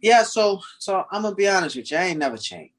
Yeah, 0.00 0.22
so 0.22 0.60
so 0.78 1.04
I'm 1.10 1.22
gonna 1.22 1.34
be 1.34 1.48
honest 1.48 1.76
with 1.76 1.90
you. 1.90 1.96
I 1.96 2.04
ain't 2.04 2.18
never 2.18 2.36
changed. 2.36 2.74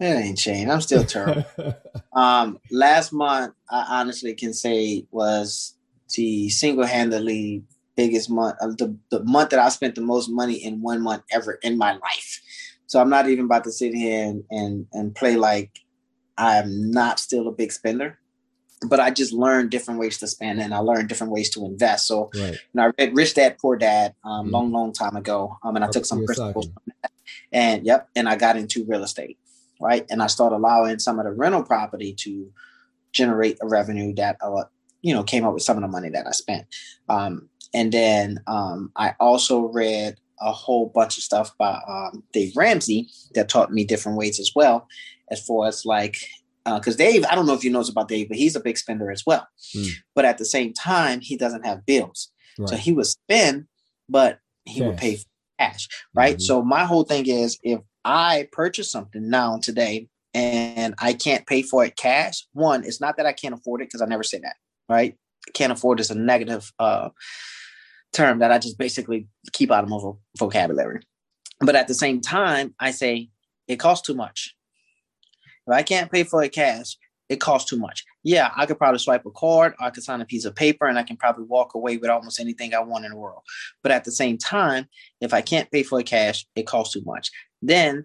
It 0.00 0.04
ain't 0.04 0.38
changed. 0.38 0.70
I'm 0.70 0.80
still 0.80 1.04
terrible. 1.04 1.44
um, 2.12 2.58
last 2.70 3.12
month, 3.12 3.54
I 3.70 4.00
honestly 4.00 4.34
can 4.34 4.52
say 4.52 5.06
was 5.12 5.76
the 6.16 6.48
single-handedly 6.48 7.62
biggest 7.96 8.30
month, 8.30 8.56
of 8.60 8.78
the, 8.78 8.96
the 9.10 9.22
month 9.24 9.50
that 9.50 9.60
I 9.60 9.68
spent 9.68 9.94
the 9.94 10.00
most 10.00 10.28
money 10.28 10.54
in 10.54 10.82
one 10.82 11.02
month 11.02 11.22
ever 11.30 11.52
in 11.62 11.78
my 11.78 11.92
life. 11.92 12.40
So 12.86 13.00
I'm 13.00 13.10
not 13.10 13.28
even 13.28 13.44
about 13.44 13.64
to 13.64 13.72
sit 13.72 13.94
here 13.94 14.26
and, 14.26 14.44
and, 14.50 14.86
and 14.92 15.14
play 15.14 15.36
like 15.36 15.70
I'm 16.36 16.90
not 16.90 17.20
still 17.20 17.48
a 17.48 17.52
big 17.52 17.72
spender, 17.72 18.18
but 18.88 19.00
I 19.00 19.10
just 19.10 19.32
learned 19.32 19.70
different 19.70 20.00
ways 20.00 20.18
to 20.18 20.26
spend 20.26 20.60
and 20.60 20.74
I 20.74 20.78
learned 20.78 21.08
different 21.08 21.32
ways 21.32 21.50
to 21.50 21.64
invest. 21.64 22.06
So 22.06 22.30
right. 22.34 22.52
you 22.52 22.58
know, 22.74 22.84
I 22.84 22.92
read 22.98 23.16
Rich 23.16 23.34
Dad 23.34 23.58
Poor 23.60 23.76
Dad 23.76 24.14
um, 24.24 24.48
mm 24.48 24.52
long, 24.52 24.72
long 24.72 24.92
time 24.92 25.16
ago. 25.16 25.56
Um, 25.62 25.76
and 25.76 25.84
I 25.84 25.88
took 25.88 26.04
some 26.04 26.24
principles 26.24 26.68
and 27.52 27.84
yep. 27.86 28.08
And 28.16 28.28
I 28.28 28.36
got 28.36 28.56
into 28.56 28.84
real 28.84 29.02
estate. 29.02 29.38
Right. 29.80 30.06
And 30.10 30.22
I 30.22 30.28
started 30.28 30.56
allowing 30.56 30.98
some 30.98 31.18
of 31.18 31.24
the 31.24 31.32
rental 31.32 31.64
property 31.64 32.14
to 32.20 32.52
generate 33.12 33.58
a 33.60 33.66
revenue 33.66 34.14
that, 34.14 34.36
uh, 34.40 34.64
you 35.02 35.12
know, 35.12 35.24
came 35.24 35.44
up 35.44 35.54
with 35.54 35.62
some 35.62 35.76
of 35.76 35.82
the 35.82 35.88
money 35.88 36.08
that 36.10 36.26
I 36.26 36.30
spent. 36.30 36.66
Um, 37.08 37.48
and 37.74 37.90
then 37.90 38.40
um, 38.46 38.92
I 38.96 39.14
also 39.18 39.62
read 39.62 40.18
a 40.40 40.52
whole 40.52 40.86
bunch 40.86 41.16
of 41.16 41.24
stuff 41.24 41.56
by 41.58 41.80
um, 41.88 42.22
Dave 42.32 42.56
Ramsey 42.56 43.08
that 43.34 43.48
taught 43.48 43.72
me 43.72 43.84
different 43.84 44.18
ways 44.18 44.38
as 44.38 44.52
well, 44.54 44.86
as 45.30 45.44
far 45.44 45.66
as 45.66 45.84
like, 45.84 46.16
because 46.64 46.94
uh, 46.94 46.98
Dave, 46.98 47.24
I 47.28 47.34
don't 47.34 47.46
know 47.46 47.54
if 47.54 47.64
you 47.64 47.70
know 47.70 47.80
about 47.80 48.08
Dave, 48.08 48.28
but 48.28 48.36
he's 48.36 48.56
a 48.56 48.60
big 48.60 48.78
spender 48.78 49.10
as 49.10 49.24
well. 49.26 49.46
Mm. 49.74 49.90
But 50.14 50.24
at 50.24 50.38
the 50.38 50.44
same 50.44 50.72
time, 50.72 51.20
he 51.20 51.36
doesn't 51.36 51.66
have 51.66 51.86
bills. 51.86 52.30
Right. 52.58 52.68
So 52.68 52.76
he 52.76 52.92
would 52.92 53.06
spend, 53.06 53.66
but 54.08 54.38
he 54.64 54.80
cash. 54.80 54.86
would 54.86 54.96
pay 54.96 55.18
cash, 55.58 55.88
right? 56.14 56.36
Mm-hmm. 56.36 56.42
So 56.42 56.62
my 56.62 56.84
whole 56.84 57.04
thing 57.04 57.26
is 57.26 57.58
if 57.62 57.80
I 58.04 58.48
purchase 58.52 58.90
something 58.90 59.28
now 59.28 59.58
today 59.58 60.08
and 60.34 60.94
I 60.98 61.12
can't 61.12 61.46
pay 61.46 61.62
for 61.62 61.84
it 61.84 61.96
cash, 61.96 62.46
one, 62.52 62.84
it's 62.84 63.00
not 63.00 63.16
that 63.16 63.26
I 63.26 63.32
can't 63.32 63.54
afford 63.54 63.80
it 63.80 63.88
because 63.88 64.02
I 64.02 64.06
never 64.06 64.22
say 64.22 64.38
that, 64.38 64.56
right? 64.88 65.16
Can't 65.54 65.72
afford 65.72 66.00
is 66.00 66.10
a 66.10 66.14
negative 66.14 66.72
uh, 66.78 67.10
term 68.12 68.38
that 68.38 68.52
I 68.52 68.58
just 68.58 68.78
basically 68.78 69.28
keep 69.52 69.70
out 69.70 69.84
of 69.84 69.90
my 69.90 69.98
vocabulary. 70.38 71.00
But 71.60 71.76
at 71.76 71.88
the 71.88 71.94
same 71.94 72.20
time, 72.20 72.74
I 72.78 72.90
say 72.90 73.30
it 73.68 73.76
costs 73.76 74.06
too 74.06 74.14
much. 74.14 74.54
If 75.66 75.72
I 75.72 75.82
can't 75.82 76.10
pay 76.10 76.24
for 76.24 76.42
it 76.42 76.52
cash, 76.52 76.96
it 77.28 77.40
costs 77.40 77.70
too 77.70 77.78
much. 77.78 78.04
Yeah, 78.22 78.50
I 78.56 78.66
could 78.66 78.78
probably 78.78 78.98
swipe 78.98 79.24
a 79.24 79.30
card, 79.30 79.74
I 79.80 79.90
could 79.90 80.02
sign 80.02 80.20
a 80.20 80.26
piece 80.26 80.44
of 80.44 80.54
paper, 80.54 80.86
and 80.86 80.98
I 80.98 81.02
can 81.02 81.16
probably 81.16 81.44
walk 81.44 81.74
away 81.74 81.96
with 81.96 82.10
almost 82.10 82.38
anything 82.38 82.74
I 82.74 82.80
want 82.80 83.04
in 83.04 83.12
the 83.12 83.16
world. 83.16 83.42
But 83.82 83.92
at 83.92 84.04
the 84.04 84.12
same 84.12 84.38
time, 84.38 84.86
if 85.20 85.32
I 85.32 85.40
can't 85.40 85.70
pay 85.70 85.82
for 85.82 85.98
it 86.00 86.06
cash, 86.06 86.46
it 86.54 86.66
costs 86.66 86.94
too 86.94 87.02
much. 87.06 87.30
Then, 87.62 88.04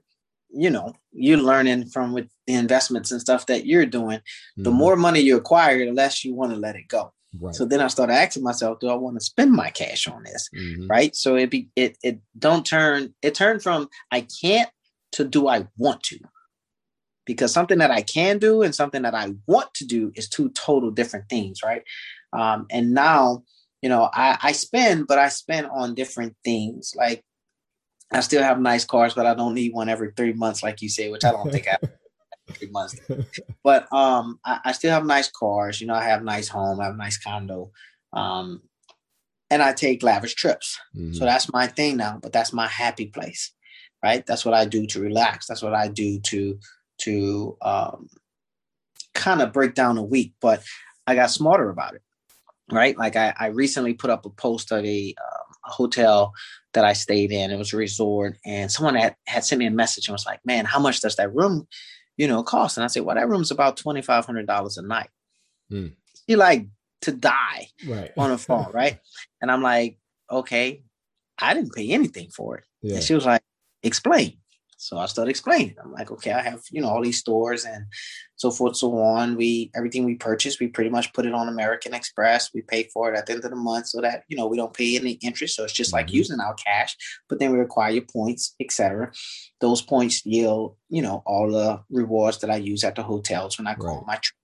you 0.49 0.69
know, 0.69 0.93
you're 1.11 1.37
learning 1.37 1.87
from 1.87 2.13
with 2.13 2.29
the 2.45 2.53
investments 2.53 3.11
and 3.11 3.19
stuff 3.19 3.47
that 3.47 3.65
you're 3.65 3.85
doing. 3.85 4.19
Mm-hmm. 4.19 4.63
The 4.63 4.71
more 4.71 4.95
money 4.95 5.19
you 5.19 5.35
acquire, 5.35 5.85
the 5.85 5.91
less 5.91 6.23
you 6.23 6.33
want 6.33 6.53
to 6.53 6.57
let 6.57 6.75
it 6.75 6.87
go. 6.87 7.11
Right. 7.39 7.53
So 7.53 7.65
then 7.65 7.81
I 7.81 7.87
started 7.87 8.13
asking 8.13 8.43
myself, 8.43 8.79
do 8.79 8.87
I 8.87 8.95
want 8.95 9.19
to 9.19 9.25
spend 9.25 9.51
my 9.51 9.69
cash 9.69 10.07
on 10.07 10.23
this? 10.23 10.49
Mm-hmm. 10.55 10.87
Right. 10.87 11.15
So 11.15 11.35
it 11.35 11.51
be 11.51 11.69
it 11.75 11.97
it 12.01 12.19
don't 12.39 12.65
turn 12.65 13.13
it 13.21 13.35
turned 13.35 13.61
from 13.61 13.89
I 14.11 14.25
can't 14.41 14.69
to 15.13 15.25
do 15.25 15.47
I 15.47 15.67
want 15.77 16.03
to. 16.03 16.19
Because 17.27 17.53
something 17.53 17.77
that 17.77 17.91
I 17.91 18.01
can 18.01 18.39
do 18.39 18.63
and 18.63 18.73
something 18.73 19.03
that 19.03 19.13
I 19.13 19.35
want 19.45 19.71
to 19.75 19.85
do 19.85 20.11
is 20.15 20.27
two 20.27 20.49
total 20.49 20.89
different 20.89 21.29
things, 21.29 21.59
right? 21.63 21.83
Um, 22.33 22.65
and 22.71 22.93
now, 22.93 23.43
you 23.81 23.89
know, 23.89 24.09
I, 24.11 24.37
I 24.41 24.51
spend, 24.53 25.05
but 25.07 25.19
I 25.19 25.29
spend 25.29 25.67
on 25.67 25.93
different 25.93 26.35
things. 26.43 26.93
Like 26.95 27.23
I 28.11 28.21
still 28.21 28.41
have 28.41 28.59
nice 28.59 28.85
cars, 28.85 29.13
but 29.13 29.25
I 29.25 29.33
don't 29.33 29.53
need 29.53 29.73
one 29.73 29.89
every 29.89 30.11
three 30.15 30.33
months, 30.33 30.63
like 30.63 30.81
you 30.81 30.89
say, 30.89 31.09
which 31.09 31.25
I 31.25 31.31
don't 31.31 31.51
think 31.51 31.67
I 31.67 31.77
three 32.53 32.69
months. 32.71 32.95
but 33.63 33.91
um, 33.93 34.39
I, 34.45 34.59
I, 34.65 34.71
still 34.71 34.91
have 34.91 35.05
nice 35.05 35.29
cars. 35.29 35.81
You 35.81 35.87
know, 35.87 35.93
I 35.93 36.05
have 36.05 36.23
nice 36.23 36.47
home. 36.47 36.79
I 36.79 36.85
have 36.85 36.93
a 36.93 36.97
nice 36.97 37.17
condo. 37.17 37.71
Um, 38.13 38.61
and 39.49 39.61
I 39.61 39.73
take 39.73 40.03
lavish 40.03 40.35
trips. 40.35 40.79
Mm-hmm. 40.95 41.13
So 41.13 41.25
that's 41.25 41.51
my 41.51 41.67
thing 41.67 41.97
now. 41.97 42.19
But 42.21 42.33
that's 42.33 42.53
my 42.53 42.67
happy 42.67 43.07
place, 43.07 43.53
right? 44.03 44.25
That's 44.25 44.45
what 44.45 44.53
I 44.53 44.65
do 44.65 44.85
to 44.87 45.01
relax. 45.01 45.47
That's 45.47 45.61
what 45.61 45.73
I 45.73 45.87
do 45.87 46.19
to 46.19 46.59
to 46.99 47.57
um, 47.61 48.07
kind 49.13 49.41
of 49.41 49.53
break 49.53 49.73
down 49.73 49.97
a 49.97 50.03
week. 50.03 50.33
But 50.41 50.63
I 51.05 51.15
got 51.15 51.31
smarter 51.31 51.69
about 51.69 51.95
it, 51.95 52.01
right? 52.71 52.97
Like 52.97 53.15
I, 53.15 53.33
I 53.37 53.47
recently 53.47 53.93
put 53.93 54.09
up 54.09 54.25
a 54.25 54.29
post 54.29 54.71
of 54.71 54.83
a, 54.85 55.15
um, 55.19 55.55
a 55.65 55.71
hotel 55.71 56.33
that 56.73 56.85
I 56.85 56.93
stayed 56.93 57.31
in. 57.31 57.51
It 57.51 57.57
was 57.57 57.73
a 57.73 57.77
resort, 57.77 58.37
and 58.45 58.71
someone 58.71 58.95
had, 58.95 59.15
had 59.25 59.43
sent 59.43 59.59
me 59.59 59.65
a 59.65 59.71
message 59.71 60.07
and 60.07 60.13
was 60.13 60.25
like, 60.25 60.39
"Man, 60.45 60.65
how 60.65 60.79
much 60.79 61.01
does 61.01 61.15
that 61.15 61.33
room 61.33 61.67
you 62.17 62.27
know, 62.27 62.43
cost. 62.43 62.77
And 62.77 62.83
I 62.83 62.87
said, 62.87 63.03
well, 63.03 63.15
that 63.15 63.29
room's 63.29 63.51
about 63.51 63.77
twenty 63.77 64.01
five 64.01 64.25
hundred 64.25 64.47
dollars 64.47 64.77
a 64.77 64.81
night. 64.81 65.09
Mm. 65.71 65.93
You're 66.27 66.39
like 66.39 66.67
to 67.01 67.11
die 67.11 67.67
right. 67.87 68.11
on 68.17 68.31
a 68.31 68.37
phone, 68.37 68.71
right? 68.73 68.99
And 69.39 69.51
I'm 69.51 69.61
like, 69.61 69.99
okay, 70.31 70.83
I 71.39 71.53
didn't 71.53 71.75
pay 71.75 71.91
anything 71.91 72.29
for 72.31 72.57
it. 72.57 72.63
Yeah. 72.81 72.95
And 72.95 73.03
she 73.03 73.13
was 73.13 73.23
like, 73.23 73.43
explain. 73.83 74.39
So 74.77 74.97
I 74.97 75.07
started 75.07 75.31
explaining. 75.31 75.75
I'm 75.83 75.91
like, 75.91 76.11
okay, 76.11 76.31
I 76.31 76.41
have, 76.41 76.61
you 76.71 76.81
know, 76.81 76.87
all 76.87 77.01
these 77.01 77.19
stores 77.19 77.65
and 77.65 77.85
so 78.35 78.51
forth, 78.51 78.77
so 78.77 78.95
on. 78.99 79.35
We 79.35 79.71
everything 79.75 80.05
we 80.05 80.15
purchase, 80.15 80.59
we 80.59 80.67
pretty 80.67 80.91
much 80.91 81.11
put 81.13 81.25
it 81.25 81.33
on 81.33 81.47
American 81.47 81.95
Express. 81.95 82.53
We 82.53 82.61
pay 82.61 82.83
for 82.93 83.11
it 83.11 83.17
at 83.17 83.25
the 83.25 83.33
end 83.33 83.43
of 83.43 83.49
the 83.49 83.57
month 83.57 83.87
so 83.87 84.01
that, 84.01 84.23
you 84.27 84.37
know, 84.37 84.45
we 84.45 84.55
don't 84.55 84.73
pay 84.73 84.95
any 84.95 85.13
interest. 85.13 85.55
So 85.55 85.63
it's 85.63 85.73
just 85.73 85.89
mm-hmm. 85.89 85.97
like 85.97 86.13
using 86.13 86.39
our 86.39 86.53
cash, 86.53 86.95
but 87.27 87.39
then 87.39 87.51
we 87.51 87.57
require 87.57 87.91
your 87.91 88.03
points, 88.03 88.55
etc. 88.59 89.11
Those 89.59 89.81
points 89.81 90.23
yield, 90.25 90.75
you 90.89 91.01
know, 91.01 91.23
all 91.25 91.51
the 91.51 91.81
rewards 91.89 92.37
that 92.39 92.51
I 92.51 92.57
use 92.57 92.83
at 92.83 92.95
the 92.95 93.03
hotels 93.03 93.57
when 93.57 93.67
I 93.67 93.73
go 93.75 93.87
right. 93.87 94.03
my 94.05 94.15
trip 94.15 94.35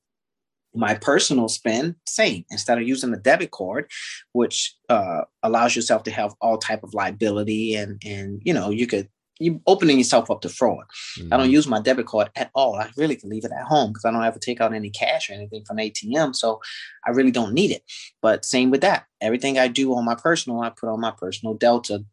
my 0.75 0.95
personal 0.95 1.47
spend 1.47 1.93
same 2.07 2.43
instead 2.49 2.79
of 2.79 2.87
using 2.87 3.13
a 3.13 3.17
debit 3.17 3.51
card 3.51 3.87
which 4.31 4.75
uh, 4.89 5.21
allows 5.43 5.75
yourself 5.75 6.03
to 6.03 6.09
have 6.09 6.33
all 6.41 6.57
type 6.57 6.83
of 6.83 6.95
liability 6.95 7.75
and 7.75 8.01
and 8.03 8.41
you 8.43 8.51
know 8.51 8.71
you 8.71 8.87
could 8.87 9.07
you 9.43 9.61
opening 9.67 9.97
yourself 9.97 10.31
up 10.31 10.41
to 10.41 10.49
fraud. 10.49 10.85
Mm-hmm. 11.17 11.33
I 11.33 11.37
don't 11.37 11.45
mm-hmm. 11.47 11.53
use 11.53 11.67
my 11.67 11.81
debit 11.81 12.05
card 12.05 12.29
at 12.35 12.51
all. 12.55 12.75
I 12.75 12.89
really 12.97 13.15
can 13.15 13.29
leave 13.29 13.45
it 13.45 13.51
at 13.51 13.65
home 13.65 13.91
because 13.91 14.05
I 14.05 14.11
don't 14.11 14.23
have 14.23 14.33
to 14.33 14.39
take 14.39 14.61
out 14.61 14.73
any 14.73 14.89
cash 14.89 15.29
or 15.29 15.33
anything 15.33 15.63
from 15.65 15.77
ATM. 15.77 16.35
So 16.35 16.61
I 17.05 17.11
really 17.11 17.31
don't 17.31 17.53
need 17.53 17.71
it. 17.71 17.83
But 18.21 18.45
same 18.45 18.71
with 18.71 18.81
that. 18.81 19.05
Everything 19.21 19.59
I 19.59 19.67
do 19.67 19.93
on 19.95 20.05
my 20.05 20.15
personal, 20.15 20.61
I 20.61 20.69
put 20.69 20.89
on 20.89 21.01
my 21.01 21.11
personal 21.11 21.55
Delta 21.55 22.03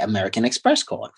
American 0.00 0.44
Express 0.44 0.82
card. 0.82 1.10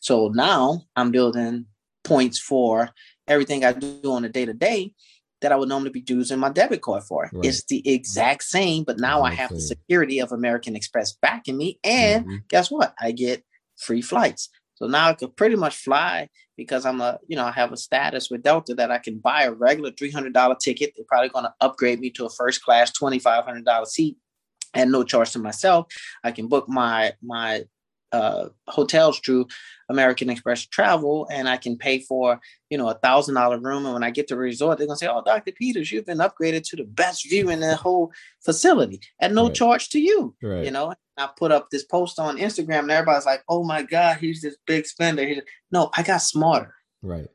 So 0.00 0.28
now 0.28 0.84
I'm 0.96 1.10
building 1.10 1.66
points 2.04 2.38
for 2.38 2.90
everything 3.28 3.64
I 3.64 3.72
do 3.72 4.00
on 4.04 4.24
a 4.24 4.28
day 4.28 4.46
to 4.46 4.54
day 4.54 4.94
that 5.40 5.52
I 5.52 5.56
would 5.56 5.68
normally 5.68 5.90
be 5.90 6.04
using 6.06 6.38
my 6.38 6.50
debit 6.50 6.82
card 6.82 7.02
for. 7.04 7.30
Right. 7.32 7.44
It's 7.44 7.64
the 7.64 7.88
exact 7.88 8.44
same, 8.44 8.84
but 8.84 8.98
now 8.98 9.22
I 9.22 9.32
have 9.32 9.50
the 9.50 9.60
security 9.60 10.18
of 10.18 10.32
American 10.32 10.76
Express 10.76 11.16
backing 11.22 11.56
me. 11.56 11.78
And 11.82 12.24
mm-hmm. 12.24 12.36
guess 12.48 12.70
what? 12.70 12.94
I 13.00 13.12
get 13.12 13.44
free 13.76 14.02
flights. 14.02 14.50
So 14.80 14.88
now 14.88 15.08
I 15.08 15.12
could 15.12 15.36
pretty 15.36 15.56
much 15.56 15.76
fly 15.76 16.28
because 16.56 16.86
I'm 16.86 17.00
a, 17.00 17.18
you 17.26 17.36
know, 17.36 17.44
I 17.44 17.52
have 17.52 17.72
a 17.72 17.76
status 17.76 18.30
with 18.30 18.42
Delta 18.42 18.74
that 18.74 18.90
I 18.90 18.98
can 18.98 19.18
buy 19.18 19.44
a 19.44 19.52
regular 19.52 19.90
$300 19.90 20.58
ticket. 20.58 20.92
They're 20.96 21.04
probably 21.06 21.28
going 21.28 21.44
to 21.44 21.54
upgrade 21.60 22.00
me 22.00 22.10
to 22.10 22.24
a 22.24 22.30
first 22.30 22.62
class 22.62 22.90
$2,500 22.98 23.86
seat 23.86 24.16
and 24.74 24.90
no 24.90 25.04
charge 25.04 25.32
to 25.32 25.38
myself. 25.38 25.86
I 26.24 26.32
can 26.32 26.48
book 26.48 26.68
my, 26.68 27.12
my 27.22 27.64
uh, 28.12 28.48
hotels 28.66 29.20
through 29.20 29.46
American 29.88 30.30
Express 30.30 30.66
Travel, 30.66 31.28
and 31.30 31.48
I 31.48 31.56
can 31.56 31.76
pay 31.76 32.00
for 32.00 32.40
you 32.70 32.78
know 32.78 32.88
a 32.88 32.94
thousand 32.94 33.34
dollar 33.34 33.58
room. 33.58 33.84
And 33.84 33.94
when 33.94 34.04
I 34.04 34.10
get 34.10 34.28
to 34.28 34.34
the 34.34 34.40
resort, 34.40 34.78
they're 34.78 34.86
gonna 34.86 34.96
say, 34.96 35.08
"Oh, 35.08 35.22
Doctor 35.24 35.52
Peters, 35.52 35.90
you've 35.90 36.06
been 36.06 36.18
upgraded 36.18 36.64
to 36.70 36.76
the 36.76 36.84
best 36.84 37.28
view 37.28 37.50
in 37.50 37.60
the 37.60 37.76
whole 37.76 38.12
facility 38.44 39.00
at 39.20 39.32
no 39.32 39.46
right. 39.46 39.54
charge 39.54 39.88
to 39.90 40.00
you." 40.00 40.34
Right. 40.42 40.64
You 40.64 40.70
know, 40.70 40.94
I 41.16 41.28
put 41.36 41.52
up 41.52 41.68
this 41.70 41.84
post 41.84 42.18
on 42.18 42.38
Instagram, 42.38 42.80
and 42.80 42.90
everybody's 42.90 43.26
like, 43.26 43.42
"Oh 43.48 43.64
my 43.64 43.82
God, 43.82 44.18
he's 44.18 44.42
this 44.42 44.56
big 44.66 44.86
spender." 44.86 45.24
He's... 45.24 45.42
No, 45.70 45.90
I 45.96 46.02
got 46.02 46.18
smarter. 46.18 46.74
Right. 47.02 47.28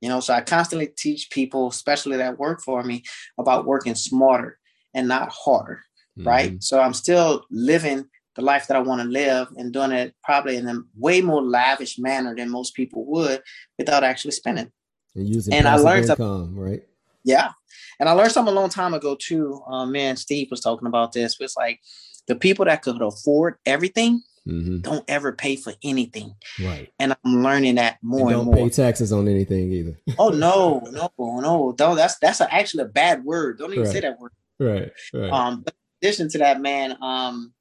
You 0.00 0.08
know, 0.08 0.20
so 0.20 0.34
I 0.34 0.40
constantly 0.40 0.88
teach 0.88 1.30
people, 1.30 1.68
especially 1.68 2.16
that 2.16 2.38
work 2.38 2.60
for 2.60 2.82
me, 2.82 3.04
about 3.38 3.66
working 3.66 3.94
smarter 3.94 4.58
and 4.94 5.06
not 5.06 5.28
harder. 5.30 5.82
Mm-hmm. 6.18 6.28
Right. 6.28 6.62
So 6.62 6.80
I'm 6.80 6.92
still 6.92 7.44
living 7.50 8.08
the 8.34 8.42
life 8.42 8.66
that 8.68 8.76
I 8.76 8.80
want 8.80 9.02
to 9.02 9.08
live 9.08 9.48
and 9.56 9.72
doing 9.72 9.92
it 9.92 10.14
probably 10.22 10.56
in 10.56 10.68
a 10.68 10.78
way 10.96 11.20
more 11.20 11.42
lavish 11.42 11.98
manner 11.98 12.34
than 12.34 12.50
most 12.50 12.74
people 12.74 13.04
would 13.06 13.42
without 13.78 14.04
actually 14.04 14.32
spending. 14.32 14.70
And 15.14 15.28
using 15.28 15.52
and 15.54 15.68
I 15.68 15.76
learned 15.76 16.08
income, 16.08 16.58
right? 16.58 16.82
Yeah. 17.24 17.52
And 18.00 18.08
I 18.08 18.12
learned 18.12 18.32
something 18.32 18.52
a 18.52 18.58
long 18.58 18.70
time 18.70 18.94
ago 18.94 19.16
too. 19.18 19.62
Um, 19.66 19.92
man, 19.92 20.16
Steve 20.16 20.48
was 20.50 20.60
talking 20.60 20.88
about 20.88 21.12
this. 21.12 21.36
It's 21.38 21.56
like 21.56 21.80
the 22.26 22.34
people 22.34 22.64
that 22.64 22.82
could 22.82 23.00
afford 23.02 23.56
everything 23.66 24.22
mm-hmm. 24.46 24.78
don't 24.78 25.04
ever 25.08 25.32
pay 25.32 25.56
for 25.56 25.74
anything. 25.82 26.34
Right. 26.60 26.90
And 26.98 27.14
I'm 27.24 27.42
learning 27.42 27.76
that 27.76 27.98
more 28.02 28.28
and, 28.28 28.30
don't 28.30 28.44
more. 28.46 28.56
pay 28.56 28.70
taxes 28.70 29.12
on 29.12 29.28
anything 29.28 29.72
either. 29.72 29.98
oh 30.18 30.30
no, 30.30 30.80
no, 30.90 31.10
no. 31.18 31.74
Don't 31.76 31.96
that's 31.96 32.18
that's 32.18 32.40
a, 32.40 32.52
actually 32.52 32.84
a 32.84 32.88
bad 32.88 33.24
word. 33.24 33.58
Don't 33.58 33.72
even 33.72 33.84
right. 33.84 33.92
say 33.92 34.00
that 34.00 34.18
word. 34.18 34.32
Right. 34.58 34.90
Right. 35.12 35.30
Um, 35.30 35.62
but 35.62 35.74
in 36.00 36.08
addition 36.08 36.28
to 36.30 36.38
that, 36.38 36.60
man, 36.60 36.96
um, 37.02 37.52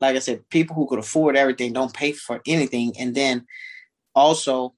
like 0.00 0.16
I 0.16 0.18
said, 0.18 0.48
people 0.50 0.74
who 0.76 0.86
could 0.86 0.98
afford 0.98 1.36
everything 1.36 1.72
don't 1.72 1.94
pay 1.94 2.12
for 2.12 2.40
anything. 2.46 2.94
And 2.98 3.14
then 3.14 3.46
also 4.14 4.74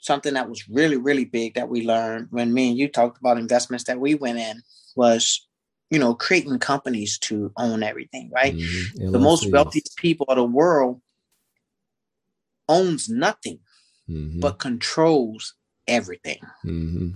something 0.00 0.34
that 0.34 0.48
was 0.48 0.68
really, 0.68 0.96
really 0.96 1.24
big 1.24 1.54
that 1.54 1.68
we 1.68 1.86
learned 1.86 2.28
when 2.30 2.54
me 2.54 2.70
and 2.70 2.78
you 2.78 2.88
talked 2.88 3.18
about 3.18 3.38
investments 3.38 3.84
that 3.84 4.00
we 4.00 4.14
went 4.14 4.38
in 4.38 4.62
was, 4.96 5.46
you 5.90 5.98
know, 5.98 6.14
creating 6.14 6.58
companies 6.58 7.18
to 7.18 7.52
own 7.56 7.82
everything, 7.82 8.30
right? 8.32 8.54
Mm-hmm. 8.54 9.12
The 9.12 9.18
most 9.18 9.50
wealthiest 9.50 9.96
people 9.96 10.26
of 10.28 10.36
the 10.36 10.44
world 10.44 11.00
owns 12.68 13.08
nothing 13.08 13.58
mm-hmm. 14.08 14.40
but 14.40 14.58
controls 14.58 15.54
everything. 15.86 16.38
Mm-hmm. 16.64 17.10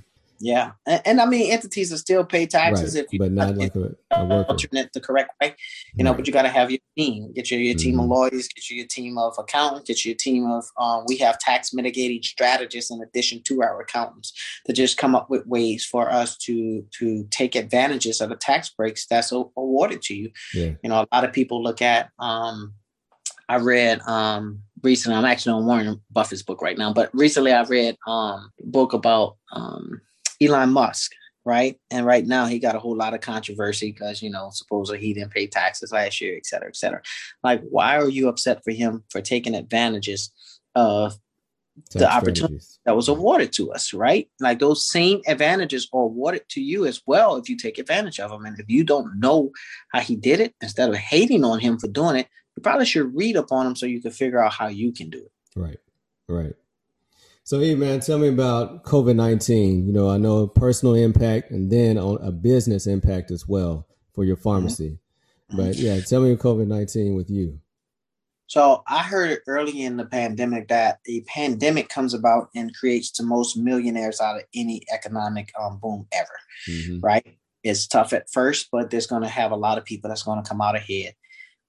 Yeah, 0.44 0.72
and, 0.86 1.02
and, 1.06 1.20
I 1.22 1.24
mean 1.24 1.50
entities 1.50 1.90
will 1.90 1.96
still 1.96 2.22
pay 2.22 2.44
taxes 2.44 2.94
right. 2.94 3.04
if 3.04 3.12
you 3.14 3.18
but 3.18 3.32
not 3.32 3.56
like 3.56 3.74
a, 3.74 3.94
a 4.10 4.56
it 4.72 4.92
the 4.92 5.00
correct 5.00 5.30
way, 5.40 5.54
you 5.94 6.04
know. 6.04 6.10
Right. 6.10 6.18
But 6.18 6.26
you 6.26 6.34
got 6.34 6.42
to 6.42 6.50
have 6.50 6.70
your 6.70 6.80
team. 6.98 7.32
Get 7.32 7.50
your, 7.50 7.60
your 7.60 7.74
team 7.74 7.94
mm-hmm. 7.94 8.00
of 8.00 8.08
lawyers. 8.10 8.48
Get 8.48 8.68
you 8.68 8.76
your 8.76 8.86
team 8.86 9.16
of 9.16 9.34
accountants. 9.38 9.88
Get 9.88 10.04
your 10.04 10.14
team 10.14 10.44
of. 10.50 10.66
Um, 10.78 11.04
we 11.08 11.16
have 11.16 11.38
tax 11.38 11.72
mitigating 11.72 12.22
strategists 12.22 12.90
in 12.90 13.00
addition 13.00 13.42
to 13.44 13.62
our 13.62 13.80
accountants 13.80 14.34
to 14.66 14.74
just 14.74 14.98
come 14.98 15.14
up 15.14 15.30
with 15.30 15.46
ways 15.46 15.86
for 15.86 16.12
us 16.12 16.36
to 16.38 16.84
to 16.98 17.26
take 17.30 17.54
advantages 17.54 18.20
of 18.20 18.28
the 18.28 18.36
tax 18.36 18.68
breaks 18.68 19.06
that's 19.06 19.32
awarded 19.32 20.02
to 20.02 20.14
you. 20.14 20.30
Yeah. 20.52 20.72
You 20.82 20.90
know, 20.90 20.96
a 20.96 21.08
lot 21.10 21.24
of 21.24 21.32
people 21.32 21.62
look 21.62 21.80
at. 21.80 22.10
Um, 22.18 22.74
I 23.48 23.56
read 23.56 24.00
um 24.02 24.60
recently. 24.82 25.16
I'm 25.16 25.24
actually 25.24 25.52
on 25.52 25.64
Warren 25.64 26.02
Buffett's 26.10 26.42
book 26.42 26.60
right 26.60 26.76
now, 26.76 26.92
but 26.92 27.08
recently 27.14 27.52
I 27.52 27.62
read 27.62 27.96
um 28.06 28.50
book 28.60 28.92
about 28.92 29.36
um 29.52 30.02
Elon 30.40 30.70
Musk, 30.70 31.12
right? 31.44 31.78
And 31.90 32.06
right 32.06 32.26
now 32.26 32.46
he 32.46 32.58
got 32.58 32.74
a 32.74 32.80
whole 32.80 32.96
lot 32.96 33.14
of 33.14 33.20
controversy 33.20 33.92
because 33.92 34.22
you 34.22 34.30
know 34.30 34.50
supposedly 34.52 35.00
he 35.00 35.14
didn't 35.14 35.32
pay 35.32 35.46
taxes 35.46 35.92
last 35.92 36.20
year, 36.20 36.36
et 36.36 36.46
cetera, 36.46 36.68
et 36.68 36.76
cetera. 36.76 37.02
Like, 37.42 37.62
why 37.68 37.96
are 37.98 38.08
you 38.08 38.28
upset 38.28 38.62
for 38.64 38.72
him 38.72 39.04
for 39.10 39.20
taking 39.20 39.54
advantages 39.54 40.32
of 40.74 41.18
the 41.92 42.10
opportunity 42.10 42.60
that 42.84 42.94
was 42.94 43.08
awarded 43.08 43.52
to 43.52 43.72
us, 43.72 43.92
right? 43.92 44.28
Like 44.40 44.58
those 44.58 44.88
same 44.88 45.20
advantages 45.26 45.88
are 45.92 46.02
awarded 46.02 46.48
to 46.50 46.60
you 46.60 46.86
as 46.86 47.02
well 47.06 47.36
if 47.36 47.48
you 47.48 47.56
take 47.56 47.78
advantage 47.78 48.20
of 48.20 48.30
them. 48.30 48.44
And 48.44 48.58
if 48.58 48.66
you 48.68 48.84
don't 48.84 49.18
know 49.18 49.50
how 49.92 50.00
he 50.00 50.14
did 50.14 50.40
it, 50.40 50.54
instead 50.60 50.88
of 50.88 50.94
hating 50.94 51.44
on 51.44 51.58
him 51.58 51.78
for 51.78 51.88
doing 51.88 52.16
it, 52.16 52.28
you 52.56 52.62
probably 52.62 52.86
should 52.86 53.14
read 53.14 53.36
up 53.36 53.50
on 53.50 53.66
him 53.66 53.76
so 53.76 53.86
you 53.86 54.00
can 54.00 54.12
figure 54.12 54.42
out 54.42 54.52
how 54.52 54.68
you 54.68 54.92
can 54.92 55.10
do 55.10 55.18
it. 55.18 55.32
Right. 55.56 55.78
Right. 56.28 56.54
So, 57.46 57.60
hey, 57.60 57.74
man, 57.74 58.00
tell 58.00 58.16
me 58.16 58.28
about 58.28 58.84
COVID 58.84 59.16
19. 59.16 59.86
You 59.86 59.92
know, 59.92 60.08
I 60.08 60.16
know 60.16 60.46
personal 60.46 60.94
impact 60.94 61.50
and 61.50 61.70
then 61.70 61.98
on 61.98 62.18
a 62.26 62.32
business 62.32 62.86
impact 62.86 63.30
as 63.30 63.46
well 63.46 63.86
for 64.14 64.24
your 64.24 64.36
pharmacy. 64.36 64.98
Mm-hmm. 65.52 65.56
But 65.58 65.76
yeah, 65.76 66.00
tell 66.00 66.22
me 66.22 66.34
COVID 66.36 66.66
19 66.66 67.14
with 67.14 67.28
you. 67.28 67.60
So, 68.46 68.82
I 68.88 69.02
heard 69.02 69.40
early 69.46 69.82
in 69.82 69.98
the 69.98 70.06
pandemic 70.06 70.68
that 70.68 71.00
a 71.06 71.20
pandemic 71.22 71.90
comes 71.90 72.14
about 72.14 72.48
and 72.54 72.74
creates 72.74 73.10
the 73.10 73.24
most 73.24 73.58
millionaires 73.58 74.22
out 74.22 74.36
of 74.36 74.44
any 74.54 74.82
economic 74.90 75.52
um, 75.60 75.78
boom 75.82 76.06
ever, 76.12 76.38
mm-hmm. 76.66 77.00
right? 77.00 77.36
It's 77.62 77.86
tough 77.86 78.14
at 78.14 78.30
first, 78.32 78.68
but 78.72 78.88
there's 78.88 79.06
going 79.06 79.22
to 79.22 79.28
have 79.28 79.50
a 79.50 79.56
lot 79.56 79.76
of 79.76 79.84
people 79.84 80.08
that's 80.08 80.22
going 80.22 80.42
to 80.42 80.48
come 80.48 80.62
out 80.62 80.76
ahead. 80.76 81.14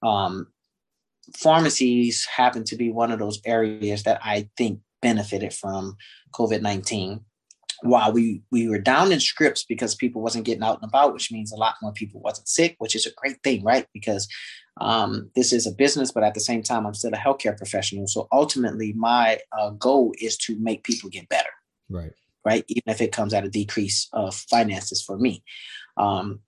Um, 0.02 0.46
pharmacies 1.36 2.24
happen 2.24 2.64
to 2.64 2.76
be 2.76 2.90
one 2.90 3.10
of 3.10 3.18
those 3.18 3.40
areas 3.44 4.04
that 4.04 4.20
I 4.24 4.48
think 4.56 4.80
benefited 5.08 5.52
from 5.54 5.96
COVID 6.32 6.62
19 6.62 7.20
while 7.82 8.10
we 8.12 8.42
we 8.50 8.68
were 8.68 8.78
down 8.92 9.12
in 9.12 9.20
scripts 9.20 9.64
because 9.64 9.94
people 9.94 10.20
wasn't 10.22 10.44
getting 10.44 10.64
out 10.64 10.80
and 10.80 10.88
about 10.88 11.12
which 11.12 11.30
means 11.30 11.52
a 11.52 11.62
lot 11.64 11.76
more 11.82 11.92
people 11.92 12.20
wasn't 12.20 12.48
sick 12.48 12.74
which 12.78 12.96
is 12.96 13.06
a 13.06 13.16
great 13.20 13.40
thing 13.44 13.62
right? 13.62 13.86
Because 13.92 14.26
um, 14.80 15.30
this 15.36 15.52
is 15.52 15.66
a 15.66 15.78
business 15.84 16.10
but 16.10 16.24
at 16.24 16.34
the 16.34 16.46
same 16.48 16.62
time 16.62 16.86
i'm 16.86 16.94
still 16.94 17.14
a 17.14 17.24
healthcare 17.26 17.56
professional. 17.56 18.06
So 18.08 18.26
ultimately 18.32 18.92
my 18.94 19.38
uh, 19.56 19.70
goal 19.70 20.12
is 20.20 20.36
to 20.38 20.58
make 20.58 20.82
people 20.82 21.08
get 21.10 21.28
better. 21.28 21.54
Right. 21.88 22.12
Right? 22.44 22.64
Even 22.68 22.88
if 22.94 23.00
it 23.00 23.12
comes 23.12 23.32
at 23.34 23.44
a 23.44 23.56
decrease 23.60 24.08
of 24.12 24.34
finances 24.34 25.02
for 25.02 25.16
me. 25.18 25.44
Um, 25.96 26.40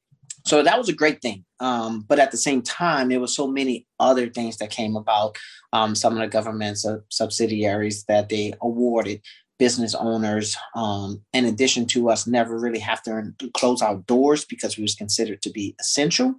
so 0.44 0.62
that 0.62 0.78
was 0.78 0.88
a 0.88 0.94
great 0.94 1.20
thing. 1.20 1.44
Um, 1.60 2.04
but 2.08 2.18
at 2.18 2.30
the 2.30 2.36
same 2.36 2.62
time, 2.62 3.08
there 3.08 3.20
were 3.20 3.26
so 3.26 3.46
many 3.46 3.86
other 3.98 4.28
things 4.28 4.56
that 4.58 4.70
came 4.70 4.96
about. 4.96 5.36
Um, 5.72 5.94
some 5.94 6.14
of 6.14 6.20
the 6.20 6.28
government's 6.28 6.86
uh, 6.86 6.98
subsidiaries 7.08 8.04
that 8.04 8.28
they 8.28 8.54
awarded 8.60 9.20
business 9.58 9.94
owners, 9.94 10.56
um, 10.76 11.20
in 11.32 11.44
addition 11.44 11.84
to 11.86 12.10
us 12.10 12.26
never 12.26 12.58
really 12.58 12.78
have 12.78 13.02
to 13.02 13.32
close 13.54 13.82
our 13.82 13.96
doors 14.06 14.44
because 14.44 14.76
we 14.76 14.82
was 14.82 14.94
considered 14.94 15.42
to 15.42 15.50
be 15.50 15.74
essential. 15.80 16.34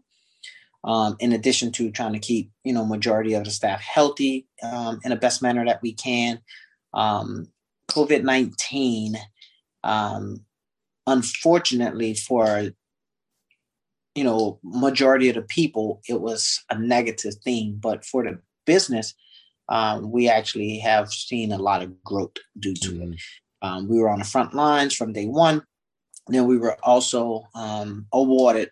Um, 0.85 1.17
in 1.19 1.33
addition 1.33 1.73
to 1.73 1.91
trying 1.91 2.13
to 2.13 2.19
keep, 2.19 2.51
you 2.63 2.71
know, 2.71 2.85
majority 2.85 3.33
of 3.33 3.43
the 3.43 3.51
staff 3.51 3.81
healthy 3.81 4.47
um, 4.63 5.01
in 5.03 5.09
the 5.09 5.17
best 5.17 5.41
manner 5.41 5.65
that 5.65 5.81
we 5.81 5.91
can. 5.91 6.39
Um, 6.93 7.49
COVID 7.91 8.23
nineteen, 8.23 9.17
unfortunately 11.05 12.13
for 12.13 12.71
you 14.19 14.25
know 14.25 14.59
majority 14.63 15.29
of 15.29 15.35
the 15.35 15.41
people 15.41 16.01
it 16.09 16.19
was 16.19 16.41
a 16.69 16.77
negative 16.77 17.35
thing 17.35 17.77
but 17.79 18.03
for 18.03 18.23
the 18.23 18.37
business 18.65 19.13
um, 19.69 20.11
we 20.11 20.27
actually 20.27 20.79
have 20.79 21.13
seen 21.13 21.51
a 21.51 21.57
lot 21.57 21.83
of 21.83 22.03
growth 22.03 22.35
due 22.57 22.73
to 22.73 22.91
mm-hmm. 22.91 23.13
it. 23.13 23.19
Um, 23.61 23.87
we 23.87 23.99
were 23.99 24.09
on 24.09 24.19
the 24.19 24.25
front 24.25 24.53
lines 24.53 24.95
from 24.95 25.13
day 25.13 25.27
one. 25.27 25.63
Then 26.27 26.47
we 26.47 26.57
were 26.57 26.77
also 26.83 27.47
um, 27.55 28.07
awarded 28.11 28.69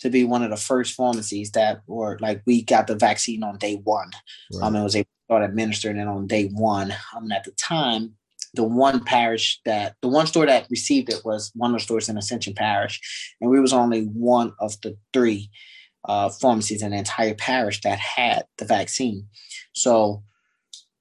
to 0.00 0.10
be 0.10 0.24
one 0.24 0.44
of 0.44 0.50
the 0.50 0.56
first 0.56 0.94
pharmacies 0.94 1.50
that 1.52 1.82
were 1.86 2.18
like 2.20 2.42
we 2.46 2.62
got 2.62 2.86
the 2.86 2.94
vaccine 2.94 3.42
on 3.42 3.58
day 3.58 3.76
one. 3.82 4.10
Right. 4.52 4.66
Um, 4.66 4.74
and 4.76 4.84
was 4.84 4.96
able 4.96 5.04
to 5.04 5.24
start 5.26 5.42
administering 5.42 5.98
it 5.98 6.06
on 6.06 6.26
day 6.26 6.46
one. 6.48 6.94
Um, 7.16 7.32
at 7.32 7.44
the 7.44 7.52
time, 7.52 8.14
the 8.54 8.64
one 8.64 9.04
parish 9.04 9.60
that 9.64 9.94
the 10.02 10.08
one 10.08 10.26
store 10.26 10.46
that 10.46 10.66
received 10.70 11.10
it 11.10 11.22
was 11.24 11.52
one 11.54 11.74
of 11.74 11.80
the 11.80 11.84
stores 11.84 12.08
in 12.08 12.16
Ascension 12.16 12.54
Parish, 12.54 13.00
and 13.40 13.50
we 13.50 13.60
was 13.60 13.72
only 13.72 14.04
one 14.04 14.52
of 14.60 14.80
the 14.82 14.96
three 15.12 15.50
uh, 16.04 16.28
pharmacies 16.28 16.82
in 16.82 16.92
the 16.92 16.96
entire 16.96 17.34
parish 17.34 17.80
that 17.82 17.98
had 17.98 18.44
the 18.56 18.64
vaccine. 18.64 19.28
So, 19.72 20.22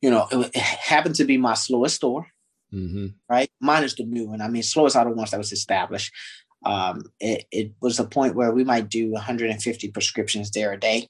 you 0.02 0.10
know, 0.10 0.28
it, 0.32 0.52
it 0.54 0.62
happened 0.62 1.16
to 1.16 1.26
be 1.26 1.38
my 1.38 1.54
slowest 1.54 1.96
store, 1.96 2.28
mm-hmm. 2.74 3.08
right? 3.30 3.50
Minus 3.62 3.96
the 3.96 4.04
new 4.04 4.28
one. 4.30 4.42
I 4.42 4.50
mean, 4.50 4.64
slowest 4.64 4.96
out 4.96 5.08
of 5.08 5.14
the 5.14 5.18
ones 5.18 5.32
that 5.32 5.38
was 5.38 5.52
established. 5.52 6.12
Um, 6.66 7.04
it, 7.20 7.46
it 7.52 7.72
was 7.82 8.00
a 8.00 8.06
point 8.06 8.36
where 8.36 8.52
we 8.52 8.64
might 8.64 8.90
do 8.90 9.12
150 9.12 9.92
prescriptions 9.92 10.52
there 10.52 10.74
a 10.74 10.80
day 10.80 11.08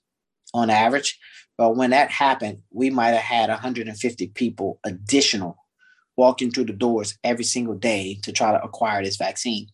on 0.54 0.70
average. 0.70 1.18
But 1.58 1.76
when 1.76 1.90
that 1.90 2.12
happened, 2.12 2.60
we 2.72 2.90
might 2.90 3.10
have 3.10 3.22
had 3.22 3.50
150 3.50 4.28
people 4.30 4.80
additional 4.86 5.58
walking 6.18 6.52
through 6.52 6.66
the 6.66 6.74
doors 6.74 7.18
every 7.24 7.44
single 7.44 7.76
day 7.76 8.20
to 8.24 8.32
try 8.32 8.52
to 8.52 8.64
acquire 8.64 9.04
this 9.04 9.18
vaccine. 9.18 9.68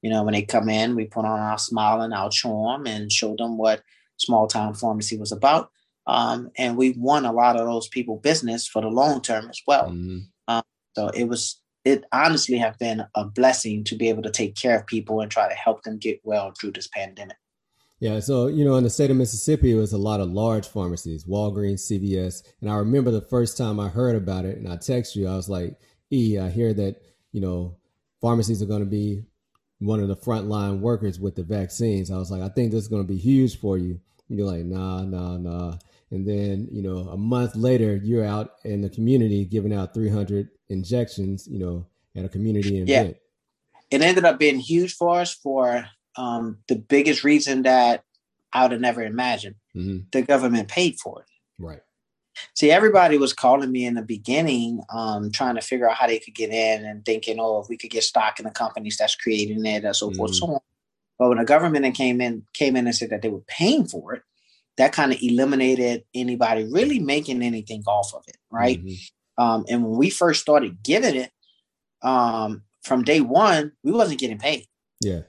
You 0.00 0.10
know, 0.10 0.22
when 0.22 0.32
they 0.32 0.42
come 0.42 0.68
in, 0.68 0.94
we 0.94 1.04
put 1.04 1.24
on 1.24 1.40
our 1.40 1.58
smile 1.58 2.00
and 2.00 2.14
our 2.14 2.30
charm 2.30 2.86
and 2.86 3.12
show 3.12 3.34
them 3.36 3.58
what 3.58 3.82
small 4.16 4.46
town 4.46 4.74
pharmacy 4.74 5.18
was 5.18 5.32
about. 5.32 5.70
Um, 6.06 6.50
and 6.56 6.76
we 6.76 6.94
won 6.96 7.26
a 7.26 7.32
lot 7.32 7.56
of 7.56 7.66
those 7.66 7.88
people 7.88 8.16
business 8.16 8.66
for 8.66 8.80
the 8.80 8.88
long 8.88 9.20
term 9.20 9.50
as 9.50 9.60
well. 9.66 9.90
Mm-hmm. 9.90 10.18
Um, 10.46 10.62
so 10.94 11.08
it 11.08 11.24
was, 11.24 11.60
it 11.84 12.04
honestly 12.12 12.56
have 12.58 12.78
been 12.78 13.04
a 13.14 13.24
blessing 13.24 13.84
to 13.84 13.96
be 13.96 14.08
able 14.08 14.22
to 14.22 14.30
take 14.30 14.56
care 14.56 14.78
of 14.78 14.86
people 14.86 15.20
and 15.20 15.30
try 15.30 15.48
to 15.48 15.54
help 15.54 15.82
them 15.82 15.98
get 15.98 16.20
well 16.24 16.52
through 16.58 16.72
this 16.72 16.88
pandemic. 16.88 17.36
Yeah, 18.00 18.20
so 18.20 18.46
you 18.46 18.64
know, 18.64 18.76
in 18.76 18.84
the 18.84 18.90
state 18.90 19.10
of 19.10 19.16
Mississippi, 19.16 19.72
it 19.72 19.74
was 19.74 19.92
a 19.92 19.98
lot 19.98 20.20
of 20.20 20.30
large 20.30 20.68
pharmacies, 20.68 21.24
Walgreens, 21.24 21.80
CVS, 21.80 22.44
and 22.60 22.70
I 22.70 22.76
remember 22.76 23.10
the 23.10 23.20
first 23.20 23.56
time 23.56 23.80
I 23.80 23.88
heard 23.88 24.14
about 24.14 24.44
it, 24.44 24.56
and 24.56 24.68
I 24.68 24.76
text 24.76 25.16
you, 25.16 25.26
I 25.26 25.34
was 25.34 25.48
like, 25.48 25.76
"E, 26.10 26.38
I 26.38 26.48
hear 26.48 26.72
that 26.74 26.96
you 27.32 27.40
know 27.40 27.76
pharmacies 28.20 28.62
are 28.62 28.66
going 28.66 28.84
to 28.84 28.86
be 28.86 29.24
one 29.78 30.00
of 30.00 30.08
the 30.08 30.16
frontline 30.16 30.80
workers 30.80 31.18
with 31.18 31.36
the 31.36 31.42
vaccines." 31.42 32.10
I 32.10 32.18
was 32.18 32.30
like, 32.30 32.42
"I 32.42 32.48
think 32.48 32.72
this 32.72 32.82
is 32.82 32.88
going 32.88 33.06
to 33.06 33.12
be 33.12 33.18
huge 33.18 33.58
for 33.58 33.78
you." 33.78 34.00
And 34.28 34.38
you're 34.38 34.46
like, 34.46 34.64
"Nah, 34.64 35.02
nah, 35.02 35.36
nah." 35.36 35.76
And 36.10 36.26
then 36.26 36.68
you 36.70 36.82
know, 36.82 37.08
a 37.08 37.16
month 37.16 37.54
later, 37.54 37.96
you're 37.96 38.24
out 38.24 38.54
in 38.64 38.80
the 38.80 38.88
community 38.88 39.44
giving 39.44 39.72
out 39.72 39.94
300 39.94 40.48
injections, 40.68 41.46
you 41.46 41.58
know, 41.58 41.86
at 42.16 42.24
a 42.24 42.28
community 42.28 42.78
event. 42.78 42.88
Yeah. 42.88 43.14
It 43.90 44.02
ended 44.02 44.24
up 44.24 44.38
being 44.38 44.58
huge 44.58 44.94
for 44.94 45.20
us 45.20 45.32
for 45.32 45.86
um, 46.16 46.58
the 46.68 46.76
biggest 46.76 47.24
reason 47.24 47.62
that 47.62 48.04
I 48.52 48.62
would 48.62 48.72
have 48.72 48.80
never 48.80 49.02
imagined. 49.02 49.56
Mm-hmm. 49.74 50.08
The 50.12 50.22
government 50.22 50.68
paid 50.68 50.98
for 51.02 51.22
it. 51.22 51.26
Right. 51.58 51.80
See, 52.54 52.70
everybody 52.70 53.18
was 53.18 53.32
calling 53.32 53.70
me 53.72 53.84
in 53.84 53.94
the 53.94 54.02
beginning, 54.02 54.82
um, 54.90 55.30
trying 55.30 55.54
to 55.54 55.60
figure 55.60 55.88
out 55.88 55.96
how 55.96 56.06
they 56.06 56.18
could 56.18 56.34
get 56.34 56.50
in 56.50 56.84
and 56.84 57.04
thinking, 57.04 57.38
oh, 57.40 57.60
if 57.60 57.68
we 57.68 57.76
could 57.76 57.90
get 57.90 58.04
stock 58.04 58.38
in 58.38 58.44
the 58.44 58.50
companies 58.50 58.96
that's 58.96 59.16
creating 59.16 59.64
it 59.64 59.84
and 59.84 59.96
so 59.96 60.08
mm-hmm. 60.08 60.16
forth, 60.16 60.34
so 60.34 60.46
on. 60.46 60.60
But 61.18 61.28
when 61.30 61.38
the 61.38 61.44
government 61.44 61.94
came 61.94 62.20
in, 62.20 62.44
came 62.54 62.76
in 62.76 62.86
and 62.86 62.94
said 62.94 63.10
that 63.10 63.22
they 63.22 63.28
were 63.28 63.42
paying 63.48 63.86
for 63.86 64.14
it, 64.14 64.22
that 64.76 64.92
kind 64.92 65.12
of 65.12 65.18
eliminated 65.20 66.04
anybody 66.14 66.68
really 66.72 67.00
making 67.00 67.42
anything 67.42 67.82
off 67.86 68.14
of 68.14 68.22
it, 68.28 68.36
right? 68.50 68.84
Mm-hmm. 68.84 69.42
Um, 69.42 69.64
and 69.68 69.84
when 69.84 69.98
we 69.98 70.10
first 70.10 70.40
started 70.40 70.82
giving 70.82 71.16
it, 71.16 71.30
um, 72.02 72.62
from 72.82 73.02
day 73.02 73.20
one, 73.20 73.72
we 73.82 73.92
wasn't 73.92 74.20
getting 74.20 74.38
paid. 74.38 74.66
Yeah. 75.00 75.22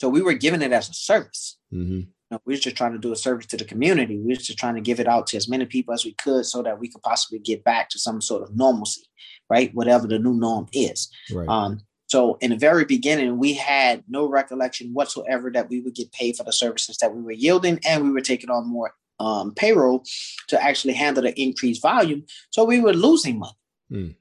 So 0.00 0.08
we 0.08 0.20
were 0.20 0.34
giving 0.34 0.62
it 0.62 0.72
as 0.72 0.88
a 0.88 0.94
service. 0.94 1.56
Mm-hmm. 1.72 2.10
Know, 2.32 2.40
we 2.46 2.54
were 2.54 2.60
just 2.60 2.76
trying 2.76 2.92
to 2.92 2.98
do 2.98 3.12
a 3.12 3.16
service 3.16 3.46
to 3.46 3.58
the 3.58 3.64
community. 3.64 4.18
We 4.18 4.32
were 4.32 4.36
just 4.36 4.58
trying 4.58 4.74
to 4.76 4.80
give 4.80 4.98
it 4.98 5.06
out 5.06 5.26
to 5.28 5.36
as 5.36 5.48
many 5.48 5.66
people 5.66 5.92
as 5.92 6.04
we 6.04 6.14
could 6.14 6.46
so 6.46 6.62
that 6.62 6.78
we 6.78 6.88
could 6.88 7.02
possibly 7.02 7.38
get 7.38 7.62
back 7.62 7.90
to 7.90 7.98
some 7.98 8.22
sort 8.22 8.42
of 8.42 8.56
normalcy, 8.56 9.02
right? 9.50 9.72
Whatever 9.74 10.06
the 10.06 10.18
new 10.18 10.32
norm 10.32 10.66
is. 10.72 11.10
Right. 11.30 11.46
Um, 11.46 11.80
so 12.06 12.38
in 12.40 12.50
the 12.50 12.56
very 12.56 12.86
beginning, 12.86 13.38
we 13.38 13.52
had 13.52 14.04
no 14.08 14.26
recollection 14.26 14.94
whatsoever 14.94 15.50
that 15.50 15.68
we 15.68 15.80
would 15.80 15.94
get 15.94 16.12
paid 16.12 16.36
for 16.36 16.44
the 16.44 16.52
services 16.52 16.96
that 16.98 17.14
we 17.14 17.20
were 17.20 17.32
yielding, 17.32 17.80
and 17.86 18.02
we 18.02 18.10
were 18.10 18.22
taking 18.22 18.50
on 18.50 18.66
more 18.66 18.94
um, 19.20 19.52
payroll 19.54 20.02
to 20.48 20.62
actually 20.62 20.94
handle 20.94 21.22
the 21.22 21.38
increased 21.40 21.82
volume. 21.82 22.24
So 22.50 22.64
we 22.64 22.80
were 22.80 22.94
losing 22.94 23.38
money. 23.38 23.52
Mm. 23.90 24.16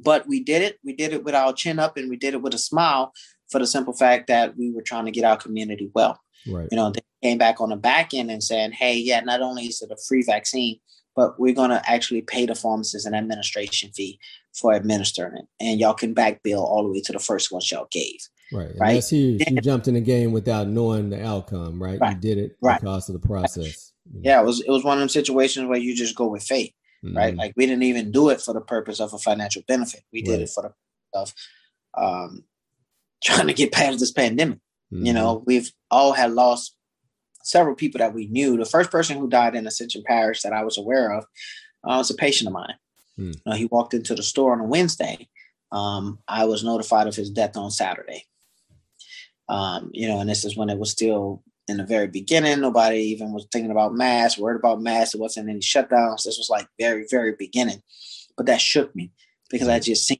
But 0.00 0.26
we 0.26 0.40
did 0.42 0.62
it. 0.62 0.78
We 0.84 0.92
did 0.92 1.12
it 1.12 1.22
with 1.22 1.36
our 1.36 1.52
chin 1.52 1.78
up, 1.78 1.96
and 1.96 2.10
we 2.10 2.16
did 2.16 2.34
it 2.34 2.42
with 2.42 2.54
a 2.54 2.58
smile 2.58 3.12
for 3.48 3.60
the 3.60 3.66
simple 3.66 3.92
fact 3.92 4.26
that 4.26 4.56
we 4.56 4.72
were 4.72 4.82
trying 4.82 5.04
to 5.04 5.12
get 5.12 5.24
our 5.24 5.36
community 5.36 5.90
well. 5.94 6.20
Right. 6.46 6.68
You 6.70 6.76
know, 6.76 6.90
they 6.90 7.00
came 7.22 7.38
back 7.38 7.60
on 7.60 7.70
the 7.70 7.76
back 7.76 8.14
end 8.14 8.30
and 8.30 8.42
saying, 8.42 8.72
hey, 8.72 8.96
yeah, 8.96 9.20
not 9.20 9.40
only 9.40 9.64
is 9.64 9.82
it 9.82 9.90
a 9.90 9.96
free 10.08 10.22
vaccine, 10.22 10.78
but 11.16 11.38
we're 11.38 11.54
going 11.54 11.70
to 11.70 11.82
actually 11.88 12.22
pay 12.22 12.46
the 12.46 12.54
pharmacist 12.54 13.06
an 13.06 13.14
administration 13.14 13.90
fee 13.92 14.18
for 14.52 14.72
administering 14.72 15.36
it. 15.36 15.46
And 15.60 15.80
y'all 15.80 15.94
can 15.94 16.14
back 16.14 16.42
bill 16.42 16.64
all 16.64 16.82
the 16.82 16.90
way 16.90 17.00
to 17.02 17.12
the 17.12 17.18
first 17.18 17.52
one 17.52 17.62
y'all 17.70 17.88
gave. 17.90 18.18
Right. 18.52 18.70
And 18.70 18.80
right. 18.80 18.94
That's 18.94 19.10
huge. 19.10 19.42
You 19.48 19.60
jumped 19.60 19.88
in 19.88 19.94
the 19.94 20.00
game 20.00 20.32
without 20.32 20.68
knowing 20.68 21.10
the 21.10 21.24
outcome, 21.24 21.82
right? 21.82 21.98
right. 22.00 22.14
You 22.14 22.20
did 22.20 22.38
it 22.38 22.56
right. 22.60 22.80
because 22.80 23.08
of 23.08 23.20
the 23.20 23.26
process. 23.26 23.92
Yeah, 24.20 24.40
it 24.40 24.44
was 24.44 24.60
it 24.60 24.70
was 24.70 24.84
one 24.84 24.98
of 24.98 25.00
them 25.00 25.08
situations 25.08 25.66
where 25.66 25.78
you 25.78 25.96
just 25.96 26.14
go 26.14 26.26
with 26.26 26.42
faith. 26.42 26.72
Mm-hmm. 27.02 27.16
Right. 27.16 27.34
Like 27.34 27.52
we 27.56 27.66
didn't 27.66 27.84
even 27.84 28.10
do 28.12 28.28
it 28.28 28.40
for 28.40 28.52
the 28.52 28.60
purpose 28.60 29.00
of 29.00 29.14
a 29.14 29.18
financial 29.18 29.62
benefit. 29.66 30.02
We 30.12 30.22
did 30.22 30.32
right. 30.32 30.40
it 30.40 30.50
for 30.50 30.62
the 30.62 31.18
of 31.18 31.32
um, 31.96 32.44
trying 33.22 33.46
to 33.46 33.54
get 33.54 33.72
past 33.72 34.00
this 34.00 34.12
pandemic. 34.12 34.58
Mm-hmm. 34.92 35.06
You 35.06 35.12
know, 35.12 35.42
we've 35.46 35.70
all 35.90 36.12
had 36.12 36.32
lost 36.32 36.76
several 37.42 37.74
people 37.74 37.98
that 37.98 38.14
we 38.14 38.26
knew. 38.28 38.56
The 38.56 38.64
first 38.64 38.90
person 38.90 39.18
who 39.18 39.28
died 39.28 39.54
in 39.54 39.66
Ascension 39.66 40.02
Parish 40.06 40.42
that 40.42 40.52
I 40.52 40.64
was 40.64 40.78
aware 40.78 41.12
of 41.12 41.24
uh, 41.84 41.98
was 41.98 42.10
a 42.10 42.14
patient 42.14 42.48
of 42.48 42.54
mine. 42.54 42.74
Mm. 43.18 43.40
Uh, 43.46 43.54
he 43.54 43.66
walked 43.66 43.94
into 43.94 44.14
the 44.14 44.22
store 44.22 44.52
on 44.52 44.60
a 44.60 44.64
Wednesday. 44.64 45.28
Um, 45.70 46.18
I 46.28 46.44
was 46.44 46.64
notified 46.64 47.06
of 47.06 47.14
his 47.14 47.30
death 47.30 47.56
on 47.56 47.70
Saturday. 47.70 48.24
Um, 49.48 49.90
you 49.92 50.08
know, 50.08 50.20
and 50.20 50.28
this 50.28 50.44
is 50.44 50.56
when 50.56 50.70
it 50.70 50.78
was 50.78 50.90
still 50.90 51.42
in 51.68 51.76
the 51.76 51.84
very 51.84 52.06
beginning. 52.06 52.60
Nobody 52.60 52.98
even 52.98 53.32
was 53.32 53.46
thinking 53.52 53.70
about 53.70 53.94
masks, 53.94 54.38
worried 54.38 54.58
about 54.58 54.82
masks. 54.82 55.14
It 55.14 55.20
wasn't 55.20 55.48
any 55.48 55.60
shutdowns. 55.60 56.24
This 56.24 56.38
was 56.38 56.48
like 56.50 56.66
very, 56.78 57.06
very 57.10 57.34
beginning. 57.38 57.82
But 58.36 58.46
that 58.46 58.60
shook 58.60 58.94
me 58.96 59.12
because 59.50 59.68
I 59.68 59.78
just 59.78 60.06
seen 60.06 60.18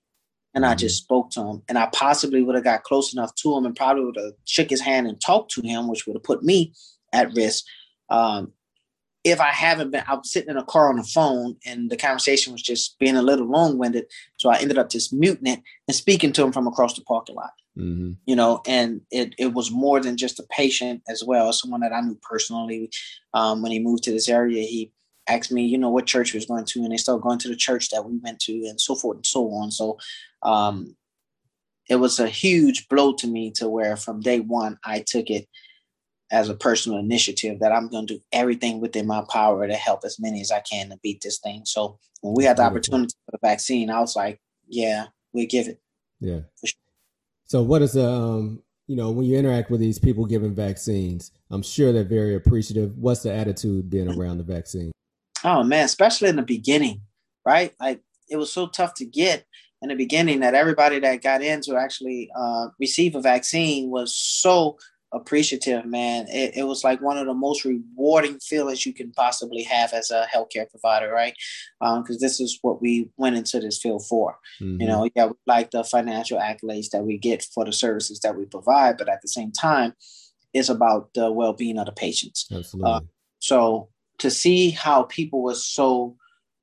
and 0.55 0.64
I 0.64 0.74
just 0.74 1.02
spoke 1.02 1.30
to 1.30 1.40
him. 1.40 1.62
And 1.68 1.78
I 1.78 1.86
possibly 1.92 2.42
would 2.42 2.55
have 2.55 2.64
got 2.64 2.84
close 2.84 3.12
enough 3.12 3.34
to 3.36 3.57
him 3.57 3.66
and 3.66 3.74
probably 3.74 4.05
would 4.05 4.16
have 4.16 4.32
shook 4.44 4.70
his 4.70 4.80
hand 4.80 5.07
and 5.07 5.20
talked 5.20 5.50
to 5.52 5.62
him, 5.62 5.88
which 5.88 6.07
would 6.07 6.16
have 6.16 6.22
put 6.22 6.42
me 6.42 6.72
at 7.12 7.34
risk. 7.34 7.64
Um, 8.09 8.52
if 9.24 9.40
I 9.40 9.48
haven't 9.48 9.90
been, 9.90 10.05
I 10.07 10.14
was 10.14 10.30
sitting 10.30 10.50
in 10.50 10.59
a 10.59 10.64
car 10.64 10.90
on 10.90 10.96
the 10.96 11.02
phone 11.02 11.57
and 11.64 11.90
the 11.90 11.96
conversation 11.96 12.52
was 12.52 12.62
just 12.62 12.98
being 12.98 13.16
a 13.16 13.22
little 13.22 13.46
long 13.46 13.78
winded. 13.78 14.05
So 14.36 14.50
I 14.50 14.59
ended 14.59 14.78
up 14.78 14.90
just 14.90 15.12
muting 15.12 15.46
it 15.46 15.61
and 15.88 15.94
speaking 15.94 16.32
to 16.32 16.44
him 16.44 16.52
from 16.52 16.66
across 16.66 16.94
the 16.94 17.02
parking 17.02 17.36
lot. 17.36 17.52
Mm-hmm. 17.76 18.12
You 18.26 18.36
know, 18.36 18.61
and 18.66 19.00
it, 19.11 19.34
it 19.38 19.55
was 19.55 19.70
more 19.70 20.00
than 20.00 20.16
just 20.16 20.38
a 20.38 20.44
patient 20.50 21.02
as 21.09 21.24
well, 21.26 21.52
someone 21.52 21.80
that 21.80 21.92
I 21.92 22.02
knew 22.02 22.18
personally. 22.22 22.90
Um, 23.32 23.62
when 23.62 23.72
he 23.72 23.80
moved 23.80 24.05
to 24.05 24.12
this 24.12 24.28
area, 24.28 24.62
he 24.62 24.92
asked 25.28 25.52
me, 25.52 25.64
you 25.64 25.78
know, 25.78 25.90
what 25.90 26.06
church 26.06 26.34
was 26.34 26.46
going 26.46 26.64
to, 26.66 26.82
and 26.82 26.92
they 26.92 26.96
started 26.96 27.22
going 27.22 27.38
to 27.40 27.48
the 27.48 27.56
church 27.56 27.90
that 27.90 28.04
we 28.04 28.18
went 28.22 28.40
to, 28.40 28.52
and 28.66 28.80
so 28.80 28.94
forth 28.94 29.16
and 29.16 29.26
so 29.26 29.50
on. 29.50 29.70
So 29.70 29.98
um, 30.42 30.96
it 31.88 31.96
was 31.96 32.18
a 32.18 32.28
huge 32.28 32.88
blow 32.88 33.14
to 33.14 33.26
me 33.26 33.50
to 33.52 33.68
where 33.68 33.96
from 33.96 34.20
day 34.20 34.40
one 34.40 34.78
I 34.84 35.04
took 35.06 35.30
it 35.30 35.48
as 36.30 36.48
a 36.48 36.54
personal 36.54 36.98
initiative 36.98 37.60
that 37.60 37.72
I'm 37.72 37.88
going 37.88 38.06
to 38.06 38.14
do 38.14 38.20
everything 38.32 38.80
within 38.80 39.06
my 39.06 39.24
power 39.30 39.66
to 39.66 39.74
help 39.74 40.00
as 40.04 40.18
many 40.18 40.40
as 40.40 40.50
I 40.50 40.60
can 40.60 40.88
to 40.90 40.98
beat 41.02 41.20
this 41.20 41.38
thing. 41.38 41.62
So 41.64 41.98
when 42.22 42.34
we 42.34 42.44
had 42.44 42.56
the 42.56 42.62
opportunity 42.62 43.14
for 43.26 43.32
the 43.32 43.38
vaccine, 43.46 43.90
I 43.90 44.00
was 44.00 44.16
like, 44.16 44.40
yeah, 44.66 45.06
we 45.32 45.46
give 45.46 45.68
it. 45.68 45.80
Yeah. 46.20 46.40
Sure. 46.64 46.74
So 47.44 47.62
what 47.62 47.82
is 47.82 47.92
the 47.92 48.08
um, 48.08 48.62
you 48.86 48.96
know, 48.96 49.10
when 49.10 49.26
you 49.26 49.36
interact 49.36 49.70
with 49.70 49.80
these 49.80 49.98
people 49.98 50.26
giving 50.26 50.54
vaccines, 50.54 51.30
I'm 51.50 51.62
sure 51.62 51.92
they're 51.92 52.04
very 52.04 52.34
appreciative. 52.34 52.96
What's 52.98 53.22
the 53.22 53.32
attitude 53.32 53.88
being 53.88 54.08
around 54.08 54.38
the 54.38 54.44
vaccine? 54.44 54.92
Oh 55.45 55.62
man, 55.62 55.84
especially 55.84 56.28
in 56.28 56.36
the 56.36 56.42
beginning, 56.42 57.03
right? 57.47 57.72
Like 57.80 58.01
it 58.28 58.36
was 58.36 58.53
so 58.53 58.66
tough 58.66 58.95
to 58.95 59.05
get 59.05 59.47
in 59.82 59.90
the 59.90 59.95
beginning 59.95 60.40
that 60.40 60.55
everybody 60.55 60.99
that 61.01 61.22
got 61.22 61.42
in 61.42 61.61
to 61.62 61.76
actually 61.76 62.30
uh, 62.34 62.68
receive 62.80 63.14
a 63.14 63.20
vaccine 63.20 63.90
was 63.90 64.14
so 64.14 64.78
appreciative, 65.12 65.84
man. 65.84 66.26
It, 66.28 66.57
it, 66.57 66.64
was 66.64 66.82
like 66.82 67.01
one 67.01 67.18
of 67.18 67.26
the 67.26 67.34
most 67.34 67.64
rewarding 67.64 68.40
feelings 68.40 68.84
you 68.84 68.92
can 68.92 69.12
possibly 69.12 69.62
have 69.62 69.92
as 69.92 70.11
a 70.11 70.26
healthcare 70.34 70.68
provider, 70.68 71.12
right? 71.12 71.34
Because 71.80 72.16
um, 72.16 72.18
this 72.20 72.40
is 72.40 72.59
what 72.62 72.82
we 72.82 73.11
went 73.16 73.36
into 73.36 73.61
this 73.61 73.78
field 73.78 74.05
for. 74.07 74.36
Mm-hmm. 74.61 74.80
You 74.80 74.86
know, 74.88 75.09
yeah, 75.14 75.26
we 75.26 75.32
like 75.47 75.70
the 75.70 75.84
financial 75.84 76.38
accolades 76.38 76.90
that 76.90 77.05
we 77.05 77.16
get 77.16 77.45
for 77.55 77.64
the 77.64 77.72
services 77.72 78.20
that 78.20 78.36
we 78.36 78.45
provide, 78.45 78.99
but 78.99 79.09
at 79.09 79.22
the 79.22 79.28
same 79.28 79.53
time, 79.53 79.95
it's 80.53 80.68
about 80.68 81.14
the 81.14 81.30
well-being 81.30 81.78
of 81.78 81.86
the 81.86 81.92
patients. 81.92 82.47
Absolutely. 82.53 82.90
Uh, 82.90 83.01
so 83.38 83.88
to 84.24 84.30
see 84.30 84.70
how 84.70 85.02
people 85.02 85.42
were 85.42 85.54
so 85.54 86.16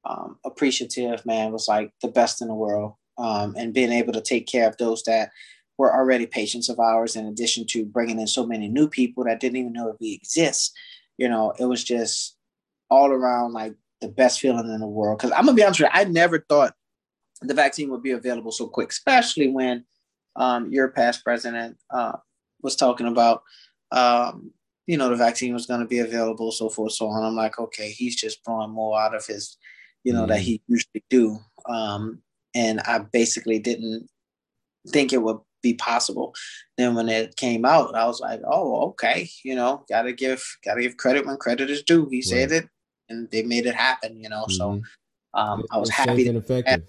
um, 0.03 0.39
appreciative, 0.43 1.23
man, 1.27 1.51
was 1.51 1.67
like 1.67 1.93
the 2.01 2.07
best 2.07 2.41
in 2.41 2.47
the 2.47 2.55
world. 2.55 2.95
Um, 3.19 3.53
and 3.55 3.71
being 3.71 3.91
able 3.91 4.13
to 4.13 4.21
take 4.21 4.47
care 4.47 4.67
of 4.67 4.77
those 4.77 5.03
that 5.03 5.29
were 5.77 5.93
already 5.93 6.25
patients 6.25 6.69
of 6.69 6.79
ours, 6.79 7.15
in 7.15 7.27
addition 7.27 7.67
to 7.67 7.85
bringing 7.85 8.19
in 8.19 8.25
so 8.25 8.43
many 8.43 8.67
new 8.67 8.89
people 8.89 9.25
that 9.25 9.39
didn't 9.39 9.57
even 9.57 9.73
know 9.73 9.87
that 9.87 10.01
we 10.01 10.13
exist. 10.13 10.73
You 11.19 11.29
know, 11.29 11.53
it 11.59 11.65
was 11.65 11.83
just 11.83 12.35
all 12.89 13.11
around 13.11 13.53
like 13.53 13.75
the 13.99 14.07
best 14.07 14.39
feeling 14.39 14.65
in 14.71 14.79
the 14.79 14.87
world. 14.87 15.19
Because 15.19 15.31
I'm 15.33 15.45
gonna 15.45 15.53
be 15.53 15.63
honest 15.63 15.81
with 15.81 15.91
you, 15.93 16.01
I 16.01 16.05
never 16.05 16.39
thought 16.49 16.73
the 17.43 17.53
vaccine 17.53 17.91
would 17.91 18.01
be 18.01 18.11
available 18.11 18.51
so 18.51 18.67
quick, 18.67 18.89
especially 18.89 19.49
when 19.49 19.85
um, 20.35 20.71
your 20.71 20.87
past 20.87 21.23
president 21.23 21.77
uh, 21.91 22.17
was 22.63 22.75
talking 22.75 23.07
about, 23.07 23.43
um, 23.91 24.51
you 24.87 24.97
know, 24.97 25.09
the 25.09 25.15
vaccine 25.15 25.53
was 25.53 25.65
going 25.65 25.79
to 25.79 25.85
be 25.85 25.99
available, 25.99 26.51
so 26.51 26.69
forth, 26.69 26.93
so 26.93 27.07
on. 27.07 27.23
I'm 27.23 27.35
like, 27.35 27.59
okay, 27.59 27.91
he's 27.91 28.15
just 28.15 28.43
blowing 28.43 28.71
more 28.71 28.99
out 28.99 29.15
of 29.15 29.25
his, 29.25 29.57
you 30.03 30.13
know, 30.13 30.21
mm-hmm. 30.21 30.31
that 30.31 30.39
he 30.39 30.61
usually 30.67 31.03
do. 31.09 31.37
Um, 31.67 32.21
and 32.55 32.81
I 32.81 32.99
basically 32.99 33.59
didn't 33.59 34.09
think 34.87 35.13
it 35.13 35.21
would 35.21 35.37
be 35.61 35.75
possible. 35.75 36.33
Then 36.77 36.95
when 36.95 37.07
it 37.09 37.35
came 37.35 37.65
out, 37.65 37.95
I 37.95 38.05
was 38.05 38.19
like, 38.19 38.41
oh, 38.45 38.89
okay, 38.89 39.29
you 39.43 39.55
know, 39.55 39.85
gotta 39.87 40.11
give 40.11 40.43
gotta 40.65 40.81
give 40.81 40.97
credit 40.97 41.25
when 41.25 41.37
credit 41.37 41.69
is 41.69 41.83
due. 41.83 42.07
He 42.09 42.17
right. 42.17 42.23
said 42.25 42.51
it, 42.51 42.69
and 43.09 43.29
they 43.31 43.43
made 43.43 43.67
it 43.67 43.75
happen. 43.75 44.19
You 44.21 44.29
know, 44.29 44.43
mm-hmm. 44.43 44.53
so 44.53 44.81
um, 45.33 45.63
I 45.71 45.77
was 45.77 45.89
happy. 45.89 46.27
Effective 46.27 46.83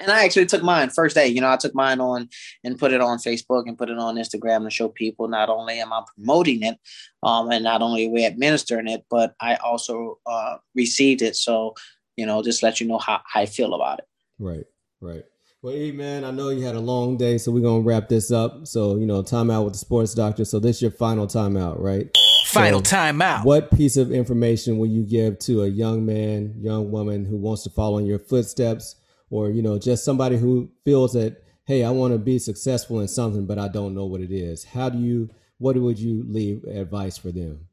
and 0.00 0.10
I 0.10 0.24
actually 0.24 0.46
took 0.46 0.62
mine 0.62 0.90
first 0.90 1.14
day. 1.14 1.28
You 1.28 1.40
know, 1.40 1.50
I 1.50 1.56
took 1.56 1.74
mine 1.74 2.00
on 2.00 2.28
and 2.64 2.78
put 2.78 2.92
it 2.92 3.00
on 3.00 3.18
Facebook 3.18 3.64
and 3.66 3.78
put 3.78 3.90
it 3.90 3.98
on 3.98 4.16
Instagram 4.16 4.64
to 4.64 4.70
show 4.70 4.88
people 4.88 5.28
not 5.28 5.48
only 5.48 5.80
am 5.80 5.92
I 5.92 6.02
promoting 6.14 6.62
it, 6.62 6.78
um, 7.22 7.50
and 7.50 7.64
not 7.64 7.82
only 7.82 8.06
are 8.06 8.10
we 8.10 8.26
administering 8.26 8.88
it, 8.88 9.04
but 9.10 9.34
I 9.40 9.56
also 9.56 10.18
uh, 10.26 10.56
received 10.74 11.22
it. 11.22 11.36
So, 11.36 11.74
you 12.16 12.26
know, 12.26 12.42
just 12.42 12.62
let 12.62 12.80
you 12.80 12.86
know 12.86 12.98
how, 12.98 13.20
how 13.24 13.40
I 13.40 13.46
feel 13.46 13.74
about 13.74 14.00
it. 14.00 14.06
Right, 14.38 14.64
right. 15.00 15.24
Well, 15.62 15.74
E 15.74 15.92
man, 15.92 16.24
I 16.24 16.30
know 16.30 16.50
you 16.50 16.62
had 16.62 16.74
a 16.74 16.80
long 16.80 17.16
day, 17.16 17.38
so 17.38 17.50
we're 17.50 17.62
gonna 17.62 17.80
wrap 17.80 18.08
this 18.08 18.30
up. 18.30 18.66
So, 18.66 18.96
you 18.96 19.06
know, 19.06 19.22
time 19.22 19.50
out 19.50 19.64
with 19.64 19.72
the 19.72 19.78
sports 19.78 20.12
doctor. 20.12 20.44
So 20.44 20.58
this 20.58 20.76
is 20.76 20.82
your 20.82 20.90
final 20.90 21.26
time 21.26 21.56
out, 21.56 21.80
right? 21.80 22.14
Final 22.48 22.80
so 22.80 22.90
time 22.90 23.22
out. 23.22 23.46
What 23.46 23.70
piece 23.70 23.96
of 23.96 24.12
information 24.12 24.76
will 24.76 24.88
you 24.88 25.04
give 25.04 25.38
to 25.40 25.62
a 25.62 25.66
young 25.66 26.04
man, 26.04 26.54
young 26.60 26.90
woman 26.90 27.24
who 27.24 27.38
wants 27.38 27.62
to 27.62 27.70
follow 27.70 27.96
in 27.96 28.04
your 28.04 28.18
footsteps? 28.18 28.96
Or 29.34 29.50
you 29.50 29.60
know 29.60 29.76
just 29.76 30.04
somebody 30.04 30.36
who 30.36 30.70
feels 30.84 31.12
that 31.12 31.42
hey 31.64 31.82
i 31.82 31.90
want 31.90 32.12
to 32.12 32.18
be 32.18 32.38
successful 32.38 33.00
in 33.00 33.08
something 33.08 33.46
but 33.46 33.58
i 33.58 33.66
don't 33.66 33.94
know 33.94 34.06
what 34.06 34.20
it 34.20 34.30
is. 34.30 34.62
How 34.62 34.88
do 34.88 34.98
you 34.98 35.28
what 35.58 35.76
would 35.76 35.98
you 35.98 36.24
leave 36.28 36.62
advice 36.64 37.18
for 37.18 37.32
them? 37.32 37.66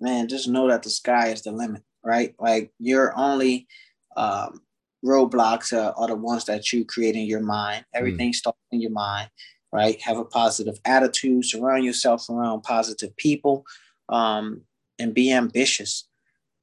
Man 0.00 0.28
just 0.28 0.48
know 0.48 0.68
that 0.68 0.84
the 0.84 0.90
sky 0.90 1.28
is 1.28 1.42
the 1.42 1.50
limit 1.50 1.82
right? 2.04 2.34
Like 2.38 2.72
your 2.78 3.16
only 3.16 3.66
um, 4.16 4.60
roadblocks 5.04 5.72
are, 5.72 5.92
are, 5.96 6.08
the 6.08 6.16
ones 6.16 6.44
that 6.46 6.72
you 6.72 6.84
create 6.84 7.14
in 7.14 7.26
your 7.26 7.40
mind. 7.40 7.84
Mm. 7.84 7.98
everything 7.98 8.30
mm. 8.30 8.34
starts 8.34 8.58
in 8.70 8.80
your 8.80 8.90
mind 8.92 9.28
right? 9.72 10.00
Have 10.02 10.18
a 10.18 10.24
positive 10.24 10.78
attitude 10.84 11.46
surround 11.46 11.84
yourself 11.84 12.28
around 12.28 12.62
positive 12.62 13.16
people 13.16 13.64
um, 14.08 14.62
and 14.98 15.14
be 15.14 15.32
ambitious. 15.32 16.06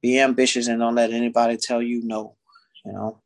Be 0.00 0.18
ambitious 0.18 0.68
and 0.68 0.78
don't 0.80 0.94
let 0.94 1.10
anybody 1.10 1.58
tell 1.58 1.82
you 1.82 2.02
no 2.02 2.36
you 2.86 2.92
know 2.92 3.20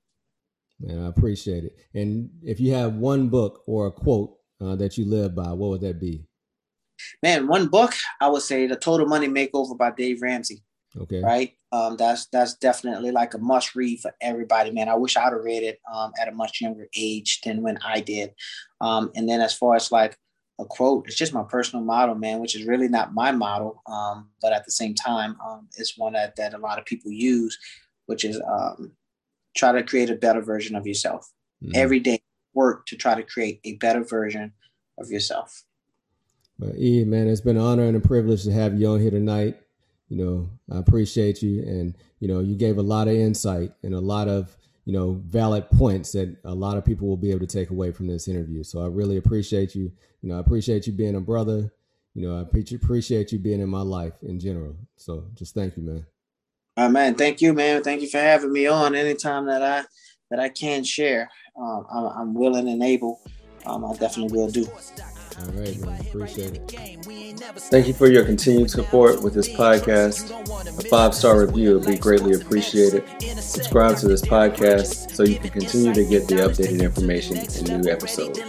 Man, 0.81 1.05
I 1.05 1.09
appreciate 1.09 1.65
it. 1.65 1.77
And 1.95 2.31
if 2.43 2.61
you 2.61 2.73
have 2.75 2.95
one 2.95 3.29
book 3.29 3.63
or 3.67 3.87
a 3.87 3.93
quote 3.93 4.37
uh, 4.61 4.75
that 4.77 4.99
you 4.99 5.05
live 5.05 5.35
by, 5.35 5.53
what 5.53 5.71
would 5.71 5.81
that 5.83 6.01
be? 6.01 6.25
Man, 7.23 7.47
one 7.47 7.69
book 7.69 7.93
I 8.21 8.29
would 8.29 8.43
say 8.43 8.67
"The 8.67 8.77
Total 8.77 9.07
Money 9.07 9.29
Makeover" 9.29 9.77
by 9.77 9.91
Dave 9.91 10.23
Ramsey. 10.23 10.63
Okay. 10.97 11.23
Right. 11.23 11.55
Um, 11.73 11.97
that's 11.97 12.27
that's 12.27 12.55
definitely 12.55 13.11
like 13.11 13.35
a 13.35 13.39
must 13.39 13.75
read 13.75 14.01
for 14.01 14.13
everybody, 14.21 14.71
man. 14.71 14.89
I 14.89 14.95
wish 14.95 15.17
I'd 15.17 15.33
have 15.33 15.43
read 15.43 15.65
it 15.65 15.81
um, 15.93 16.13
at 16.21 16.29
a 16.29 16.33
much 16.33 16.61
younger 16.61 16.87
age 16.97 17.41
than 17.43 17.63
when 17.63 17.79
I 17.85 18.01
did. 18.01 18.33
Um, 18.81 19.11
and 19.17 19.29
then 19.29 19.41
as 19.41 19.55
far 19.55 19.75
as 19.75 19.91
like 19.91 20.17
a 20.61 20.65
quote, 20.65 21.07
it's 21.07 21.17
just 21.17 21.35
my 21.35 21.43
personal 21.43 21.85
model, 21.85 22.15
man, 22.15 22.39
which 22.39 22.55
is 22.55 22.65
really 22.65 22.89
not 22.89 23.13
my 23.13 23.33
model, 23.33 23.83
um, 23.87 24.31
but 24.41 24.53
at 24.53 24.65
the 24.65 24.71
same 24.71 24.95
time, 24.95 25.37
um, 25.45 25.69
it's 25.77 25.99
one 25.99 26.13
that 26.13 26.37
that 26.37 26.55
a 26.55 26.59
lot 26.59 26.79
of 26.79 26.85
people 26.85 27.11
use, 27.11 27.59
which 28.07 28.25
is 28.25 28.41
um, 28.41 28.93
try 29.55 29.73
to 29.73 29.83
create 29.83 30.11
a 30.11 30.15
better 30.15 30.41
version 30.41 30.77
of 30.77 30.87
yourself. 30.87 31.31
Mm-hmm. 31.63 31.73
Every 31.75 32.01
day, 32.01 32.21
work 32.55 32.87
to 32.87 32.97
try 32.97 33.15
to 33.15 33.23
create 33.23 33.61
a 33.65 33.75
better 33.77 34.05
version 34.05 34.53
of 34.99 35.11
yourself. 35.11 35.65
Well, 36.59 36.73
E, 36.77 37.05
man, 37.05 37.29
it's 37.29 37.41
been 37.41 37.57
an 37.57 37.63
honor 37.63 37.85
and 37.85 37.97
a 37.97 38.01
privilege 38.01 38.45
to 38.45 38.53
have 38.53 38.79
you 38.79 38.89
on 38.89 39.01
here 39.01 39.11
tonight. 39.11 39.61
You 40.09 40.25
know, 40.25 40.49
I 40.71 40.79
appreciate 40.79 41.43
you, 41.43 41.63
and 41.63 41.97
you 42.21 42.29
know, 42.29 42.41
you 42.41 42.55
gave 42.55 42.79
a 42.79 42.83
lot 42.83 43.09
of 43.09 43.15
insight 43.15 43.73
and 43.83 43.95
a 43.95 44.01
lot 44.01 44.29
of 44.29 44.57
you 44.85 44.93
know 44.93 45.21
valid 45.27 45.69
points 45.71 46.13
that 46.13 46.37
a 46.45 46.55
lot 46.55 46.77
of 46.77 46.85
people 46.85 47.09
will 47.09 47.17
be 47.17 47.31
able 47.31 47.41
to 47.41 47.47
take 47.47 47.71
away 47.71 47.91
from 47.91 48.07
this 48.07 48.29
interview. 48.29 48.63
So 48.63 48.83
I 48.83 48.87
really 48.87 49.17
appreciate 49.17 49.75
you. 49.75 49.91
You 50.23 50.29
know, 50.29 50.37
I 50.37 50.41
appreciate 50.41 50.87
you 50.87 50.93
being 50.93 51.17
a 51.17 51.21
brother. 51.21 51.73
You 52.15 52.29
know, 52.29 52.39
I 52.39 52.43
appreciate 52.43 53.33
you 53.33 53.39
being 53.41 53.61
in 53.61 53.69
my 53.69 53.81
life 53.81 54.15
in 54.23 54.39
general. 54.39 54.77
So 54.97 55.25
just 55.35 55.55
thank 55.55 55.77
you, 55.77 55.83
man. 55.83 56.07
Uh, 56.77 56.89
man, 56.89 57.15
thank 57.15 57.41
you, 57.41 57.53
man. 57.53 57.83
Thank 57.83 58.03
you 58.03 58.09
for 58.09 58.19
having 58.19 58.53
me 58.53 58.67
on. 58.67 58.95
Anytime 58.95 59.47
that 59.47 59.63
I 59.63 59.85
that 60.31 60.41
I 60.41 60.49
can 60.49 60.83
share, 60.83 61.31
um, 61.57 61.87
I'm, 61.93 62.05
I'm, 62.07 62.35
willing 62.35 62.69
and 62.69 62.83
able. 62.83 63.21
Um, 63.67 63.85
I 63.85 63.95
definitely 63.95 64.37
will 64.37 64.51
do. 64.51 64.67
All 64.67 65.47
right, 65.53 65.79
man. 65.79 66.01
Appreciate 66.01 66.55
it. 66.55 67.41
Thank 67.71 67.87
you 67.87 67.95
for 67.95 68.09
your 68.09 68.25
continued 68.25 68.71
support 68.71 69.23
with 69.23 69.35
this 69.35 69.49
podcast. 69.49 70.31
A 70.79 70.89
five 70.89 71.15
star 71.15 71.41
review 71.45 71.79
would 71.79 71.87
be 71.87 71.97
greatly 71.97 72.35
appreciated. 72.35 73.05
Subscribe 73.41 73.97
to 73.99 74.09
this 74.09 74.23
podcast 74.23 75.15
so 75.15 75.23
you 75.23 75.39
can 75.39 75.51
continue 75.51 75.95
to 75.95 76.05
get 76.05 76.27
the 76.27 76.37
updated 76.37 76.83
information 76.83 77.37
and 77.37 77.83
new 77.83 77.91
episodes. 77.91 78.41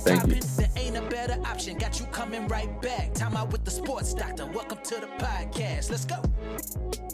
Thank 0.00 0.26
you. 0.26 0.40
Got 1.78 2.00
you 2.00 2.06
coming 2.06 2.46
right 2.48 2.80
back. 2.82 3.14
Time 3.14 3.36
out 3.36 3.50
with 3.50 3.64
the 3.64 3.70
sports 3.70 4.14
doctor. 4.14 4.46
Welcome 4.46 4.78
to 4.84 5.00
the 5.00 5.08
podcast. 5.18 5.90
Let's 5.90 6.04
go. 6.04 7.07